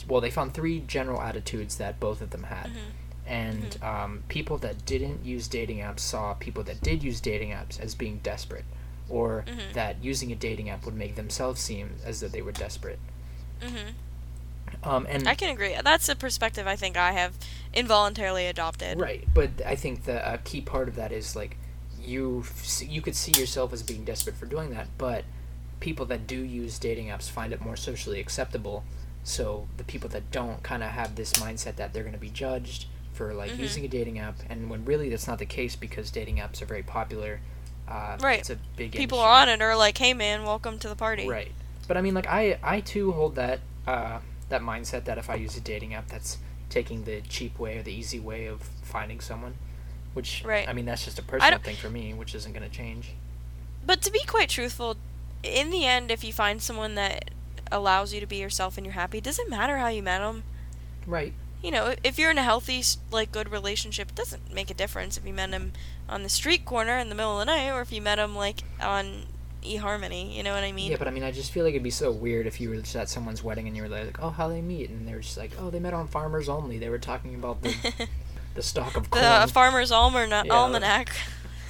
Well, 0.08 0.22
they 0.22 0.32
found 0.32 0.54
three 0.54 0.82
general 0.82 1.22
attitudes 1.22 1.78
that 1.78 2.00
both 2.00 2.22
of 2.22 2.32
them 2.32 2.44
had. 2.44 2.68
Mm-hmm. 2.68 2.80
And 3.32 3.78
um, 3.82 4.24
people 4.28 4.58
that 4.58 4.86
didn't 4.86 5.26
use 5.26 5.48
dating 5.48 5.78
apps 5.80 6.00
saw 6.02 6.34
people 6.34 6.64
that 6.64 6.82
did 6.82 7.02
use 7.02 7.22
dating 7.22 7.52
apps 7.52 7.80
as 7.80 7.96
being 7.96 8.20
desperate, 8.24 8.66
or 9.10 9.46
Mm-hmm. 9.48 9.74
that 9.74 10.04
using 10.04 10.32
a 10.32 10.36
dating 10.36 10.70
app 10.70 10.84
would 10.86 10.96
make 10.96 11.16
themselves 11.16 11.62
seem 11.62 11.92
as 12.06 12.20
though 12.20 12.28
they 12.28 12.42
were 12.42 12.52
desperate. 12.52 13.00
Mhm. 13.62 13.94
Um, 14.84 15.06
and 15.10 15.28
I 15.30 15.36
can 15.36 15.50
agree. 15.50 15.76
That's 15.84 16.10
a 16.10 16.16
perspective 16.16 16.66
I 16.68 16.76
think 16.76 16.98
I 16.98 17.12
have 17.14 17.34
involuntarily 17.74 18.48
adopted. 18.48 19.00
Right, 19.00 19.26
but 19.34 19.50
I 19.66 19.76
think 19.76 20.04
the 20.04 20.34
a 20.34 20.38
key 20.38 20.62
part 20.62 20.88
of 20.90 20.96
that 20.96 21.12
is 21.12 21.36
like 21.36 21.58
you 22.02 22.44
you 22.82 23.02
could 23.02 23.16
see 23.16 23.32
yourself 23.40 23.72
as 23.74 23.84
being 23.84 24.04
desperate 24.04 24.36
for 24.36 24.46
doing 24.46 24.72
that, 24.72 24.88
but 24.98 25.24
people 25.80 26.06
that 26.08 26.28
do 26.28 26.36
use 26.38 26.80
dating 26.80 27.08
apps 27.08 27.30
find 27.30 27.54
it 27.54 27.62
more 27.62 27.76
socially 27.78 28.20
acceptable. 28.20 28.84
So 29.24 29.68
the 29.78 29.84
people 29.84 30.10
that 30.10 30.32
don't 30.32 30.64
kind 30.64 30.84
of 30.84 30.90
have 30.92 31.16
this 31.16 31.32
mindset 31.34 31.76
that 31.78 31.94
they're 31.94 32.04
going 32.04 32.14
to 32.14 32.20
be 32.20 32.30
judged 32.30 32.88
for 33.22 33.34
like 33.36 33.52
Mm-hmm. 33.52 33.62
using 33.62 33.86
a 33.86 33.88
dating 33.88 34.18
app, 34.20 34.36
and 34.50 34.70
when 34.70 34.84
really 34.86 35.08
that's 35.10 35.28
not 35.28 35.38
the 35.38 35.46
case 35.46 35.76
because 35.76 36.10
dating 36.10 36.38
apps 36.38 36.62
are 36.62 36.66
very 36.66 36.82
popular. 36.84 37.40
Uh, 37.88 38.18
Right. 38.20 38.40
It's 38.40 38.50
a 38.50 38.58
big 38.78 38.92
People 38.94 39.20
industry. 39.20 39.20
are 39.20 39.42
on 39.44 39.50
it 39.50 39.62
are 39.62 39.76
like, 39.76 39.98
"Hey, 39.98 40.14
man, 40.14 40.44
welcome 40.44 40.80
to 40.80 40.90
the 40.90 40.96
party." 40.96 41.28
Right. 41.28 41.52
But 41.88 41.98
I 41.98 42.02
mean, 42.02 42.14
like 42.16 42.26
I 42.28 42.58
I 42.64 42.80
too 42.80 43.12
hold 43.12 43.36
that 43.36 43.60
uh, 43.86 44.20
that 44.50 44.62
mindset 44.62 45.04
that 45.06 45.18
if 45.20 45.30
I 45.30 45.36
use 45.36 45.56
a 45.56 45.60
dating 45.62 45.94
app, 45.94 46.08
that's 46.08 46.38
taking 46.70 47.04
the 47.04 47.22
cheap 47.22 47.60
way 47.60 47.78
or 47.78 47.84
the 47.84 47.94
easy 47.94 48.20
way 48.20 48.46
of 48.48 48.62
finding 48.82 49.20
someone. 49.20 49.54
Which 50.14 50.44
Right. 50.44 50.68
I 50.68 50.74
mean, 50.74 50.86
that's 50.86 51.06
just 51.06 51.20
a 51.20 51.24
personal 51.24 51.60
thing 51.60 51.76
for 51.76 51.90
me, 51.92 52.14
which 52.14 52.34
isn't 52.34 52.54
going 52.54 52.68
to 52.70 52.76
change. 52.76 53.12
But 53.86 54.02
to 54.04 54.12
be 54.12 54.22
quite 54.26 54.50
truthful, 54.50 54.98
in 55.44 55.70
the 55.70 55.86
end, 55.86 56.10
if 56.12 56.24
you 56.24 56.34
find 56.34 56.62
someone 56.62 56.96
that 56.96 57.32
allows 57.72 58.14
you 58.14 58.20
to 58.20 58.26
be 58.28 58.38
yourself 58.38 58.78
and 58.78 58.86
you're 58.86 58.94
happy, 58.94 59.20
it 59.20 59.24
doesn't 59.24 59.50
matter 59.50 59.78
how 59.78 59.88
you 59.90 60.02
met 60.04 60.20
them. 60.20 60.44
Right. 61.06 61.34
You 61.64 61.72
know, 61.72 61.94
if 62.04 62.18
you're 62.20 62.32
in 62.32 62.38
a 62.38 62.44
healthy, 62.44 62.84
like, 63.12 63.32
good 63.32 63.50
relationship, 63.52 64.10
it 64.10 64.16
doesn't 64.16 64.54
make 64.54 64.70
a 64.70 64.74
difference 64.74 65.18
if 65.18 65.26
you 65.26 65.34
met 65.34 65.50
him 65.52 65.74
on 66.10 66.24
the 66.24 66.30
street 66.30 66.66
corner 66.66 66.98
in 66.98 67.10
the 67.10 67.16
middle 67.16 67.40
of 67.40 67.46
the 67.48 67.52
night 67.54 67.70
or 67.70 67.82
if 67.82 67.92
you 67.92 68.02
met 68.02 68.20
him, 68.20 68.36
like, 68.36 68.62
on 68.82 69.24
eHarmony. 69.64 70.36
You 70.36 70.42
know 70.44 70.54
what 70.56 70.64
I 70.64 70.72
mean? 70.72 70.92
Yeah, 70.92 70.98
but 70.98 71.08
I 71.08 71.12
mean, 71.12 71.24
I 71.24 71.32
just 71.32 71.52
feel 71.52 71.64
like 71.64 71.74
it'd 71.74 71.84
be 71.84 71.92
so 71.92 72.12
weird 72.12 72.48
if 72.48 72.60
you 72.60 72.70
were 72.70 72.78
just 72.78 72.96
at 72.96 73.10
someone's 73.10 73.44
wedding 73.44 73.68
and 73.68 73.78
you 73.78 73.84
were 73.84 73.90
like, 73.90 74.18
"Oh, 74.22 74.30
how 74.32 74.48
they 74.48 74.60
meet?" 74.62 74.90
and 74.90 75.08
they 75.08 75.14
were 75.14 75.20
just 75.20 75.38
like, 75.38 75.52
"Oh, 75.60 75.70
they 75.70 75.80
met 75.80 75.94
on 75.94 76.08
Farmers 76.08 76.50
Only." 76.50 76.80
They 76.80 76.90
were 76.90 76.98
talking 76.98 77.36
about 77.36 77.62
the 77.62 78.08
the 78.56 78.64
stock 78.64 78.98
of 78.98 79.12
corn. 79.12 79.24
the 79.24 79.48
Farmer's 79.54 79.92
Almana- 79.92 80.46
Yeah. 80.46 80.54
Almanac. 80.54 81.16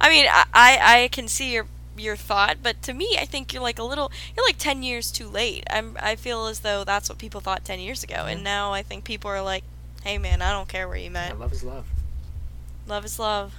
I 0.00 0.08
mean, 0.08 0.26
I, 0.30 0.44
I 0.54 1.02
I 1.04 1.08
can 1.08 1.28
see 1.28 1.52
your 1.52 1.66
your 2.00 2.16
thought, 2.16 2.58
but 2.62 2.82
to 2.82 2.94
me, 2.94 3.16
I 3.20 3.24
think 3.24 3.52
you're 3.52 3.62
like 3.62 3.78
a 3.78 3.84
little, 3.84 4.10
you're 4.36 4.46
like 4.46 4.58
ten 4.58 4.82
years 4.82 5.10
too 5.12 5.28
late. 5.28 5.64
I'm 5.70 5.96
I 6.00 6.16
feel 6.16 6.46
as 6.46 6.60
though 6.60 6.84
that's 6.84 7.08
what 7.08 7.18
people 7.18 7.40
thought 7.40 7.64
ten 7.64 7.80
years 7.80 8.02
ago, 8.02 8.26
and 8.26 8.42
now 8.42 8.72
I 8.72 8.82
think 8.82 9.04
people 9.04 9.30
are 9.30 9.42
like, 9.42 9.64
hey 10.02 10.18
man, 10.18 10.42
I 10.42 10.52
don't 10.52 10.68
care 10.68 10.88
where 10.88 10.96
you 10.96 11.10
met. 11.10 11.32
Yeah, 11.32 11.38
love 11.38 11.52
is 11.52 11.64
love. 11.64 11.86
love 12.86 13.04
is 13.04 13.18
love. 13.18 13.54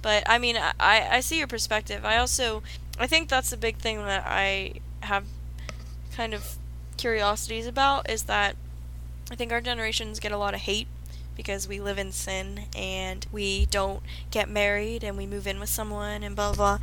But 0.00 0.24
I 0.26 0.38
mean, 0.38 0.56
I, 0.56 0.72
I 0.80 1.20
see 1.20 1.38
your 1.38 1.46
perspective. 1.46 2.04
I 2.04 2.16
also, 2.16 2.62
I 2.98 3.06
think 3.06 3.28
that's 3.28 3.50
the 3.50 3.56
big 3.56 3.76
thing 3.76 3.98
that 3.98 4.24
I 4.26 4.74
have 5.00 5.24
kind 6.14 6.34
of 6.34 6.56
curiosities 6.96 7.66
about 7.66 8.10
is 8.10 8.24
that 8.24 8.56
I 9.30 9.36
think 9.36 9.52
our 9.52 9.60
generations 9.60 10.18
get 10.20 10.32
a 10.32 10.38
lot 10.38 10.54
of 10.54 10.60
hate 10.60 10.88
because 11.36 11.66
we 11.66 11.80
live 11.80 11.98
in 11.98 12.12
sin 12.12 12.66
and 12.76 13.26
we 13.32 13.66
don't 13.66 14.02
get 14.30 14.48
married 14.48 15.02
and 15.02 15.16
we 15.16 15.26
move 15.26 15.46
in 15.46 15.58
with 15.60 15.68
someone 15.68 16.22
and 16.22 16.36
blah 16.36 16.52
blah. 16.52 16.78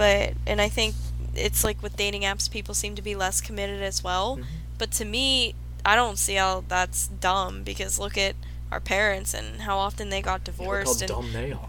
But 0.00 0.32
and 0.46 0.62
I 0.62 0.70
think 0.70 0.94
it's 1.34 1.62
like 1.62 1.82
with 1.82 1.94
dating 1.94 2.22
apps, 2.22 2.50
people 2.50 2.74
seem 2.74 2.94
to 2.94 3.02
be 3.02 3.14
less 3.14 3.42
committed 3.42 3.82
as 3.82 4.02
well. 4.02 4.38
Mhm. 4.38 4.44
But 4.78 4.90
to 4.92 5.04
me, 5.04 5.54
I 5.84 5.94
don't 5.94 6.18
see 6.18 6.36
how 6.36 6.64
that's 6.68 7.08
dumb 7.08 7.62
because 7.64 7.98
look 7.98 8.16
at 8.16 8.34
our 8.72 8.80
parents 8.80 9.34
and 9.34 9.60
how 9.62 9.76
often 9.76 10.08
they 10.08 10.22
got 10.22 10.40
Yeah, 10.48 10.52
look 10.52 10.58
how 10.58 10.72
divorced 10.84 11.02
and 11.02 11.08
dumb 11.10 11.32
they 11.34 11.52
are. 11.52 11.68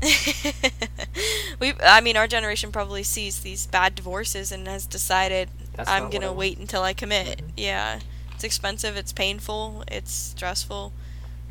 we 1.60 1.74
I 1.82 2.00
mean 2.00 2.16
our 2.16 2.28
generation 2.28 2.70
probably 2.70 3.02
sees 3.02 3.40
these 3.40 3.66
bad 3.66 3.96
divorces 3.96 4.52
and 4.52 4.68
has 4.68 4.86
decided 4.86 5.48
That's 5.74 5.90
I'm 5.90 6.08
gonna 6.10 6.32
wait 6.32 6.58
until 6.58 6.82
I 6.82 6.92
commit. 6.94 7.38
Mhm. 7.38 7.50
Yeah. 7.56 7.98
It's 8.34 8.44
expensive, 8.44 8.96
it's 8.96 9.12
painful, 9.12 9.82
it's 9.88 10.12
stressful. 10.12 10.92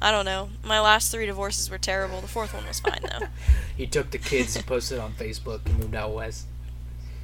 I 0.05 0.11
don't 0.11 0.25
know. 0.25 0.49
My 0.63 0.79
last 0.79 1.11
3 1.11 1.25
divorces 1.25 1.71
were 1.71 1.79
terrible. 1.79 2.21
The 2.21 2.27
fourth 2.27 2.53
one 2.53 2.67
was 2.67 2.79
fine 2.79 2.99
though. 3.01 3.25
he 3.75 3.87
took 3.87 4.11
the 4.11 4.19
kids 4.19 4.55
and 4.55 4.63
posted 4.63 4.99
on 4.99 5.13
Facebook 5.13 5.65
and 5.65 5.79
moved 5.79 5.95
out 5.95 6.13
west. 6.13 6.45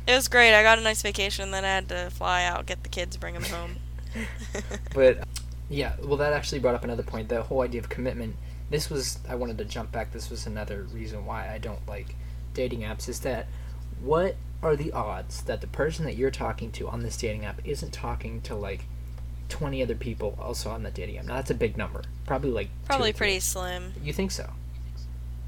It 0.07 0.15
was 0.15 0.27
great. 0.27 0.57
I 0.57 0.63
got 0.63 0.79
a 0.79 0.81
nice 0.81 1.03
vacation 1.03 1.51
then 1.51 1.63
I 1.63 1.67
had 1.67 1.89
to 1.89 2.09
fly 2.09 2.43
out, 2.43 2.65
get 2.65 2.81
the 2.81 2.89
kids, 2.89 3.17
bring 3.17 3.35
them 3.35 3.43
home. 3.43 3.75
But 4.95 5.27
yeah, 5.69 5.93
well, 6.01 6.17
that 6.17 6.33
actually 6.33 6.57
brought 6.57 6.73
up 6.73 6.83
another 6.83 7.03
point. 7.03 7.29
The 7.29 7.43
whole 7.43 7.61
idea 7.61 7.81
of 7.81 7.89
commitment. 7.89 8.35
This 8.71 8.89
was 8.89 9.19
I 9.29 9.35
wanted 9.35 9.59
to 9.59 9.65
jump 9.65 9.91
back. 9.91 10.11
This 10.11 10.31
was 10.31 10.47
another 10.47 10.81
reason 10.91 11.23
why 11.23 11.53
I 11.53 11.59
don't 11.59 11.87
like 11.87 12.15
dating 12.55 12.79
apps. 12.79 13.07
Is 13.07 13.19
that 13.19 13.45
what 14.01 14.37
are 14.63 14.75
the 14.75 14.91
odds 14.91 15.43
that 15.43 15.61
the 15.61 15.67
person 15.67 16.03
that 16.05 16.17
you're 16.17 16.31
talking 16.31 16.71
to 16.71 16.89
on 16.89 17.03
this 17.03 17.15
dating 17.15 17.45
app 17.45 17.61
isn't 17.63 17.93
talking 17.93 18.41
to 18.41 18.55
like 18.55 18.85
20 19.51 19.83
other 19.83 19.95
people 19.95 20.37
also 20.41 20.71
on 20.71 20.81
that 20.83 20.93
dating 20.95 21.17
app? 21.19 21.25
Now 21.25 21.35
that's 21.35 21.51
a 21.51 21.53
big 21.55 21.77
number. 21.77 22.03
Probably 22.25 22.49
like 22.51 22.69
Probably 22.85 23.13
pretty 23.13 23.39
slim. 23.39 23.93
You 24.03 24.13
think 24.13 24.31
so? 24.31 24.49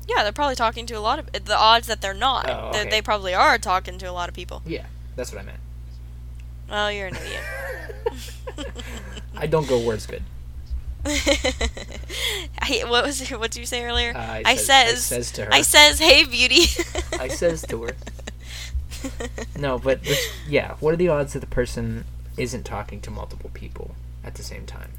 Yeah, 0.07 0.21
they're 0.23 0.31
probably 0.33 0.55
talking 0.55 0.85
to 0.87 0.93
a 0.95 0.99
lot 0.99 1.17
of 1.19 1.31
the 1.45 1.57
odds 1.57 1.87
that 1.87 2.01
they're 2.01 2.13
not. 2.13 2.49
Oh, 2.49 2.71
They- 2.73 2.81
okay. 2.81 2.89
They 2.89 3.01
probably 3.01 3.33
are 3.33 3.57
talking 3.57 3.97
to 3.99 4.05
a 4.09 4.11
lot 4.11 4.27
of 4.29 4.35
people. 4.35 4.61
Yeah, 4.65 4.85
that's 5.15 5.31
what 5.31 5.41
I 5.41 5.45
meant. 5.45 5.59
Well, 6.69 6.91
you're 6.91 7.07
an 7.07 7.15
idiot. 7.15 8.73
I 9.37 9.47
don't 9.47 9.67
go 9.67 9.79
words 9.79 10.05
good. 10.05 10.23
I, 11.05 12.83
what 12.87 13.03
was 13.05 13.27
what 13.29 13.51
did 13.51 13.59
you 13.59 13.65
say 13.65 13.83
earlier? 13.85 14.11
Uh, 14.15 14.19
I 14.19 14.43
I 14.45 14.55
says- 14.55 14.67
I 14.69 14.87
says 14.91 15.03
says 15.05 15.31
to 15.33 15.45
her. 15.45 15.53
I 15.53 15.61
says, 15.61 15.99
"Hey, 15.99 16.23
beauty." 16.25 16.65
I 17.19 17.27
says 17.27 17.61
to 17.67 17.83
her. 17.83 17.91
No, 19.59 19.77
but 19.79 19.99
yeah, 20.47 20.75
what 20.79 20.93
are 20.93 20.97
the 20.97 21.09
odds 21.09 21.33
that 21.33 21.39
the 21.39 21.45
person 21.47 22.05
isn't 22.37 22.63
talking 22.63 23.01
to 23.01 23.11
multiple 23.11 23.51
people 23.53 23.95
at 24.23 24.35
the 24.35 24.43
same 24.43 24.65
time? 24.65 24.91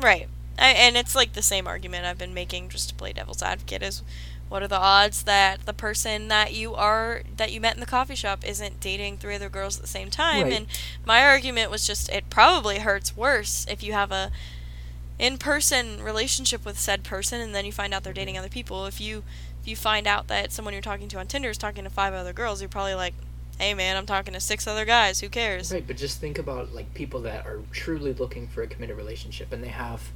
Right. 0.00 0.28
I, 0.58 0.68
and 0.70 0.96
it's 0.96 1.14
like 1.14 1.32
the 1.32 1.42
same 1.42 1.66
argument 1.66 2.06
I've 2.06 2.18
been 2.18 2.34
making 2.34 2.68
just 2.68 2.88
to 2.88 2.94
play 2.94 3.12
devil's 3.12 3.42
advocate 3.42 3.82
is 3.82 4.02
what 4.48 4.62
are 4.62 4.68
the 4.68 4.78
odds 4.78 5.24
that 5.24 5.66
the 5.66 5.72
person 5.72 6.28
that 6.28 6.52
you 6.52 6.74
are 6.74 7.22
that 7.36 7.50
you 7.50 7.60
met 7.60 7.74
in 7.74 7.80
the 7.80 7.86
coffee 7.86 8.14
shop 8.14 8.46
isn't 8.46 8.78
dating 8.78 9.16
three 9.16 9.34
other 9.34 9.48
girls 9.48 9.76
at 9.76 9.82
the 9.82 9.88
same 9.88 10.10
time 10.10 10.44
Right. 10.44 10.52
and 10.52 10.66
my 11.04 11.24
argument 11.24 11.70
was 11.70 11.86
just 11.86 12.08
it 12.10 12.30
probably 12.30 12.78
hurts 12.78 13.16
worse 13.16 13.66
if 13.68 13.82
you 13.82 13.94
have 13.94 14.12
a 14.12 14.30
in-person 15.18 16.02
relationship 16.02 16.64
with 16.64 16.78
said 16.78 17.02
person 17.04 17.40
and 17.40 17.54
then 17.54 17.64
you 17.64 17.72
find 17.72 17.94
out 17.94 18.04
they're 18.04 18.12
mm-hmm. 18.12 18.20
dating 18.20 18.38
other 18.38 18.48
people 18.48 18.86
if 18.86 19.00
you 19.00 19.24
if 19.60 19.68
you 19.68 19.74
find 19.74 20.06
out 20.06 20.28
that 20.28 20.52
someone 20.52 20.74
you're 20.74 20.82
talking 20.82 21.08
to 21.08 21.18
on 21.18 21.26
Tinder 21.26 21.50
is 21.50 21.58
talking 21.58 21.84
to 21.84 21.90
five 21.90 22.12
other 22.12 22.32
girls 22.32 22.60
you're 22.60 22.68
probably 22.68 22.94
like 22.94 23.14
hey 23.58 23.74
man 23.74 23.96
I'm 23.96 24.06
talking 24.06 24.34
to 24.34 24.40
six 24.40 24.66
other 24.66 24.84
guys 24.84 25.20
who 25.20 25.28
cares 25.28 25.72
Right, 25.72 25.86
but 25.86 25.96
just 25.96 26.20
think 26.20 26.38
about 26.38 26.74
like 26.74 26.92
people 26.94 27.20
that 27.22 27.46
are 27.46 27.60
truly 27.70 28.12
looking 28.12 28.48
for 28.48 28.62
a 28.62 28.66
committed 28.66 28.96
relationship 28.96 29.52
and 29.52 29.62
they 29.62 29.68
have 29.68 30.10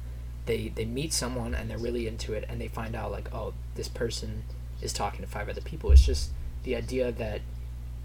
they 0.45 0.69
they 0.69 0.85
meet 0.85 1.13
someone 1.13 1.53
and 1.53 1.69
they're 1.69 1.77
really 1.77 2.07
into 2.07 2.33
it 2.33 2.45
and 2.49 2.59
they 2.59 2.67
find 2.67 2.95
out 2.95 3.11
like 3.11 3.33
oh 3.33 3.53
this 3.75 3.87
person 3.87 4.43
is 4.81 4.93
talking 4.93 5.21
to 5.21 5.27
five 5.27 5.49
other 5.49 5.59
people. 5.61 5.91
It's 5.91 6.05
just 6.05 6.31
the 6.63 6.73
idea 6.75 7.11
that 7.11 7.41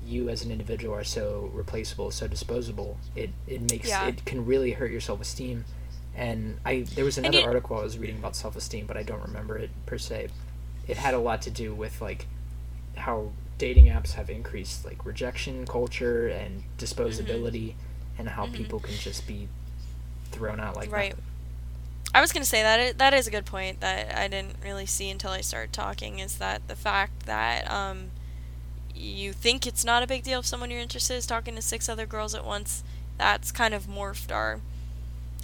you 0.04 0.28
as 0.28 0.44
an 0.44 0.50
individual 0.50 0.92
are 0.94 1.04
so 1.04 1.50
replaceable, 1.54 2.10
so 2.10 2.26
disposable. 2.28 2.98
It 3.16 3.30
it 3.46 3.62
makes 3.70 3.88
Yeah. 3.88 4.06
it 4.08 4.24
can 4.24 4.44
really 4.44 4.72
hurt 4.72 4.90
your 4.90 5.00
self 5.00 5.20
esteem. 5.20 5.64
And 6.16 6.58
I 6.64 6.80
there 6.94 7.04
was 7.04 7.16
another 7.16 7.38
you- 7.40 7.44
article 7.46 7.78
I 7.78 7.82
was 7.82 7.96
reading 7.96 8.18
about 8.18 8.36
self 8.36 8.56
esteem, 8.56 8.86
but 8.86 8.96
I 8.96 9.02
don't 9.04 9.22
remember 9.22 9.56
it 9.56 9.70
per 9.86 9.98
se. 9.98 10.28
It 10.86 10.96
had 10.96 11.14
a 11.14 11.18
lot 11.18 11.42
to 11.42 11.50
do 11.50 11.74
with 11.74 12.00
like 12.02 12.26
how 12.96 13.30
dating 13.58 13.86
apps 13.86 14.12
have 14.14 14.28
increased 14.30 14.84
like 14.84 15.04
rejection 15.06 15.66
culture 15.66 16.28
and 16.28 16.62
disposability 16.78 17.74
and 18.18 18.28
how 18.30 18.46
Mhm. 18.46 18.52
people 18.54 18.80
can 18.80 18.94
just 18.94 19.26
be 19.26 19.48
thrown 20.30 20.58
out 20.60 20.76
like 20.76 20.90
Right. 20.90 21.10
nothing. 21.10 21.24
I 22.14 22.20
was 22.20 22.32
gonna 22.32 22.44
say 22.44 22.62
that 22.62 22.78
i- 22.80 22.92
that 22.92 23.12
is 23.14 23.26
a 23.26 23.30
good 23.30 23.46
point 23.46 23.80
that 23.80 24.16
I 24.16 24.28
didn't 24.28 24.56
really 24.62 24.86
see 24.86 25.10
until 25.10 25.30
I 25.30 25.40
started 25.40 25.72
talking. 25.72 26.18
Is 26.20 26.36
that 26.36 26.66
the 26.68 26.76
fact 26.76 27.26
that 27.26 27.68
um, 27.70 28.10
you 28.94 29.32
think 29.32 29.66
it's 29.66 29.84
not 29.84 30.02
a 30.02 30.06
big 30.06 30.22
deal 30.22 30.40
if 30.40 30.46
someone 30.46 30.70
you're 30.70 30.80
interested 30.80 31.14
in 31.14 31.18
is 31.18 31.26
talking 31.26 31.56
to 31.56 31.62
six 31.62 31.88
other 31.88 32.06
girls 32.06 32.34
at 32.34 32.44
once? 32.44 32.84
That's 33.18 33.50
kind 33.50 33.74
of 33.74 33.86
morphed 33.86 34.32
our 34.32 34.60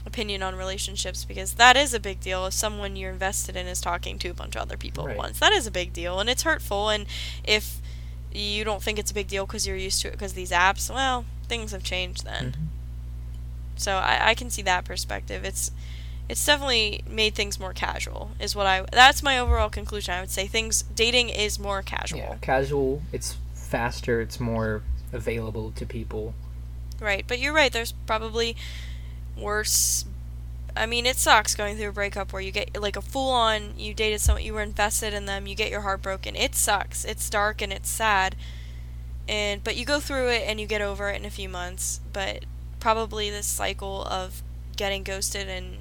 opinion 0.07 0.43
on 0.43 0.55
relationships 0.55 1.25
because 1.25 1.55
that 1.55 1.77
is 1.77 1.93
a 1.93 2.01
big 2.01 2.21
deal 2.21 2.47
if 2.47 2.55
someone 2.55 2.97
you're 2.97 3.11
invested 3.13 3.55
in 3.57 3.67
is 3.67 3.81
talking 3.81 4.19
to 4.19 4.29
a 4.31 4.35
bunch 4.35 4.55
of 4.57 4.63
other 4.63 4.77
people 4.77 5.05
Right. 5.07 5.13
at 5.13 5.19
once. 5.19 5.39
That 5.41 5.53
is 5.53 5.67
a 5.67 5.71
big 5.71 5.93
deal 5.93 6.21
and 6.21 6.31
it's 6.31 6.43
hurtful. 6.45 6.89
And 6.89 7.07
if 7.45 7.83
you 8.33 8.65
don't 8.65 8.83
think 8.83 8.99
it's 8.99 9.11
a 9.11 9.15
big 9.15 9.29
deal 9.29 9.47
because 9.47 9.67
you're 9.67 9.77
used 9.77 10.03
to 10.03 10.09
it 10.09 10.13
because 10.13 10.35
these 10.35 10.51
apps, 10.51 10.93
well, 10.93 11.25
things 11.49 11.73
have 11.73 11.83
changed 11.83 12.25
then. 12.25 12.53
Mhm. 12.53 12.67
So 13.77 13.97
I, 13.97 14.31
I 14.31 14.35
can 14.35 14.51
see 14.51 14.63
that 14.63 14.85
perspective. 14.85 15.45
It's 15.45 15.71
it's 16.29 16.45
definitely 16.47 17.03
made 17.09 17.35
things 17.35 17.59
more 17.59 17.73
casual. 17.73 18.31
Is 18.39 18.55
what 18.55 18.67
I 18.67 18.85
that's 18.93 19.23
my 19.23 19.39
overall 19.39 19.69
conclusion. 19.71 20.15
I 20.15 20.21
would 20.21 20.31
say 20.31 20.47
things 20.47 20.83
dating 20.83 21.31
is 21.31 21.59
more 21.59 21.83
casual. 21.83 22.19
Yeah, 22.19 22.37
casual. 22.41 23.03
It's 23.13 23.37
faster. 23.55 24.21
It's 24.21 24.39
more 24.39 24.83
available 25.13 25.73
to 25.73 25.87
people. 25.87 26.35
Right, 27.01 27.25
but 27.27 27.39
you're 27.39 27.55
right. 27.55 27.73
There's 27.73 27.93
probably 27.93 28.57
worse. 29.37 30.05
I 30.77 30.87
mean, 30.87 31.07
it 31.07 31.17
sucks 31.17 31.55
going 31.55 31.77
through 31.77 31.89
a 31.91 31.93
breakup 31.93 32.33
where 32.33 32.43
you 32.43 32.51
get 32.53 32.81
like 32.81 32.97
a 32.97 33.03
full 33.03 33.31
on. 33.31 33.79
You 33.79 33.95
dated 33.95 34.21
someone, 34.21 34.45
you 34.45 34.55
were 34.55 34.63
invested 34.63 35.13
in 35.15 35.27
them, 35.27 35.47
you 35.47 35.55
get 35.55 35.71
your 35.71 35.83
heart 35.83 36.03
broken. 36.03 36.37
It 36.37 36.55
sucks. 36.55 37.05
It's 37.05 37.29
dark 37.31 37.61
and 37.63 37.73
it's 37.73 37.89
sad. 37.89 38.37
And 39.29 39.63
but 39.63 39.77
you 39.77 39.85
go 39.85 40.01
through 40.01 40.29
it 40.31 40.43
and 40.47 40.61
you 40.61 40.67
get 40.67 40.81
over 40.81 41.09
it 41.11 41.17
in 41.17 41.25
a 41.25 41.31
few 41.31 41.49
months. 41.49 42.01
But 42.13 42.45
probably 42.81 43.31
this 43.31 43.47
cycle 43.47 44.05
of 44.05 44.43
getting 44.77 45.03
ghosted 45.03 45.49
and 45.49 45.77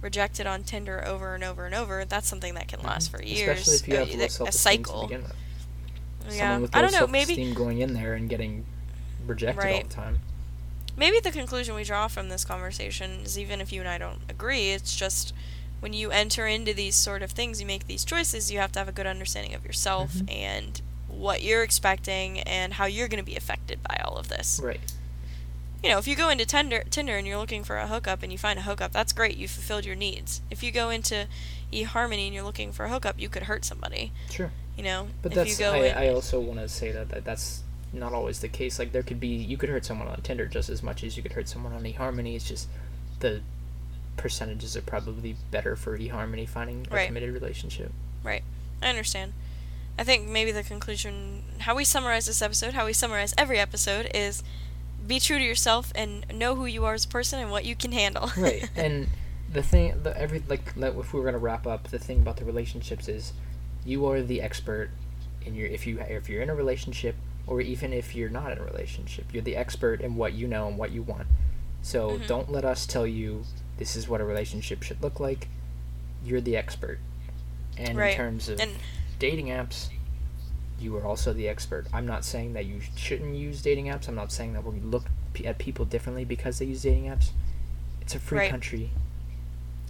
rejected 0.00 0.46
on 0.46 0.62
Tinder 0.62 1.04
over 1.06 1.34
and 1.34 1.42
over 1.42 1.66
and 1.66 1.74
over. 1.74 2.04
That's 2.04 2.28
something 2.28 2.54
that 2.54 2.68
can 2.68 2.80
last 2.82 3.10
for 3.10 3.22
years. 3.22 3.66
Especially 3.66 3.74
if 3.76 3.88
you 3.88 3.94
Uh, 3.94 3.98
have 3.98 4.08
low 4.10 4.16
th- 4.18 4.30
self 4.30 4.48
a 4.48 4.52
cycle. 4.52 5.10
Yeah, 6.30 6.66
I 6.72 6.82
don't 6.82 6.92
know. 6.92 7.06
Maybe 7.06 7.52
going 7.52 7.80
in 7.80 7.92
there 7.94 8.14
and 8.14 8.28
getting 8.28 8.64
rejected 9.26 9.64
all 9.64 9.82
the 9.82 9.88
time. 9.94 10.20
Maybe 10.96 11.20
the 11.20 11.30
conclusion 11.30 11.74
we 11.74 11.84
draw 11.84 12.08
from 12.08 12.28
this 12.28 12.44
conversation 12.44 13.20
is 13.24 13.38
even 13.38 13.60
if 13.60 13.72
you 13.72 13.80
and 13.80 13.88
I 13.88 13.98
don't 13.98 14.20
agree, 14.28 14.70
it's 14.70 14.96
just 14.96 15.32
when 15.80 15.92
you 15.92 16.10
enter 16.10 16.46
into 16.46 16.72
these 16.72 16.94
sort 16.94 17.22
of 17.22 17.30
things, 17.32 17.60
you 17.60 17.66
make 17.66 17.86
these 17.86 18.04
choices, 18.04 18.50
you 18.50 18.58
have 18.58 18.72
to 18.72 18.78
have 18.78 18.88
a 18.88 18.92
good 18.92 19.06
understanding 19.06 19.54
of 19.54 19.64
yourself 19.64 20.14
Mhm. 20.14 20.32
and 20.34 20.80
what 21.08 21.42
you're 21.42 21.62
expecting 21.62 22.40
and 22.40 22.74
how 22.74 22.86
you're 22.86 23.08
going 23.08 23.22
to 23.22 23.24
be 23.30 23.36
affected 23.36 23.82
by 23.82 24.00
all 24.04 24.16
of 24.16 24.28
this. 24.28 24.60
Right. 24.62 24.80
You 25.82 25.90
know, 25.90 25.98
if 25.98 26.08
you 26.08 26.16
go 26.16 26.30
into 26.30 26.44
Tinder, 26.46 26.82
Tinder 26.90 27.16
and 27.16 27.26
you're 27.26 27.38
looking 27.38 27.62
for 27.62 27.76
a 27.76 27.86
hookup 27.86 28.22
and 28.22 28.32
you 28.32 28.38
find 28.38 28.58
a 28.58 28.62
hookup, 28.62 28.92
that's 28.92 29.12
great. 29.12 29.36
You 29.36 29.46
fulfilled 29.46 29.84
your 29.84 29.94
needs. 29.94 30.40
If 30.50 30.62
you 30.62 30.72
go 30.72 30.90
into 30.90 31.28
eHarmony 31.72 32.24
and 32.26 32.34
you're 32.34 32.42
looking 32.42 32.72
for 32.72 32.86
a 32.86 32.88
hookup, 32.90 33.20
you 33.20 33.28
could 33.28 33.44
hurt 33.44 33.64
somebody. 33.64 34.12
Sure. 34.30 34.50
You 34.76 34.82
know, 34.84 35.08
But 35.22 35.32
if 35.32 35.36
that's 35.36 35.50
you 35.50 35.56
go 35.58 35.72
I, 35.74 35.76
in, 35.86 35.96
I 35.96 36.08
also 36.08 36.40
want 36.40 36.58
to 36.60 36.68
say 36.68 36.90
that, 36.92 37.10
that 37.10 37.24
that's 37.24 37.62
not 37.92 38.12
always 38.12 38.40
the 38.40 38.48
case. 38.48 38.78
Like 38.78 38.92
there 38.92 39.02
could 39.02 39.20
be 39.20 39.28
you 39.28 39.56
could 39.56 39.68
hurt 39.68 39.84
someone 39.84 40.08
on 40.08 40.20
Tinder 40.22 40.46
just 40.46 40.68
as 40.68 40.82
much 40.82 41.02
as 41.04 41.16
you 41.16 41.22
could 41.22 41.32
hurt 41.32 41.48
someone 41.48 41.72
on 41.72 41.82
eHarmony. 41.84 42.34
It's 42.36 42.48
just 42.48 42.68
the 43.20 43.40
percentages 44.16 44.76
are 44.76 44.82
probably 44.82 45.36
better 45.50 45.76
for 45.76 45.98
eHarmony 45.98 46.48
finding 46.48 46.86
a 46.90 46.94
Right. 46.94 47.06
committed 47.06 47.32
relationship. 47.32 47.92
Right. 48.22 48.42
I 48.82 48.88
understand. 48.88 49.32
I 49.98 50.04
think 50.04 50.28
maybe 50.28 50.52
the 50.52 50.62
conclusion, 50.62 51.42
how 51.60 51.74
we 51.74 51.84
summarize 51.84 52.26
this 52.26 52.42
episode, 52.42 52.74
how 52.74 52.84
we 52.86 52.92
summarize 52.92 53.34
every 53.38 53.58
episode, 53.58 54.10
is 54.14 54.42
be 55.06 55.20
true 55.20 55.38
to 55.38 55.44
yourself 55.44 55.92
and 55.94 56.26
know 56.34 56.54
who 56.56 56.66
you 56.66 56.84
are 56.84 56.94
as 56.94 57.04
a 57.04 57.08
person 57.08 57.38
and 57.38 57.50
what 57.50 57.64
you 57.64 57.76
can 57.76 57.92
handle. 57.92 58.30
right 58.36 58.68
and 58.76 59.08
the 59.52 59.62
thing 59.62 59.94
the 60.02 60.14
every 60.18 60.42
like 60.48 60.76
like, 60.76 60.94
if 60.96 61.12
we 61.14 61.20
were 61.20 61.24
gonna 61.24 61.38
wrap 61.38 61.66
up 61.66 61.84
the 61.88 61.98
thing 61.98 62.18
about 62.20 62.36
the 62.36 62.44
relationships 62.44 63.06
is 63.08 63.32
you 63.84 64.04
are 64.06 64.20
the 64.20 64.42
expert 64.42 64.90
in 65.42 65.54
your 65.54 65.68
if 65.68 65.86
you 65.86 66.00
if 66.00 66.28
you're 66.28 66.42
in 66.42 66.50
a 66.50 66.54
relationship 66.54 67.14
or 67.46 67.60
even 67.60 67.92
if 67.92 68.14
you're 68.14 68.28
not 68.28 68.50
in 68.52 68.58
a 68.58 68.62
relationship 68.64 69.24
you're 69.32 69.42
the 69.42 69.56
expert 69.56 70.00
in 70.00 70.16
what 70.16 70.32
you 70.32 70.46
know 70.48 70.66
and 70.68 70.76
what 70.78 70.90
you 70.90 71.02
want. 71.02 71.26
So 71.82 72.18
Mhm. 72.18 72.26
don't 72.26 72.50
let 72.50 72.64
us 72.64 72.86
tell 72.86 73.06
you 73.06 73.44
this 73.78 73.94
is 73.96 74.08
what 74.08 74.20
a 74.20 74.24
relationship 74.24 74.82
should 74.82 75.00
look 75.02 75.20
like. 75.20 75.48
You're 76.24 76.40
the 76.40 76.56
expert. 76.56 76.98
And 77.78 77.96
Right. 77.96 78.10
in 78.12 78.16
terms 78.16 78.48
of 78.48 78.58
And 78.60 78.72
dating 79.18 79.46
apps 79.46 79.88
you 80.78 80.94
are 80.96 81.06
also 81.06 81.32
the 81.32 81.48
expert. 81.48 81.86
I'm 81.90 82.04
not 82.06 82.22
saying 82.22 82.52
that 82.52 82.66
you 82.66 82.80
shouldn't 82.96 83.34
use 83.34 83.62
dating 83.62 83.86
apps. 83.86 84.08
I'm 84.08 84.14
not 84.14 84.30
saying 84.30 84.52
that 84.52 84.62
we 84.64 84.78
look 84.80 85.06
p- 85.32 85.46
at 85.46 85.56
people 85.58 85.86
differently 85.86 86.24
because 86.24 86.58
they 86.58 86.66
use 86.66 86.82
dating 86.82 87.04
apps. 87.04 87.30
It's 88.02 88.14
a 88.14 88.18
free 88.18 88.40
Right. 88.40 88.50
country. 88.50 88.90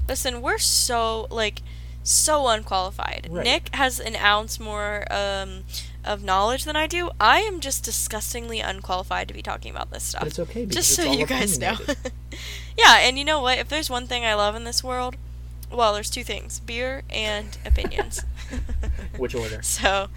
Listen, 0.08 0.40
we're 0.40 0.58
so 0.58 1.26
like 1.30 1.62
so 2.06 2.48
unqualified. 2.48 3.28
Right. 3.30 3.44
Nick 3.44 3.74
has 3.74 3.98
an 4.00 4.16
ounce 4.16 4.60
more 4.60 5.04
um, 5.10 5.64
of 6.04 6.22
knowledge 6.22 6.64
than 6.64 6.76
I 6.76 6.86
do. 6.86 7.10
I 7.20 7.40
am 7.40 7.60
just 7.60 7.84
disgustingly 7.84 8.60
unqualified 8.60 9.28
to 9.28 9.34
be 9.34 9.42
talking 9.42 9.70
about 9.70 9.90
this 9.90 10.04
stuff. 10.04 10.20
But 10.20 10.28
it's 10.28 10.38
okay 10.38 10.64
because 10.64 10.86
just 10.86 10.96
so 10.96 11.12
you 11.12 11.26
guys 11.26 11.58
know. 11.58 11.76
yeah, 12.78 12.98
and 13.00 13.18
you 13.18 13.24
know 13.24 13.40
what? 13.40 13.58
If 13.58 13.68
there's 13.68 13.90
one 13.90 14.06
thing 14.06 14.24
I 14.24 14.34
love 14.34 14.54
in 14.54 14.64
this 14.64 14.82
world, 14.84 15.16
well, 15.70 15.92
there's 15.92 16.10
two 16.10 16.24
things: 16.24 16.60
beer 16.60 17.02
and 17.10 17.58
opinions. 17.64 18.22
Which 19.16 19.34
order? 19.34 19.60
So, 19.62 20.08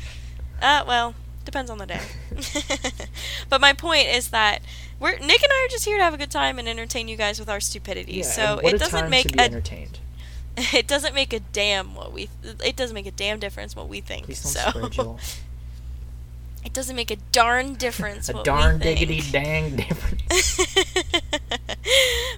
uh, 0.61 0.83
well, 0.87 1.15
depends 1.43 1.71
on 1.71 1.79
the 1.79 1.85
day. 1.85 2.01
but 3.49 3.59
my 3.59 3.73
point 3.73 4.07
is 4.07 4.29
that 4.29 4.61
we're 4.99 5.17
Nick 5.17 5.41
and 5.41 5.51
I 5.51 5.65
are 5.65 5.71
just 5.71 5.85
here 5.85 5.97
to 5.97 6.03
have 6.03 6.13
a 6.13 6.17
good 6.17 6.31
time 6.31 6.59
and 6.59 6.67
entertain 6.67 7.07
you 7.07 7.15
guys 7.17 7.39
with 7.39 7.49
our 7.49 7.59
stupidity. 7.59 8.17
Yeah, 8.17 8.23
so 8.23 8.43
and 8.43 8.61
what 8.61 8.73
it 8.73 8.75
a 8.75 8.79
doesn't 8.79 8.99
time 9.01 9.09
make 9.09 9.27
to 9.27 9.33
be 9.33 9.39
a 9.39 9.45
entertained. 9.45 9.99
it 10.73 10.87
doesn't 10.87 11.15
make 11.15 11.31
a 11.31 11.39
damn 11.39 11.95
what 11.95 12.11
we 12.11 12.29
it 12.63 12.75
doesn't 12.75 12.93
make 12.93 13.05
a 13.05 13.11
damn 13.11 13.39
difference 13.39 13.75
what 13.75 13.87
we 13.87 14.01
think. 14.01 14.25
Please 14.25 14.53
don't 14.53 14.93
so 14.93 15.17
it 16.65 16.73
doesn't 16.73 16.95
make 16.95 17.11
a 17.11 17.15
darn 17.31 17.75
difference. 17.75 18.27
A 18.29 18.33
what 18.33 18.43
darn 18.43 18.79
we 18.79 18.83
think. 18.83 18.99
diggity 18.99 19.31
dang 19.31 19.75
difference. 19.77 20.59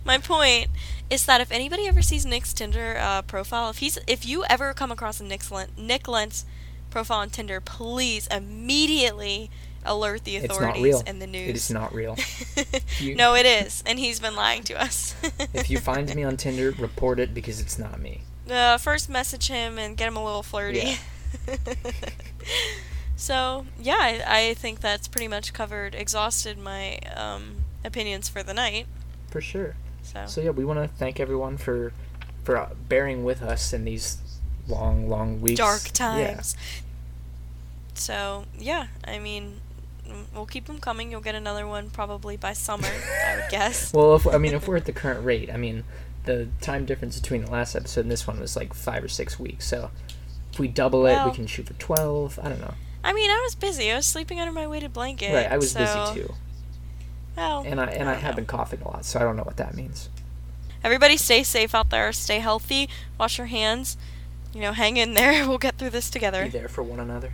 My 0.06 0.18
point 0.20 0.70
is 1.10 1.26
that 1.26 1.42
if 1.42 1.52
anybody 1.52 1.88
ever 1.88 2.02
sees 2.02 2.26
Nick's 2.26 2.54
Tinder 2.54 2.98
uh, 3.00 3.24
profile, 3.24 3.70
if 3.72 3.80
he's 3.80 3.98
if 4.08 4.26
you 4.26 4.44
ever 4.46 4.74
come 4.74 4.92
across 4.92 5.20
a 5.20 5.24
Nick's 5.24 5.52
Len- 5.52 5.72
Nick 5.76 6.08
Lentz 6.08 6.46
profile 6.92 7.20
on 7.20 7.30
Tinder, 7.30 7.60
please 7.60 8.28
immediately 8.28 9.50
alert 9.86 10.24
the 10.24 10.38
authorities 10.38 11.02
and 11.08 11.22
the 11.22 11.28
news. 11.28 11.50
It 11.50 11.56
is 11.56 11.72
not 11.72 11.94
real. 11.94 12.18
you- 13.00 13.16
no, 13.16 13.36
it 13.36 13.46
is, 13.46 13.84
and 13.86 13.98
he's 14.00 14.20
been 14.20 14.36
lying 14.36 14.64
to 14.64 14.82
us. 14.82 15.16
if 15.54 15.70
you 15.70 15.78
find 15.80 16.14
me 16.16 16.24
on 16.24 16.38
Tinder, 16.38 16.72
report 16.78 17.20
it 17.20 17.34
because 17.34 17.60
it's 17.60 17.78
not 17.80 18.00
me. 18.00 18.22
uh, 18.50 18.78
first 18.78 19.10
message 19.10 19.48
him 19.48 19.78
and 19.80 19.98
get 19.98 20.08
him 20.08 20.18
a 20.18 20.24
little 20.24 20.44
flirty. 20.44 20.98
Yeah. 21.48 21.56
so 23.16 23.66
yeah, 23.80 23.98
I, 24.00 24.50
I 24.50 24.54
think 24.56 24.80
that's 24.82 25.08
pretty 25.08 25.28
much 25.28 25.54
covered, 25.54 25.96
exhausted 25.96 26.58
my 26.58 26.98
um, 27.16 27.58
opinions 27.86 28.30
for 28.30 28.44
the 28.44 28.54
night. 28.54 28.88
For 29.30 29.42
sure. 29.42 29.76
So, 30.04 30.26
So 30.28 30.42
yeah, 30.42 30.50
we 30.50 30.66
want 30.66 30.80
to 30.80 30.88
thank 30.88 31.20
everyone 31.20 31.58
for 31.58 31.94
for 32.44 32.58
uh, 32.58 32.70
bearing 32.90 33.24
with 33.24 33.42
us 33.44 33.72
in 33.72 33.86
these 33.86 34.18
long, 34.68 35.08
long 35.08 35.42
weeks. 35.42 35.58
dark 35.60 35.84
times. 35.94 36.56
Yeah. 36.58 36.82
So 37.94 38.46
yeah, 38.58 38.88
I 39.06 39.20
mean, 39.20 39.62
we'll 40.34 40.46
keep 40.46 40.66
them 40.66 40.80
coming. 40.80 41.12
You'll 41.12 41.22
get 41.22 41.36
another 41.36 41.68
one 41.68 41.90
probably 41.90 42.38
by 42.38 42.54
summer, 42.54 42.88
I 42.88 43.36
would 43.38 43.46
guess. 43.52 43.94
Well, 43.94 44.16
if 44.16 44.28
I 44.28 44.38
mean, 44.38 44.54
if 44.54 44.68
we're 44.68 44.78
at 44.78 44.86
the 44.86 44.92
current 44.94 45.24
rate, 45.26 45.50
I 45.52 45.58
mean, 45.58 45.84
the 46.26 46.48
time 46.62 46.86
difference 46.86 47.20
between 47.20 47.46
the 47.46 47.52
last 47.52 47.76
episode 47.76 48.02
and 48.02 48.12
this 48.12 48.28
one 48.28 48.40
was 48.40 48.56
like 48.56 48.74
five 48.74 49.04
or 49.04 49.08
six 49.08 49.40
weeks. 49.40 49.68
So 49.68 49.92
if 50.54 50.60
we 50.60 50.68
double 50.68 51.06
it, 51.06 51.26
we 51.26 51.32
can 51.32 51.48
shoot 51.48 51.68
for 51.68 51.74
twelve. 51.74 52.40
I 52.42 52.50
don't 52.50 52.62
know. 52.62 52.74
I 53.04 53.14
mean, 53.14 53.32
I 53.32 53.42
was 53.44 53.56
busy. 53.56 53.92
I 53.92 53.96
was 53.96 54.06
sleeping 54.06 54.40
under 54.40 54.52
my 54.54 54.68
weighted 54.68 54.94
blanket. 54.94 55.34
right, 55.34 55.52
I 55.52 55.58
was 55.58 55.72
so, 55.72 55.80
busy 55.80 56.22
too, 56.28 56.34
Well, 57.36 57.64
and 57.66 57.80
I 57.82 57.86
and 57.86 58.08
I 58.10 58.14
don't 58.14 58.22
have 58.22 58.32
know. 58.34 58.36
been 58.38 58.46
coughing 58.46 58.82
a 58.82 58.88
lot, 58.88 59.06
so 59.06 59.20
I 59.20 59.24
don't 59.24 59.36
know 59.36 59.44
what 59.44 59.58
that 59.58 59.74
means. 59.74 60.10
Everybody, 60.84 61.18
stay 61.18 61.44
safe 61.44 61.74
out 61.76 61.90
there. 61.90 62.12
Stay 62.12 62.40
healthy. 62.40 62.90
Wash 63.20 63.38
your 63.38 63.48
hands. 63.48 63.98
You 64.54 64.62
know, 64.62 64.74
hang 64.74 64.98
in 64.98 65.14
there. 65.14 65.48
We'll 65.48 65.58
get 65.58 65.78
through 65.78 65.92
this 65.92 66.10
together. 66.10 66.44
Be 66.44 66.50
there 66.50 66.68
for 66.68 66.84
one 66.84 67.00
another. 67.00 67.34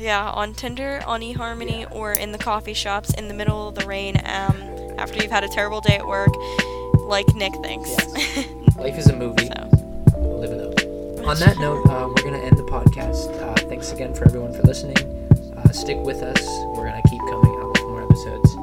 Yeah, 0.00 0.30
on 0.30 0.54
Tinder, 0.54 1.02
on 1.06 1.20
eHarmony, 1.20 1.80
Yeah. 1.80 1.86
or 1.92 2.12
in 2.12 2.32
the 2.32 2.38
coffee 2.38 2.72
shops 2.74 3.12
in 3.14 3.28
the 3.28 3.34
middle 3.34 3.68
of 3.68 3.74
the 3.74 3.86
rain 3.86 4.16
um, 4.24 4.56
after 4.98 5.22
you've 5.22 5.30
had 5.30 5.44
a 5.44 5.48
terrible 5.48 5.80
day 5.82 5.96
at 5.96 6.06
work, 6.06 6.30
like 7.00 7.26
Nick 7.34 7.52
thinks. 7.62 7.90
Life 8.76 8.96
is 8.98 9.08
a 9.08 9.16
movie. 9.16 9.46
so, 9.46 9.68
Live 10.18 10.52
it 10.52 10.60
up. 10.60 11.26
On 11.26 11.36
that 11.38 11.58
note, 11.58 11.84
uh, 11.86 12.08
we're 12.08 12.22
gonna 12.24 12.38
end 12.42 12.56
the 12.56 12.62
podcast. 12.64 13.28
Uh, 13.42 13.54
thanks 13.68 13.92
again 13.92 14.14
for 14.14 14.24
everyone 14.26 14.54
for 14.54 14.62
listening. 14.62 14.96
Uh, 15.56 15.68
stick 15.70 15.98
with 15.98 16.22
us. 16.22 16.40
We're 16.74 16.86
gonna 16.88 17.02
keep 17.10 17.20
coming 17.28 17.54
out 17.60 17.68
with 17.72 17.82
more 17.82 18.02
episodes. 18.02 18.54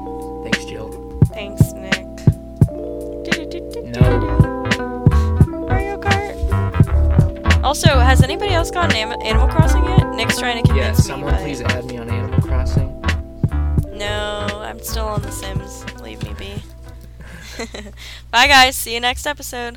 Thanks, 0.42 0.64
Jill. 0.64 0.90
thanks, 1.26 1.72
Nick. 1.72 2.04
Mario 4.00 4.37
Also, 7.68 7.98
has 7.98 8.22
anybody 8.22 8.54
else 8.54 8.70
gotten 8.70 8.96
Am- 8.96 9.20
Animal 9.20 9.46
Crossing 9.46 9.84
yet? 9.84 10.08
Nick's 10.14 10.38
trying 10.38 10.64
to 10.64 10.74
Yeah, 10.74 10.86
convince 10.86 11.06
someone 11.06 11.32
me. 11.32 11.36
but- 11.38 11.44
please 11.44 11.60
add 11.60 11.84
me 11.84 11.98
on 11.98 12.08
Animal 12.08 12.40
Crossing. 12.40 12.98
No, 13.92 14.46
I'm 14.64 14.80
still 14.82 15.04
on 15.06 15.20
The 15.20 15.30
Sims. 15.30 15.84
Leave 16.00 16.22
me 16.22 16.32
be. 16.38 16.62
Bye, 18.30 18.46
guys. 18.46 18.74
See 18.74 18.94
you 18.94 19.00
next 19.00 19.26
episode. 19.26 19.76